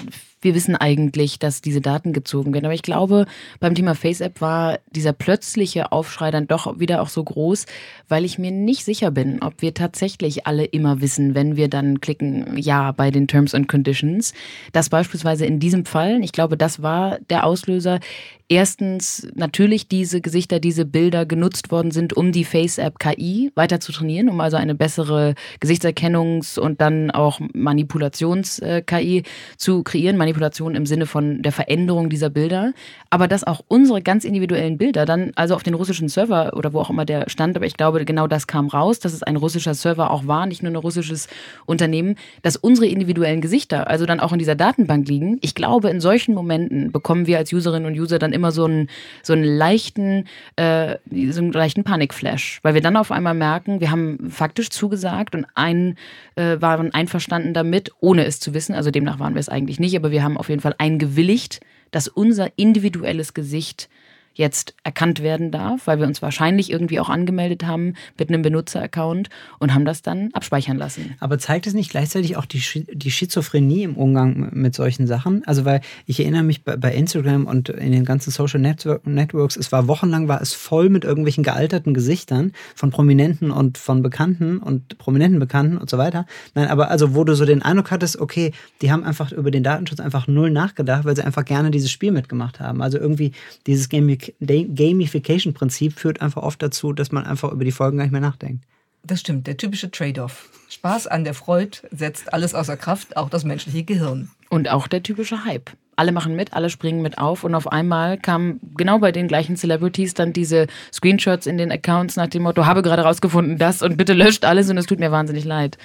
wir 0.41 0.56
wissen 0.56 0.76
eigentlich, 0.76 1.39
dass 1.39 1.62
diese 1.62 1.82
Daten 1.82 2.13
gezogen 2.13 2.54
werden. 2.54 2.65
Aber 2.65 2.74
ich 2.74 2.84
glaube, 2.84 3.26
beim 3.60 3.74
Thema 3.76 3.96
FaceApp 3.96 4.41
war 4.41 4.80
dieser 4.91 5.12
plötzliche 5.12 5.91
Aufschrei 5.91 6.32
dann 6.32 6.48
doch 6.48 6.80
wieder 6.80 7.02
auch 7.02 7.10
so 7.10 7.24
groß, 7.24 7.65
weil 8.08 8.24
ich 8.24 8.38
mir 8.38 8.52
nicht 8.52 8.86
sicher 8.86 9.12
bin, 9.12 9.41
ob 9.41 9.62
wir 9.62 9.74
tatsächlich 9.74 10.46
alle 10.46 10.63
immer 10.63 11.02
wissen, 11.02 11.34
wenn 11.34 11.56
wir 11.56 11.68
dann 11.68 12.00
klicken 12.00 12.58
Ja 12.58 12.91
bei 12.91 13.12
den 13.12 13.28
Terms 13.28 13.56
and 13.56 13.68
Conditions, 13.68 14.34
dass 14.72 14.89
beispielsweise 14.89 15.46
in 15.46 15.60
diesem 15.60 15.86
Fall, 15.86 16.24
ich 16.24 16.32
glaube, 16.32 16.58
das 16.58 16.82
war 16.82 17.18
der 17.30 17.46
Auslöser, 17.46 18.00
erstens 18.48 19.28
natürlich 19.34 19.88
diese 19.88 20.22
Gesichter, 20.22 20.60
diese 20.60 20.86
Bilder 20.86 21.26
genutzt 21.26 21.72
worden 21.72 21.92
sind, 21.92 22.14
um 22.16 22.32
die 22.32 22.46
FaceApp 22.46 23.00
KI 23.00 23.52
weiter 23.56 23.80
zu 23.80 23.92
trainieren, 23.92 24.30
um 24.30 24.40
also 24.40 24.58
eine 24.58 24.76
bessere 24.76 25.34
Gesichtserkennungs- 25.62 26.60
und 26.60 26.82
dann 26.82 27.10
auch 27.12 27.40
Manipulations-KI 27.54 29.24
zu 29.58 29.84
kreieren. 29.84 30.18
Manipulation 30.18 30.76
im 30.76 30.86
Sinne 30.86 31.08
von 31.08 31.42
der 31.42 31.52
Veränderung 31.52 32.10
dieser 32.10 32.30
Bilder. 32.30 32.74
Aber 33.10 33.28
dass 33.28 33.44
auch 33.44 33.62
unsere 33.68 34.02
ganz 34.02 34.24
individuellen 34.26 34.78
Bilder 34.78 35.06
dann 35.06 35.32
also 35.36 35.56
auf 35.56 35.64
den 35.64 35.74
russischen 35.74 36.10
Server 36.10 36.54
oder 36.56 36.74
wo 36.74 36.80
auch 36.80 36.90
immer 36.90 37.06
der 37.06 37.30
stand, 37.30 37.56
aber 37.56 37.66
ich 37.66 37.78
glaube, 37.78 38.06
genau 38.06 38.28
das 38.28 38.46
kam 38.46 38.68
raus, 38.68 39.00
dass 39.00 39.14
es 39.14 39.24
ein 39.24 39.38
russischer 39.38 39.74
Server 39.74 40.12
auch 40.12 40.28
war, 40.28 40.46
nicht 40.46 40.62
nur 40.62 40.72
ein 40.72 40.76
russisches 40.76 41.28
Unternehmen, 41.66 42.16
dass 42.44 42.56
unsere 42.56 42.88
individuellen 42.88 43.42
Gesichter 43.42 43.88
also 43.88 44.06
dann 44.06 44.20
auch 44.20 44.34
in 44.34 44.40
dieser 44.40 44.56
Datenbank 44.56 45.08
liegen. 45.08 45.40
Ich 45.42 45.56
glaube, 45.56 45.90
in 45.90 46.00
solchen 46.00 46.36
Momenten 46.36 46.92
bekommen 46.92 47.26
wir 47.26 47.38
als 47.38 47.52
Userinnen 47.52 47.88
und 47.88 48.00
User 48.00 48.20
dann 48.20 48.35
immer 48.36 48.52
so 48.52 48.65
einen, 48.65 48.89
so 49.24 49.34
einen 49.34 49.43
leichten, 49.43 50.26
äh, 50.56 50.98
so 51.32 51.41
einen 51.41 51.52
leichten 51.52 51.84
Panikflash, 51.84 52.60
weil 52.62 52.74
wir 52.74 52.82
dann 52.82 52.98
auf 52.98 53.12
einmal 53.12 53.34
merken, 53.34 53.80
wir 53.80 53.89
haben 53.89 54.30
faktisch 54.30 54.69
zugesagt 54.69 55.34
und 55.34 55.48
ein, 55.56 55.98
äh, 56.36 56.62
waren 56.62 56.93
einverstanden 56.93 57.54
damit, 57.54 57.91
ohne 58.00 58.26
es 58.26 58.39
zu 58.39 58.54
wissen. 58.54 58.76
Also 58.76 58.91
demnach 58.91 59.19
waren 59.19 59.34
wir 59.34 59.39
es 59.39 59.50
eigentlich 59.50 59.80
nicht, 59.80 59.95
aber 59.95 60.12
wir 60.12 60.24
haben 60.24 60.38
auf 60.38 60.50
jeden 60.50 60.62
Fall 60.62 60.76
eingewilligt, 60.78 61.62
dass 61.91 62.08
unser 62.08 62.50
individuelles 62.58 63.34
Gesicht 63.34 63.89
jetzt 64.36 64.76
erkannt 64.84 65.24
werden 65.24 65.50
darf, 65.50 65.88
weil 65.88 66.00
wir 66.00 66.06
uns 66.06 66.21
wahrscheinlich 66.21 66.69
irgendwie 66.69 67.00
auch 67.00 67.10
angemeldet 67.10 67.65
haben 67.65 67.93
mit 68.19 68.30
einem 68.30 68.41
Benutzeraccount 68.41 69.30
und 69.60 69.74
haben 69.74 69.86
das 69.86 70.02
dann 70.02 70.30
abspeichern 70.34 70.78
lassen. 70.78 71.15
Aber 71.19 71.39
zeigt 71.39 71.67
es 71.67 71.74
nicht 71.74 71.89
gleichzeitig 71.89 72.36
auch 72.36 72.45
die, 72.45 72.62
die 72.91 73.12
Schizophrenie 73.12 73.84
im 73.84 73.95
Umgang 73.95 74.50
mit 74.54 74.76
solchen 74.76 75.08
Sachen? 75.08 75.43
Also 75.45 75.65
weil 75.65 75.82
ich 76.06 76.19
erinnere 76.19 76.43
mich 76.43 76.63
bei, 76.63 76.76
bei 76.76 76.93
Instagram 76.93 77.45
und 77.45 77.69
in 77.69 77.93
den 77.93 78.06
ganzen 78.06 78.32
Social 78.32 78.60
Network, 78.60 79.08
Networks, 79.08 79.56
es 79.56 79.71
war 79.71 79.88
wochenlang 79.88 80.28
war 80.28 80.41
es 80.41 80.54
voll 80.54 80.89
mit 80.89 81.06
irgendwelchen 81.06 81.43
gealterten 81.43 81.93
Gesichtern 81.93 82.52
von 82.76 82.91
Prominenten 82.91 83.52
und 83.52 83.78
von 83.78 84.02
Bekannten 84.02 84.58
und 84.58 84.98
prominenten 84.98 85.39
Bekannten 85.39 85.78
und 85.78 85.89
so 85.89 85.98
weiter. 85.98 86.26
Nein, 86.54 86.67
aber 86.67 86.91
also 86.91 87.15
wo 87.15 87.24
du 87.24 87.36
so 87.36 87.45
den 87.45 87.62
Eindruck 87.62 87.91
hattest, 87.91 88.19
okay, 88.19 88.52
die 88.82 88.91
haben 88.91 89.06
einfach 89.06 89.32
über 89.32 89.50
den 89.50 89.63
Datenschutz 89.63 90.02
einfach 90.02 90.28
null 90.28 90.52
nachgedacht, 90.52 91.06
weil 91.06 91.15
sie 91.15 91.24
einfach 91.24 91.45
gerne 91.45 91.71
dieses 91.71 91.89
Spiel 91.89 92.12
mitgemacht 92.12 92.60
haben. 92.60 92.82
Also 92.82 92.98
irgendwie 92.98 93.32
dieses 93.65 93.88
Gaming 93.88 94.19
Gamification-Prinzip 94.40 96.00
führt 96.00 96.22
einfach 96.22 96.44
oft 96.44 96.62
dazu, 96.62 96.94
dass 96.94 97.12
man 97.12 97.26
einfach 97.26 97.52
über 97.52 97.66
die 97.66 97.72
Folgen 97.72 97.98
gar 97.98 98.04
nicht 98.06 98.12
mehr 98.12 98.22
nachdenkt. 98.22 98.66
Das 99.04 99.20
stimmt, 99.20 99.46
der 99.46 99.58
typische 99.58 99.92
Trade-off. 99.92 100.50
Spaß 100.70 101.08
an 101.08 101.24
der 101.24 101.36
Freude 101.36 101.78
setzt 101.92 102.34
alles 102.34 102.56
außer 102.56 102.76
Kraft, 102.76 103.18
auch 103.18 103.30
das 103.30 103.44
menschliche 103.44 103.84
Gehirn. 103.84 104.30
Und 104.50 104.70
auch 104.70 104.88
der 104.88 105.04
typische 105.04 105.46
Hype. 105.46 105.70
Alle 105.96 106.12
machen 106.12 106.36
mit, 106.36 106.54
alle 106.54 106.70
springen 106.70 107.02
mit 107.02 107.20
auf 107.20 107.44
und 107.44 107.56
auf 107.56 107.72
einmal 107.72 108.18
kamen 108.18 108.60
genau 108.76 109.00
bei 109.00 109.12
den 109.12 109.28
gleichen 109.28 109.56
Celebrities 109.56 110.14
dann 110.14 110.34
diese 110.34 110.68
Screenshots 110.92 111.46
in 111.46 111.58
den 111.58 111.72
Accounts 111.72 112.16
nach 112.16 112.28
dem 112.28 112.44
Motto, 112.44 112.66
habe 112.66 112.82
gerade 112.82 113.04
rausgefunden 113.04 113.58
das 113.58 113.82
und 113.82 113.96
bitte 113.96 114.14
löscht 114.14 114.44
alles 114.44 114.70
und 114.70 114.78
es 114.78 114.88
tut 114.88 115.00
mir 115.00 115.12
wahnsinnig 115.12 115.46
leid. 115.46 115.78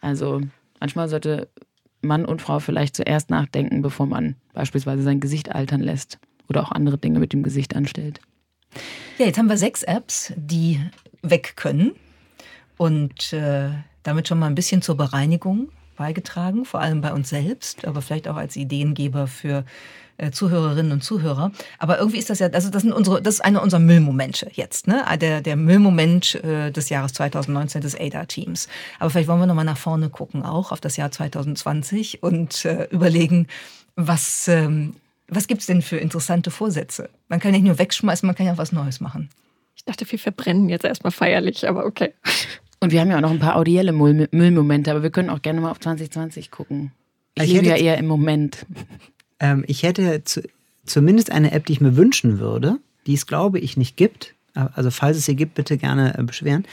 Also 0.00 0.40
manchmal 0.80 1.08
sollte 1.08 1.48
Mann 2.00 2.24
und 2.24 2.40
Frau 2.40 2.60
vielleicht 2.60 2.96
zuerst 2.96 3.28
nachdenken, 3.28 3.82
bevor 3.82 4.06
man 4.06 4.36
beispielsweise 4.54 5.02
sein 5.02 5.20
Gesicht 5.20 5.52
altern 5.52 5.80
lässt 5.80 6.18
oder 6.48 6.62
auch 6.62 6.72
andere 6.72 6.98
Dinge 6.98 7.18
mit 7.18 7.32
dem 7.32 7.42
Gesicht 7.42 7.76
anstellt. 7.76 8.20
Ja, 9.18 9.26
jetzt 9.26 9.38
haben 9.38 9.48
wir 9.48 9.56
sechs 9.56 9.82
Apps, 9.82 10.32
die 10.36 10.80
weg 11.22 11.54
können 11.56 11.92
und 12.76 13.32
äh, 13.32 13.70
damit 14.02 14.28
schon 14.28 14.38
mal 14.38 14.46
ein 14.46 14.54
bisschen 14.54 14.82
zur 14.82 14.96
Bereinigung 14.96 15.68
beigetragen, 15.96 16.64
vor 16.64 16.80
allem 16.80 17.00
bei 17.00 17.12
uns 17.12 17.28
selbst, 17.28 17.84
aber 17.84 18.00
vielleicht 18.00 18.28
auch 18.28 18.36
als 18.36 18.56
Ideengeber 18.56 19.26
für 19.26 19.64
äh, 20.16 20.30
Zuhörerinnen 20.30 20.92
und 20.92 21.02
Zuhörer. 21.02 21.52
Aber 21.78 21.98
irgendwie 21.98 22.18
ist 22.18 22.30
das 22.30 22.38
ja, 22.38 22.48
also 22.48 22.70
das 22.70 22.82
sind 22.82 22.92
unsere, 22.92 23.20
das 23.20 23.34
ist 23.34 23.40
einer 23.40 23.62
unserer 23.62 23.80
Müllmomente 23.80 24.50
jetzt, 24.52 24.86
ne? 24.86 25.04
Der, 25.20 25.40
der 25.40 25.56
Müllmoment 25.56 26.36
äh, 26.44 26.70
des 26.70 26.88
Jahres 26.88 27.12
2019 27.14 27.82
des 27.82 27.98
ADA-Teams. 27.98 28.68
Aber 28.98 29.10
vielleicht 29.10 29.28
wollen 29.28 29.40
wir 29.40 29.46
nochmal 29.46 29.64
nach 29.64 29.76
vorne 29.76 30.08
gucken, 30.08 30.44
auch 30.44 30.72
auf 30.72 30.80
das 30.80 30.96
Jahr 30.96 31.10
2020 31.10 32.22
und 32.22 32.64
äh, 32.64 32.84
überlegen, 32.90 33.48
was 33.96 34.48
ähm, 34.48 34.94
was 35.28 35.46
gibt 35.46 35.60
es 35.60 35.66
denn 35.66 35.82
für 35.82 35.96
interessante 35.96 36.50
Vorsätze? 36.50 37.10
Man 37.28 37.40
kann 37.40 37.52
nicht 37.52 37.64
nur 37.64 37.78
wegschmeißen, 37.78 38.26
man 38.26 38.34
kann 38.34 38.46
ja 38.46 38.54
auch 38.54 38.58
was 38.58 38.72
Neues 38.72 39.00
machen. 39.00 39.28
Ich 39.76 39.84
dachte, 39.84 40.10
wir 40.10 40.18
verbrennen 40.18 40.68
jetzt 40.68 40.84
erstmal 40.84 41.12
feierlich, 41.12 41.68
aber 41.68 41.86
okay. 41.86 42.12
Und 42.80 42.92
wir 42.92 43.00
haben 43.00 43.10
ja 43.10 43.16
auch 43.16 43.22
noch 43.22 43.30
ein 43.30 43.38
paar 43.38 43.56
audielle 43.56 43.92
Müllmomente, 43.92 44.90
aber 44.90 45.02
wir 45.02 45.10
können 45.10 45.30
auch 45.30 45.42
gerne 45.42 45.60
mal 45.60 45.70
auf 45.70 45.80
2020 45.80 46.50
gucken. 46.50 46.92
Ich, 47.34 47.44
ich 47.44 47.52
lebe 47.52 47.66
ja 47.66 47.76
eher 47.76 47.98
im 47.98 48.06
Moment. 48.06 48.66
Ähm, 49.40 49.64
ich 49.66 49.82
hätte 49.82 50.24
zu, 50.24 50.42
zumindest 50.84 51.30
eine 51.30 51.52
App, 51.52 51.66
die 51.66 51.74
ich 51.74 51.80
mir 51.80 51.96
wünschen 51.96 52.38
würde, 52.38 52.78
die 53.06 53.14
es, 53.14 53.26
glaube 53.26 53.58
ich, 53.58 53.76
nicht 53.76 53.96
gibt. 53.96 54.34
Also 54.54 54.90
falls 54.90 55.16
es 55.16 55.26
sie 55.26 55.36
gibt, 55.36 55.54
bitte 55.54 55.76
gerne 55.76 56.18
äh, 56.18 56.22
beschweren. 56.22 56.64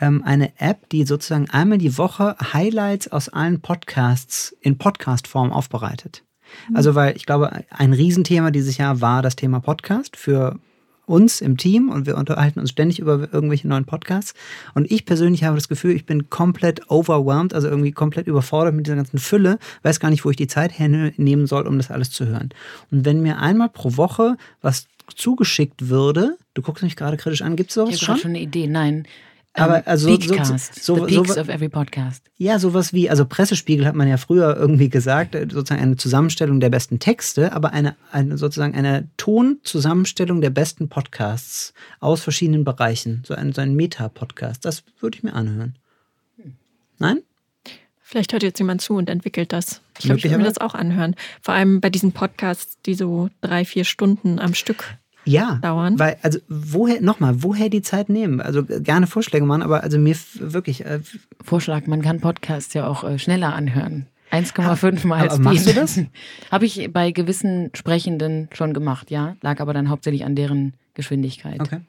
Ähm, 0.00 0.22
eine 0.24 0.52
App, 0.58 0.88
die 0.90 1.04
sozusagen 1.04 1.50
einmal 1.50 1.78
die 1.78 1.98
Woche 1.98 2.36
Highlights 2.52 3.08
aus 3.08 3.28
allen 3.28 3.60
Podcasts 3.60 4.54
in 4.60 4.78
Podcast-Form 4.78 5.52
aufbereitet. 5.52 6.22
Mhm. 6.68 6.76
Also, 6.76 6.94
weil 6.94 7.16
ich 7.16 7.26
glaube, 7.26 7.64
ein 7.70 7.92
Riesenthema 7.92 8.50
dieses 8.50 8.76
Jahr 8.76 9.00
war 9.00 9.22
das 9.22 9.36
Thema 9.36 9.60
Podcast 9.60 10.16
für 10.16 10.58
uns 11.06 11.40
im 11.40 11.56
Team 11.56 11.90
und 11.90 12.06
wir 12.06 12.16
unterhalten 12.16 12.60
uns 12.60 12.70
ständig 12.70 12.98
über 12.98 13.28
irgendwelche 13.32 13.68
neuen 13.68 13.84
Podcasts. 13.84 14.34
Und 14.74 14.90
ich 14.90 15.04
persönlich 15.04 15.44
habe 15.44 15.56
das 15.56 15.68
Gefühl, 15.68 15.94
ich 15.94 16.06
bin 16.06 16.30
komplett 16.30 16.90
overwhelmed, 16.90 17.54
also 17.54 17.68
irgendwie 17.68 17.92
komplett 17.92 18.26
überfordert 18.26 18.74
mit 18.74 18.86
dieser 18.86 18.96
ganzen 18.96 19.18
Fülle, 19.18 19.58
weiß 19.82 20.00
gar 20.00 20.10
nicht, 20.10 20.24
wo 20.24 20.30
ich 20.30 20.36
die 20.36 20.46
Zeit 20.46 20.78
hernehmen 20.78 21.46
soll, 21.46 21.66
um 21.66 21.76
das 21.76 21.90
alles 21.90 22.10
zu 22.10 22.26
hören. 22.26 22.50
Und 22.90 23.04
wenn 23.04 23.20
mir 23.20 23.38
einmal 23.38 23.68
pro 23.68 23.96
Woche 23.96 24.36
was 24.60 24.86
zugeschickt 25.14 25.88
würde, 25.88 26.36
du 26.54 26.62
guckst 26.62 26.84
mich 26.84 26.96
gerade 26.96 27.16
kritisch 27.16 27.42
an, 27.42 27.56
gibt 27.56 27.70
es 27.70 27.74
sowas 27.74 27.94
ich 27.94 28.00
schon? 28.00 28.04
Ich 28.04 28.08
habe 28.10 28.20
schon 28.20 28.30
eine 28.30 28.40
Idee, 28.40 28.66
nein. 28.66 29.06
Aber 29.54 29.86
also 29.86 30.08
so, 30.08 30.20
so, 30.20 30.34
Peakcast, 30.34 30.82
so, 30.82 30.94
the 30.94 31.14
peaks 31.14 31.34
so, 31.34 31.40
of 31.40 31.48
every 31.48 31.68
podcast. 31.68 32.24
ja, 32.38 32.58
sowas 32.58 32.94
wie, 32.94 33.10
also 33.10 33.26
Pressespiegel 33.26 33.86
hat 33.86 33.94
man 33.94 34.08
ja 34.08 34.16
früher 34.16 34.56
irgendwie 34.56 34.88
gesagt, 34.88 35.34
äh, 35.34 35.46
sozusagen 35.50 35.82
eine 35.82 35.96
Zusammenstellung 35.96 36.58
der 36.58 36.70
besten 36.70 36.98
Texte, 37.00 37.52
aber 37.52 37.72
eine, 37.72 37.96
eine 38.10 38.38
sozusagen 38.38 38.74
eine 38.74 39.08
Tonzusammenstellung 39.18 40.40
der 40.40 40.50
besten 40.50 40.88
Podcasts 40.88 41.74
aus 42.00 42.22
verschiedenen 42.22 42.64
Bereichen. 42.64 43.22
So 43.26 43.34
ein, 43.34 43.52
so 43.52 43.60
ein 43.60 43.74
Meta-Podcast. 43.74 44.64
Das 44.64 44.84
würde 45.00 45.18
ich 45.18 45.22
mir 45.22 45.34
anhören. 45.34 45.76
Nein? 46.98 47.18
Vielleicht 48.00 48.32
hört 48.32 48.42
jetzt 48.42 48.58
jemand 48.58 48.80
zu 48.80 48.94
und 48.94 49.10
entwickelt 49.10 49.52
das. 49.52 49.80
Ich 49.98 50.04
glaube, 50.04 50.18
ich 50.18 50.24
würde 50.24 50.38
mir 50.38 50.44
das 50.44 50.58
auch 50.58 50.74
anhören. 50.74 51.14
Vor 51.40 51.54
allem 51.54 51.80
bei 51.80 51.90
diesen 51.90 52.12
Podcasts, 52.12 52.78
die 52.86 52.94
so 52.94 53.28
drei, 53.40 53.64
vier 53.64 53.84
Stunden 53.84 54.38
am 54.38 54.54
Stück. 54.54 54.96
Ja, 55.24 55.56
dauern. 55.62 55.98
weil, 55.98 56.16
also 56.22 56.38
woher, 56.48 57.00
nochmal, 57.00 57.42
woher 57.42 57.68
die 57.68 57.82
Zeit 57.82 58.08
nehmen? 58.08 58.40
Also 58.40 58.64
gerne 58.64 59.06
Vorschläge 59.06 59.44
machen, 59.46 59.62
aber 59.62 59.82
also 59.82 59.98
mir 59.98 60.16
wirklich, 60.38 60.84
äh, 60.84 61.00
Vorschlag, 61.42 61.86
man 61.86 62.02
kann 62.02 62.20
Podcasts 62.20 62.74
ja 62.74 62.86
auch 62.86 63.04
äh, 63.04 63.18
schneller 63.18 63.54
anhören. 63.54 64.06
1,5 64.32 65.06
Mal 65.06 65.28
aber 65.28 65.38
machst 65.38 65.68
du 65.68 65.74
das? 65.74 66.00
Habe 66.50 66.64
ich 66.64 66.90
bei 66.92 67.10
gewissen 67.12 67.70
Sprechenden 67.74 68.48
schon 68.52 68.72
gemacht, 68.72 69.10
ja. 69.10 69.36
Lag 69.42 69.60
aber 69.60 69.74
dann 69.74 69.90
hauptsächlich 69.90 70.24
an 70.24 70.34
deren 70.34 70.74
Geschwindigkeit. 70.94 71.60
okay. 71.60 71.80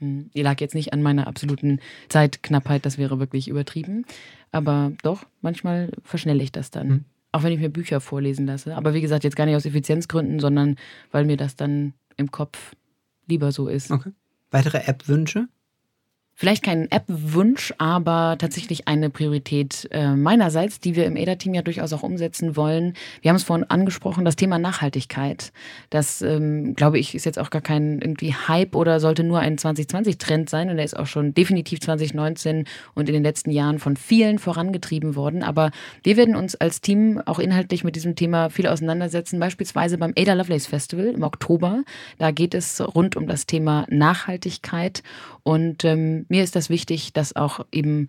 Hm, 0.00 0.30
Die 0.32 0.42
lag 0.42 0.60
jetzt 0.60 0.76
nicht 0.76 0.92
an 0.92 1.02
meiner 1.02 1.26
absoluten 1.26 1.80
Zeitknappheit, 2.08 2.86
das 2.86 2.98
wäre 2.98 3.18
wirklich 3.18 3.48
übertrieben. 3.48 4.04
Aber 4.52 4.92
doch, 5.02 5.24
manchmal 5.40 5.90
verschnelle 6.04 6.42
ich 6.42 6.52
das 6.52 6.70
dann. 6.70 6.88
Hm. 6.88 7.04
Auch 7.32 7.42
wenn 7.42 7.52
ich 7.52 7.58
mir 7.58 7.68
Bücher 7.68 8.00
vorlesen 8.00 8.46
lasse. 8.46 8.74
Aber 8.76 8.94
wie 8.94 9.00
gesagt, 9.00 9.24
jetzt 9.24 9.36
gar 9.36 9.44
nicht 9.44 9.56
aus 9.56 9.66
Effizienzgründen, 9.66 10.40
sondern 10.40 10.76
weil 11.10 11.24
mir 11.26 11.36
das 11.36 11.56
dann 11.56 11.92
im 12.18 12.30
Kopf 12.30 12.72
lieber 13.26 13.52
so 13.52 13.68
ist. 13.68 13.90
okay. 13.90 14.12
Weitere 14.50 14.78
App-Wünsche? 14.78 15.48
Vielleicht 16.40 16.62
kein 16.62 16.88
App-Wunsch, 16.88 17.74
aber 17.78 18.36
tatsächlich 18.38 18.86
eine 18.86 19.10
Priorität 19.10 19.88
äh, 19.90 20.14
meinerseits, 20.14 20.78
die 20.78 20.94
wir 20.94 21.04
im 21.04 21.16
ADA-Team 21.16 21.52
ja 21.52 21.62
durchaus 21.62 21.92
auch 21.92 22.04
umsetzen 22.04 22.54
wollen. 22.54 22.94
Wir 23.22 23.30
haben 23.30 23.36
es 23.36 23.42
vorhin 23.42 23.68
angesprochen, 23.68 24.24
das 24.24 24.36
Thema 24.36 24.60
Nachhaltigkeit. 24.60 25.52
Das, 25.90 26.22
ähm, 26.22 26.76
glaube 26.76 27.00
ich, 27.00 27.16
ist 27.16 27.24
jetzt 27.24 27.40
auch 27.40 27.50
gar 27.50 27.60
kein 27.60 28.00
irgendwie 28.00 28.32
Hype 28.32 28.76
oder 28.76 29.00
sollte 29.00 29.24
nur 29.24 29.40
ein 29.40 29.58
2020-Trend 29.58 30.48
sein. 30.48 30.70
Und 30.70 30.76
der 30.76 30.84
ist 30.84 30.96
auch 30.96 31.08
schon 31.08 31.34
definitiv 31.34 31.80
2019 31.80 32.66
und 32.94 33.08
in 33.08 33.14
den 33.14 33.24
letzten 33.24 33.50
Jahren 33.50 33.80
von 33.80 33.96
vielen 33.96 34.38
vorangetrieben 34.38 35.16
worden. 35.16 35.42
Aber 35.42 35.72
wir 36.04 36.16
werden 36.16 36.36
uns 36.36 36.54
als 36.54 36.80
Team 36.80 37.20
auch 37.26 37.40
inhaltlich 37.40 37.82
mit 37.82 37.96
diesem 37.96 38.14
Thema 38.14 38.48
viel 38.48 38.68
auseinandersetzen. 38.68 39.40
Beispielsweise 39.40 39.98
beim 39.98 40.12
Ada 40.16 40.34
Lovelace 40.34 40.68
Festival 40.68 41.06
im 41.06 41.24
Oktober. 41.24 41.82
Da 42.18 42.30
geht 42.30 42.54
es 42.54 42.80
rund 42.80 43.16
um 43.16 43.26
das 43.26 43.46
Thema 43.46 43.86
Nachhaltigkeit. 43.90 45.02
Und 45.48 45.82
ähm, 45.86 46.26
mir 46.28 46.44
ist 46.44 46.56
das 46.56 46.68
wichtig, 46.68 47.14
das 47.14 47.34
auch 47.34 47.64
eben 47.72 48.08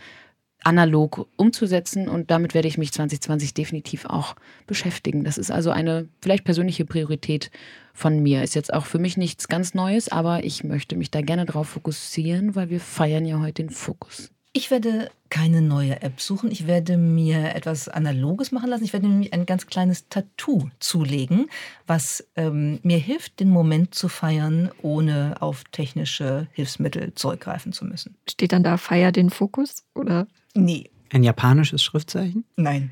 analog 0.65 1.25
umzusetzen 1.37 2.09
und 2.09 2.31
damit 2.31 2.53
werde 2.53 2.67
ich 2.67 2.77
mich 2.77 2.91
2020 2.91 3.53
definitiv 3.53 4.03
auch 4.03 4.35
beschäftigen. 4.67 5.23
Das 5.23 5.37
ist 5.37 5.49
also 5.49 5.71
eine 5.71 6.09
vielleicht 6.21 6.43
persönliche 6.43 6.83
Priorität 6.83 7.49
von 7.93 8.21
mir. 8.21 8.43
Ist 8.43 8.55
jetzt 8.55 8.73
auch 8.73 8.85
für 8.85 8.99
mich 8.99 9.15
nichts 9.15 9.47
ganz 9.47 9.73
Neues, 9.73 10.09
aber 10.09 10.43
ich 10.43 10.65
möchte 10.65 10.97
mich 10.97 11.11
da 11.11 11.21
gerne 11.21 11.45
drauf 11.45 11.69
fokussieren, 11.69 12.55
weil 12.55 12.69
wir 12.69 12.81
feiern 12.81 13.23
ja 13.23 13.39
heute 13.39 13.63
den 13.63 13.69
Fokus. 13.69 14.33
Ich 14.51 14.71
werde 14.71 15.11
keine 15.29 15.61
neue 15.61 16.01
App 16.01 16.19
suchen. 16.19 16.49
Ich 16.51 16.65
werde 16.65 16.97
mir 16.97 17.53
etwas 17.55 17.87
Analoges 17.87 18.51
machen 18.51 18.69
lassen. 18.69 18.83
Ich 18.83 18.93
werde 18.93 19.07
nämlich 19.07 19.31
ein 19.31 19.45
ganz 19.45 19.67
kleines 19.67 20.09
Tattoo 20.09 20.69
zulegen, 20.79 21.45
was 21.85 22.27
ähm, 22.35 22.79
mir 22.81 22.97
hilft, 22.97 23.39
den 23.39 23.49
Moment 23.51 23.93
zu 23.93 24.07
feiern, 24.09 24.71
ohne 24.81 25.35
auf 25.39 25.63
technische 25.71 26.47
Hilfsmittel 26.53 27.13
zurückgreifen 27.13 27.73
zu 27.73 27.85
müssen. 27.85 28.15
Steht 28.27 28.51
dann 28.51 28.63
da 28.63 28.77
Feier 28.77 29.11
den 29.11 29.29
Fokus? 29.29 29.83
Oder? 29.93 30.27
Nee, 30.55 30.89
Ein 31.11 31.23
japanisches 31.23 31.83
Schriftzeichen? 31.83 32.43
nein, 32.55 32.91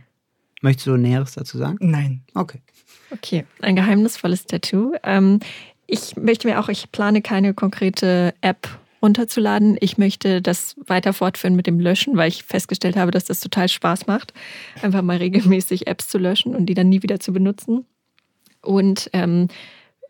Möchtest 0.62 0.88
du 0.88 0.98
Näheres 0.98 1.34
dazu 1.34 1.58
sagen? 1.58 1.78
nein. 1.82 2.22
Okay. 2.36 2.62
Okay, 3.12 3.46
ein 3.62 3.76
geheimnisvolles 3.76 4.46
Tattoo. 4.46 4.94
Ähm, 5.04 5.40
ich 5.88 6.16
möchte 6.18 6.48
mir 6.48 6.60
auch, 6.60 6.70
ich 6.70 6.92
plane 6.92 7.22
keine 7.22 7.54
konkrete 7.54 8.34
App 8.42 8.68
runterzuladen. 9.02 9.78
Ich 9.80 9.98
möchte 9.98 10.42
das 10.42 10.76
weiter 10.86 11.14
fortführen 11.14 11.56
mit 11.56 11.68
dem 11.68 11.80
Löschen, 11.80 12.18
weil 12.18 12.30
ich 12.30 12.44
festgestellt 12.44 12.96
habe, 12.96 13.12
dass 13.12 13.26
das 13.26 13.40
total 13.40 13.70
Spaß 13.70 14.08
macht, 14.08 14.34
einfach 14.82 15.02
mal 15.02 15.18
regelmäßig 15.18 15.88
Apps 15.88 16.08
zu 16.08 16.18
löschen 16.18 16.56
und 16.56 16.66
die 16.66 16.74
dann 16.74 16.90
nie 16.90 17.04
wieder 17.04 17.20
zu 17.20 17.34
benutzen. 17.34 17.86
Und 18.62 19.10
ähm, 19.14 19.48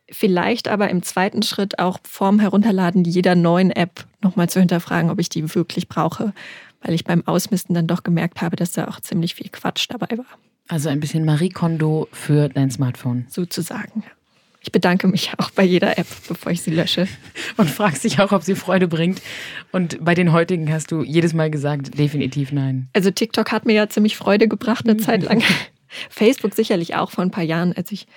vielleicht 0.10 0.68
aber 0.68 0.90
im 0.90 1.04
zweiten 1.04 1.44
Schritt 1.44 1.80
auch 1.80 2.00
vorm 2.08 2.40
Herunterladen 2.40 3.04
jeder 3.04 3.36
neuen 3.36 3.72
App 3.72 4.06
nochmal 4.22 4.50
zu 4.50 4.60
hinterfragen, 4.60 5.10
ob 5.10 5.20
ich 5.20 5.30
die 5.30 5.54
wirklich 5.54 5.88
brauche, 5.88 6.34
weil 6.82 6.94
ich 6.94 7.04
beim 7.04 7.28
Ausmisten 7.28 7.76
dann 7.76 7.88
doch 7.88 8.04
gemerkt 8.04 8.42
habe, 8.42 8.56
dass 8.56 8.72
da 8.72 8.88
auch 8.88 9.00
ziemlich 9.00 9.36
viel 9.36 9.50
Quatsch 9.50 9.88
dabei 9.90 10.18
war, 10.18 10.26
Also 10.70 10.90
ein 10.90 11.00
bisschen 11.00 11.26
Marie 11.26 11.50
Kondo 11.50 12.08
für 12.12 12.50
dein 12.50 12.72
Smartphone. 12.72 13.26
sozusagen. 13.30 14.04
Ich 14.68 14.74
bedanke 14.74 15.08
mich 15.08 15.32
auch 15.38 15.50
bei 15.52 15.64
jeder 15.64 15.98
App, 15.98 16.08
bevor 16.28 16.52
ich 16.52 16.62
sie 16.62 16.72
lösche. 16.72 17.08
Und 17.56 17.70
fragst 17.70 18.04
dich 18.04 18.20
auch, 18.20 18.34
ob 18.34 18.44
sie 18.44 18.54
Freude 18.54 18.90
bringt. 18.90 19.22
Und 19.72 20.04
bei 20.04 20.14
den 20.14 20.34
heutigen 20.34 20.70
hast 20.74 20.92
du 20.92 21.04
jedes 21.04 21.34
Mal 21.34 21.50
gesagt, 21.50 21.98
definitiv 21.98 22.52
nein. 22.52 22.90
Also 22.92 23.10
TikTok 23.10 23.50
hat 23.54 23.66
mir 23.66 23.72
ja 23.72 23.88
ziemlich 23.88 24.18
Freude 24.18 24.50
gebracht 24.50 24.86
eine 24.86 24.98
Zeit 24.98 25.24
lang. 25.24 25.42
Facebook 26.10 26.54
sicherlich 26.54 26.96
auch 26.96 27.12
vor 27.12 27.24
ein 27.24 27.32
paar 27.32 27.46
Jahren, 27.46 27.72
als 27.72 27.94
ich 27.94 28.08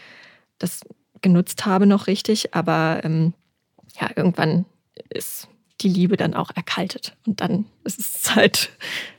das 0.59 0.81
genutzt 1.23 1.67
habe 1.67 1.87
noch 1.87 2.09
richtig. 2.09 2.53
Aber 2.53 3.03
ähm, 3.05 3.33
ja, 4.01 4.11
irgendwann 4.17 4.65
ist 5.09 5.47
die 5.83 5.89
Liebe 5.89 6.17
dann 6.17 6.35
auch 6.35 6.51
erkaltet. 6.57 7.17
Und 7.29 7.41
dann 7.41 7.67
ist 7.85 8.01
es 8.01 8.13
Zeit, 8.15 8.71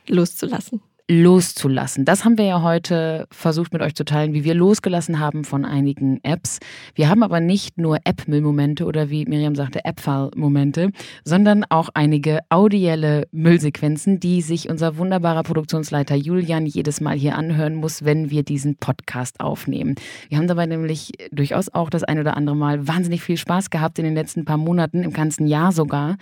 loszulassen. 0.06 0.82
Loszulassen. 1.08 2.04
Das 2.04 2.24
haben 2.24 2.38
wir 2.38 2.44
ja 2.44 2.62
heute 2.62 3.26
versucht 3.30 3.72
mit 3.72 3.82
euch 3.82 3.94
zu 3.94 4.04
teilen, 4.04 4.32
wie 4.34 4.44
wir 4.44 4.54
losgelassen 4.54 5.18
haben 5.18 5.44
von 5.44 5.64
einigen 5.64 6.20
Apps. 6.22 6.58
Wir 6.94 7.08
haben 7.08 7.22
aber 7.22 7.40
nicht 7.40 7.78
nur 7.78 7.98
App-Müllmomente 8.04 8.84
oder 8.84 9.10
wie 9.10 9.26
Miriam 9.26 9.54
sagte, 9.54 9.84
App-File-Momente, 9.84 10.90
sondern 11.24 11.64
auch 11.68 11.88
einige 11.94 12.40
audielle 12.48 13.26
Müllsequenzen, 13.32 14.20
die 14.20 14.42
sich 14.42 14.68
unser 14.70 14.96
wunderbarer 14.96 15.42
Produktionsleiter 15.42 16.14
Julian 16.14 16.66
jedes 16.66 17.00
Mal 17.00 17.16
hier 17.16 17.36
anhören 17.36 17.74
muss, 17.74 18.04
wenn 18.04 18.30
wir 18.30 18.42
diesen 18.42 18.76
Podcast 18.76 19.40
aufnehmen. 19.40 19.96
Wir 20.28 20.38
haben 20.38 20.48
dabei 20.48 20.66
nämlich 20.66 21.12
durchaus 21.30 21.68
auch 21.68 21.90
das 21.90 22.04
ein 22.04 22.18
oder 22.18 22.36
andere 22.36 22.56
Mal 22.56 22.86
wahnsinnig 22.86 23.22
viel 23.22 23.36
Spaß 23.36 23.70
gehabt 23.70 23.98
in 23.98 24.04
den 24.04 24.14
letzten 24.14 24.44
paar 24.44 24.56
Monaten, 24.56 25.02
im 25.02 25.12
ganzen 25.12 25.46
Jahr 25.46 25.72
sogar. 25.72 26.16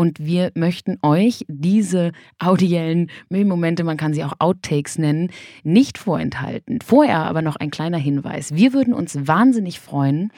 Und 0.00 0.18
wir 0.18 0.50
möchten 0.54 0.96
euch 1.02 1.44
diese 1.46 2.12
audiellen 2.38 3.10
Müllmomente, 3.28 3.84
man 3.84 3.98
kann 3.98 4.14
sie 4.14 4.24
auch 4.24 4.32
Outtakes 4.38 4.96
nennen, 4.96 5.28
nicht 5.62 5.98
vorenthalten. 5.98 6.78
Vorher 6.80 7.18
aber 7.18 7.42
noch 7.42 7.56
ein 7.56 7.70
kleiner 7.70 7.98
Hinweis. 7.98 8.54
Wir 8.54 8.72
würden 8.72 8.94
uns 8.94 9.26
wahnsinnig 9.26 9.78
freuen, 9.78 10.32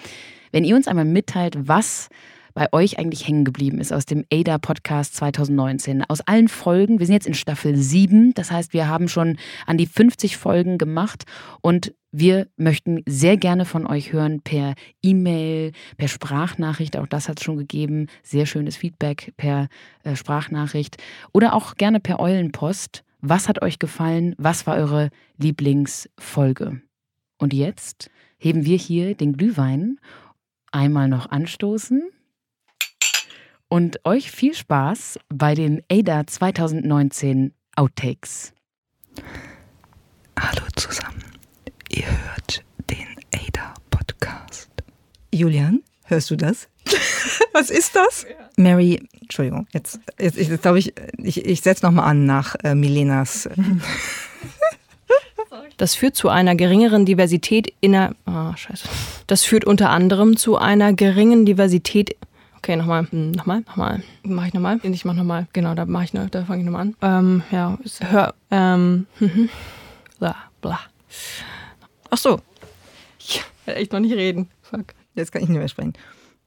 wenn 0.50 0.64
ihr 0.64 0.74
uns 0.74 0.88
einmal 0.88 1.04
mitteilt, 1.04 1.68
was 1.68 2.08
bei 2.54 2.72
euch 2.72 2.98
eigentlich 2.98 3.28
hängen 3.28 3.44
geblieben 3.44 3.78
ist 3.78 3.92
aus 3.92 4.04
dem 4.04 4.24
ADA 4.32 4.58
Podcast 4.58 5.14
2019. 5.14 6.02
Aus 6.08 6.22
allen 6.22 6.48
Folgen, 6.48 6.98
wir 6.98 7.06
sind 7.06 7.14
jetzt 7.14 7.28
in 7.28 7.34
Staffel 7.34 7.76
7, 7.76 8.34
das 8.34 8.50
heißt, 8.50 8.72
wir 8.72 8.88
haben 8.88 9.06
schon 9.06 9.36
an 9.66 9.78
die 9.78 9.86
50 9.86 10.38
Folgen 10.38 10.76
gemacht 10.76 11.22
und 11.60 11.94
wir 12.12 12.46
möchten 12.56 13.02
sehr 13.06 13.38
gerne 13.38 13.64
von 13.64 13.86
euch 13.86 14.12
hören 14.12 14.42
per 14.42 14.74
E-Mail, 15.02 15.72
per 15.96 16.08
Sprachnachricht, 16.08 16.96
auch 16.98 17.06
das 17.06 17.28
hat 17.28 17.40
es 17.40 17.44
schon 17.44 17.56
gegeben, 17.56 18.06
sehr 18.22 18.44
schönes 18.44 18.76
Feedback 18.76 19.32
per 19.38 19.68
äh, 20.04 20.14
Sprachnachricht 20.14 20.98
oder 21.32 21.54
auch 21.54 21.74
gerne 21.76 22.00
per 22.00 22.20
Eulenpost. 22.20 23.02
Was 23.22 23.48
hat 23.48 23.62
euch 23.62 23.78
gefallen? 23.78 24.34
Was 24.36 24.66
war 24.66 24.76
eure 24.76 25.10
Lieblingsfolge? 25.38 26.82
Und 27.38 27.54
jetzt 27.54 28.10
heben 28.38 28.64
wir 28.66 28.76
hier 28.76 29.14
den 29.14 29.32
Glühwein 29.32 29.98
einmal 30.70 31.08
noch 31.08 31.30
anstoßen 31.30 32.10
und 33.68 34.04
euch 34.04 34.30
viel 34.30 34.54
Spaß 34.54 35.18
bei 35.28 35.54
den 35.54 35.82
ADA 35.90 36.26
2019 36.26 37.54
Outtakes. 37.74 38.52
Hallo 40.38 40.66
zusammen. 40.76 41.21
Ihr 41.94 42.06
hört 42.06 42.64
den 42.90 43.06
ADA-Podcast. 43.34 44.70
Julian, 45.32 45.82
hörst 46.04 46.30
du 46.30 46.36
das? 46.36 46.68
Was 47.52 47.68
ist 47.70 47.94
das? 47.94 48.24
Mary, 48.56 49.06
Entschuldigung, 49.20 49.66
jetzt, 49.72 50.00
jetzt, 50.18 50.38
jetzt 50.38 50.62
glaube 50.62 50.78
ich, 50.78 50.94
ich, 51.18 51.44
ich 51.44 51.60
setze 51.60 51.84
nochmal 51.84 52.08
an 52.08 52.24
nach 52.24 52.54
äh, 52.64 52.74
Milenas. 52.74 53.46
äh, 53.46 53.52
Das 55.76 55.94
führt 55.94 56.16
zu 56.16 56.28
einer 56.28 56.54
geringeren 56.54 57.04
Diversität 57.04 57.74
inner. 57.80 58.14
Ah, 58.24 58.56
scheiße. 58.56 58.88
Das 59.26 59.44
führt 59.44 59.64
unter 59.64 59.90
anderem 59.90 60.36
zu 60.36 60.56
einer 60.56 60.92
geringen 60.92 61.44
Diversität. 61.44 62.16
Okay, 62.58 62.76
nochmal, 62.76 63.06
hm, 63.10 63.32
nochmal, 63.32 63.60
nochmal. 63.66 64.02
Mach 64.22 64.46
ich 64.46 64.54
nochmal? 64.54 64.78
Ich 64.82 65.04
mach 65.04 65.14
nochmal. 65.14 65.46
Genau, 65.52 65.74
da 65.74 65.84
mach 65.84 66.04
ich 66.04 66.14
noch, 66.14 66.30
da 66.30 66.44
fange 66.44 66.60
ich 66.60 66.66
nochmal 66.66 66.82
an. 66.82 66.96
Ähm, 67.02 67.42
ja, 67.50 67.78
hör, 68.00 68.34
ähm, 68.50 69.06
bla, 70.18 70.36
bla. 70.60 70.80
Ach 72.12 72.18
so. 72.18 72.40
Ich 73.18 73.42
Ja, 73.66 73.72
echt 73.72 73.90
noch 73.90 74.00
nicht 74.00 74.12
reden. 74.12 74.50
Fuck. 74.60 74.92
Jetzt 75.14 75.32
kann 75.32 75.42
ich 75.42 75.48
nicht 75.48 75.56
mehr 75.56 75.68
sprechen. 75.68 75.94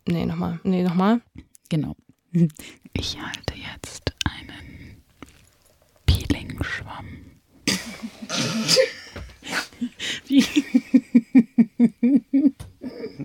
Nee, 0.07 0.27
nochmal. 0.27 0.59
Nee, 0.63 0.83
nochmal. 0.83 1.21
Genau. 1.69 1.95
Ich 2.93 3.17
halte 3.19 3.55
jetzt 3.55 4.13
einen 4.25 5.01
Peeling-Schwamm. 6.05 7.07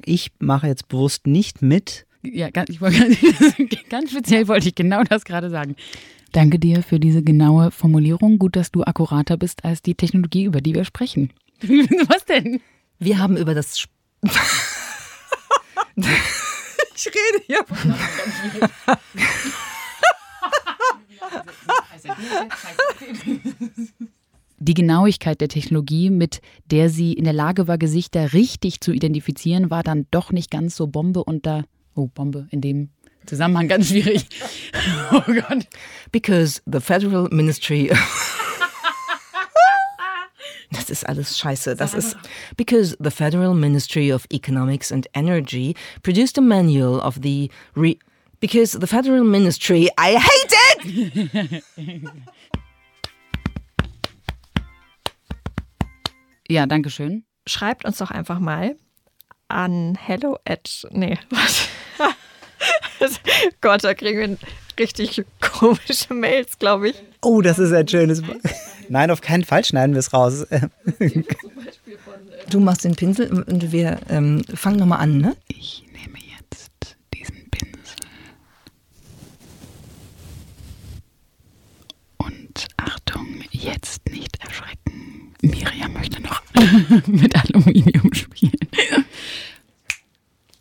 ich 0.07 0.33
mache 0.39 0.67
jetzt 0.67 0.89
bewusst 0.89 1.27
nicht 1.27 1.61
mit. 1.61 2.07
Ja, 2.23 2.49
ganz, 2.49 2.71
ich, 2.71 2.81
ganz 3.91 4.13
speziell 4.13 4.49
wollte 4.49 4.69
ich 4.69 4.75
genau 4.75 5.03
das 5.05 5.27
gerade 5.27 5.51
sagen. 5.51 5.77
Danke 6.33 6.59
dir 6.59 6.83
für 6.83 6.99
diese 6.99 7.23
genaue 7.23 7.71
Formulierung. 7.71 8.39
Gut, 8.39 8.57
dass 8.57 8.71
du 8.71 8.83
akkurater 8.83 9.37
bist 9.37 9.67
als 9.67 9.83
die 9.83 9.95
Technologie, 9.95 10.45
über 10.45 10.63
die 10.63 10.75
wir 10.75 10.85
sprechen. 10.87 11.35
Was 12.09 12.25
denn? 12.25 12.61
Wir 12.99 13.19
haben 13.19 13.37
über 13.37 13.55
das. 13.55 13.73
Sp 13.77 13.91
ich 16.95 17.07
rede 17.07 17.43
hier 17.47 17.65
Die 24.59 24.75
Genauigkeit 24.75 25.41
der 25.41 25.49
Technologie, 25.49 26.11
mit 26.11 26.43
der 26.67 26.91
sie 26.91 27.15
in 27.15 27.25
der 27.25 27.33
Lage 27.33 27.67
war, 27.67 27.79
Gesichter 27.79 28.35
richtig 28.35 28.83
zu 28.83 28.93
identifizieren, 28.93 29.71
war 29.71 29.83
dann 29.83 30.07
doch 30.11 30.33
nicht 30.33 30.51
ganz 30.51 30.77
so 30.77 30.87
Bombe 30.87 31.25
und 31.25 31.47
da. 31.47 31.65
Oh, 31.95 32.09
Bombe 32.09 32.47
in 32.51 32.61
dem 32.61 32.91
Zusammenhang 33.27 33.69
ganz 33.69 33.89
schwierig. 33.89 34.27
Oh 35.13 35.23
Gott. 35.27 35.67
Because 36.13 36.61
the 36.67 36.81
Federal 36.81 37.29
Ministry. 37.31 37.91
Das 40.91 41.03
ist 41.03 41.09
alles 41.09 41.39
scheiße. 41.39 41.77
Das 41.77 41.95
ist 41.95 42.17
because 42.57 42.97
the 42.99 43.11
Federal 43.11 43.55
Ministry 43.55 44.13
of 44.13 44.27
Economics 44.33 44.91
and 44.91 45.07
Energy 45.15 45.77
produced 46.03 46.37
a 46.37 46.41
manual 46.41 46.99
of 46.99 47.21
the 47.23 47.49
re 47.77 47.97
because 48.41 48.77
the 48.77 48.89
Federal 48.89 49.23
Ministry 49.23 49.89
I 49.97 50.19
hate 50.19 50.53
it. 50.83 52.03
ja, 56.49 56.67
danke 56.67 56.91
schön. 56.91 57.25
Schreibt 57.47 57.85
uns 57.85 57.99
doch 57.99 58.11
einfach 58.11 58.41
mal 58.41 58.75
an 59.47 59.97
hello 59.97 60.39
at 60.45 60.89
nee, 60.91 61.17
was? 61.31 61.69
Gott, 63.61 63.85
da 63.85 63.95
kriegen 63.95 64.19
wir 64.19 64.37
richtig 64.77 65.25
komische 65.41 66.13
Mails, 66.15 66.59
glaube 66.59 66.89
ich. 66.89 66.97
Oh, 67.23 67.41
das 67.43 67.61
ist 67.61 67.73
ein 67.73 67.87
schönes. 67.87 68.23
Nein, 68.91 69.13
auf 69.13 69.21
keinen 69.21 69.45
Fall 69.45 69.65
schneiden 69.65 69.95
wir 69.95 70.01
es 70.01 70.13
raus. 70.13 70.45
du 72.51 72.59
machst 72.59 72.85
den 72.85 72.97
Pinsel 72.97 73.33
und 73.33 73.71
wir 73.71 74.01
ähm, 74.09 74.43
fangen 74.53 74.81
nochmal 74.81 74.99
an, 74.99 75.19
ne? 75.19 75.37
Ich 75.47 75.85
nehme 75.93 76.19
jetzt 76.19 76.97
diesen 77.15 77.49
Pinsel. 77.51 77.97
Und 82.19 82.67
Achtung, 82.79 83.29
jetzt 83.53 84.11
nicht 84.11 84.43
erschrecken. 84.45 85.35
Miriam 85.41 85.93
möchte 85.93 86.21
noch 86.21 86.43
mit 87.07 87.33
Aluminium 87.37 88.13
spielen. 88.13 88.59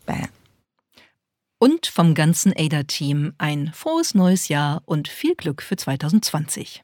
Bam 0.05 0.29
und 1.61 1.87
vom 1.87 2.13
ganzen 2.13 2.53
ADA-Team 2.55 3.33
ein 3.37 3.73
frohes 3.73 4.13
neues 4.13 4.47
Jahr 4.47 4.81
und 4.85 5.09
viel 5.09 5.35
Glück 5.35 5.61
für 5.61 5.75
2020. 5.75 6.83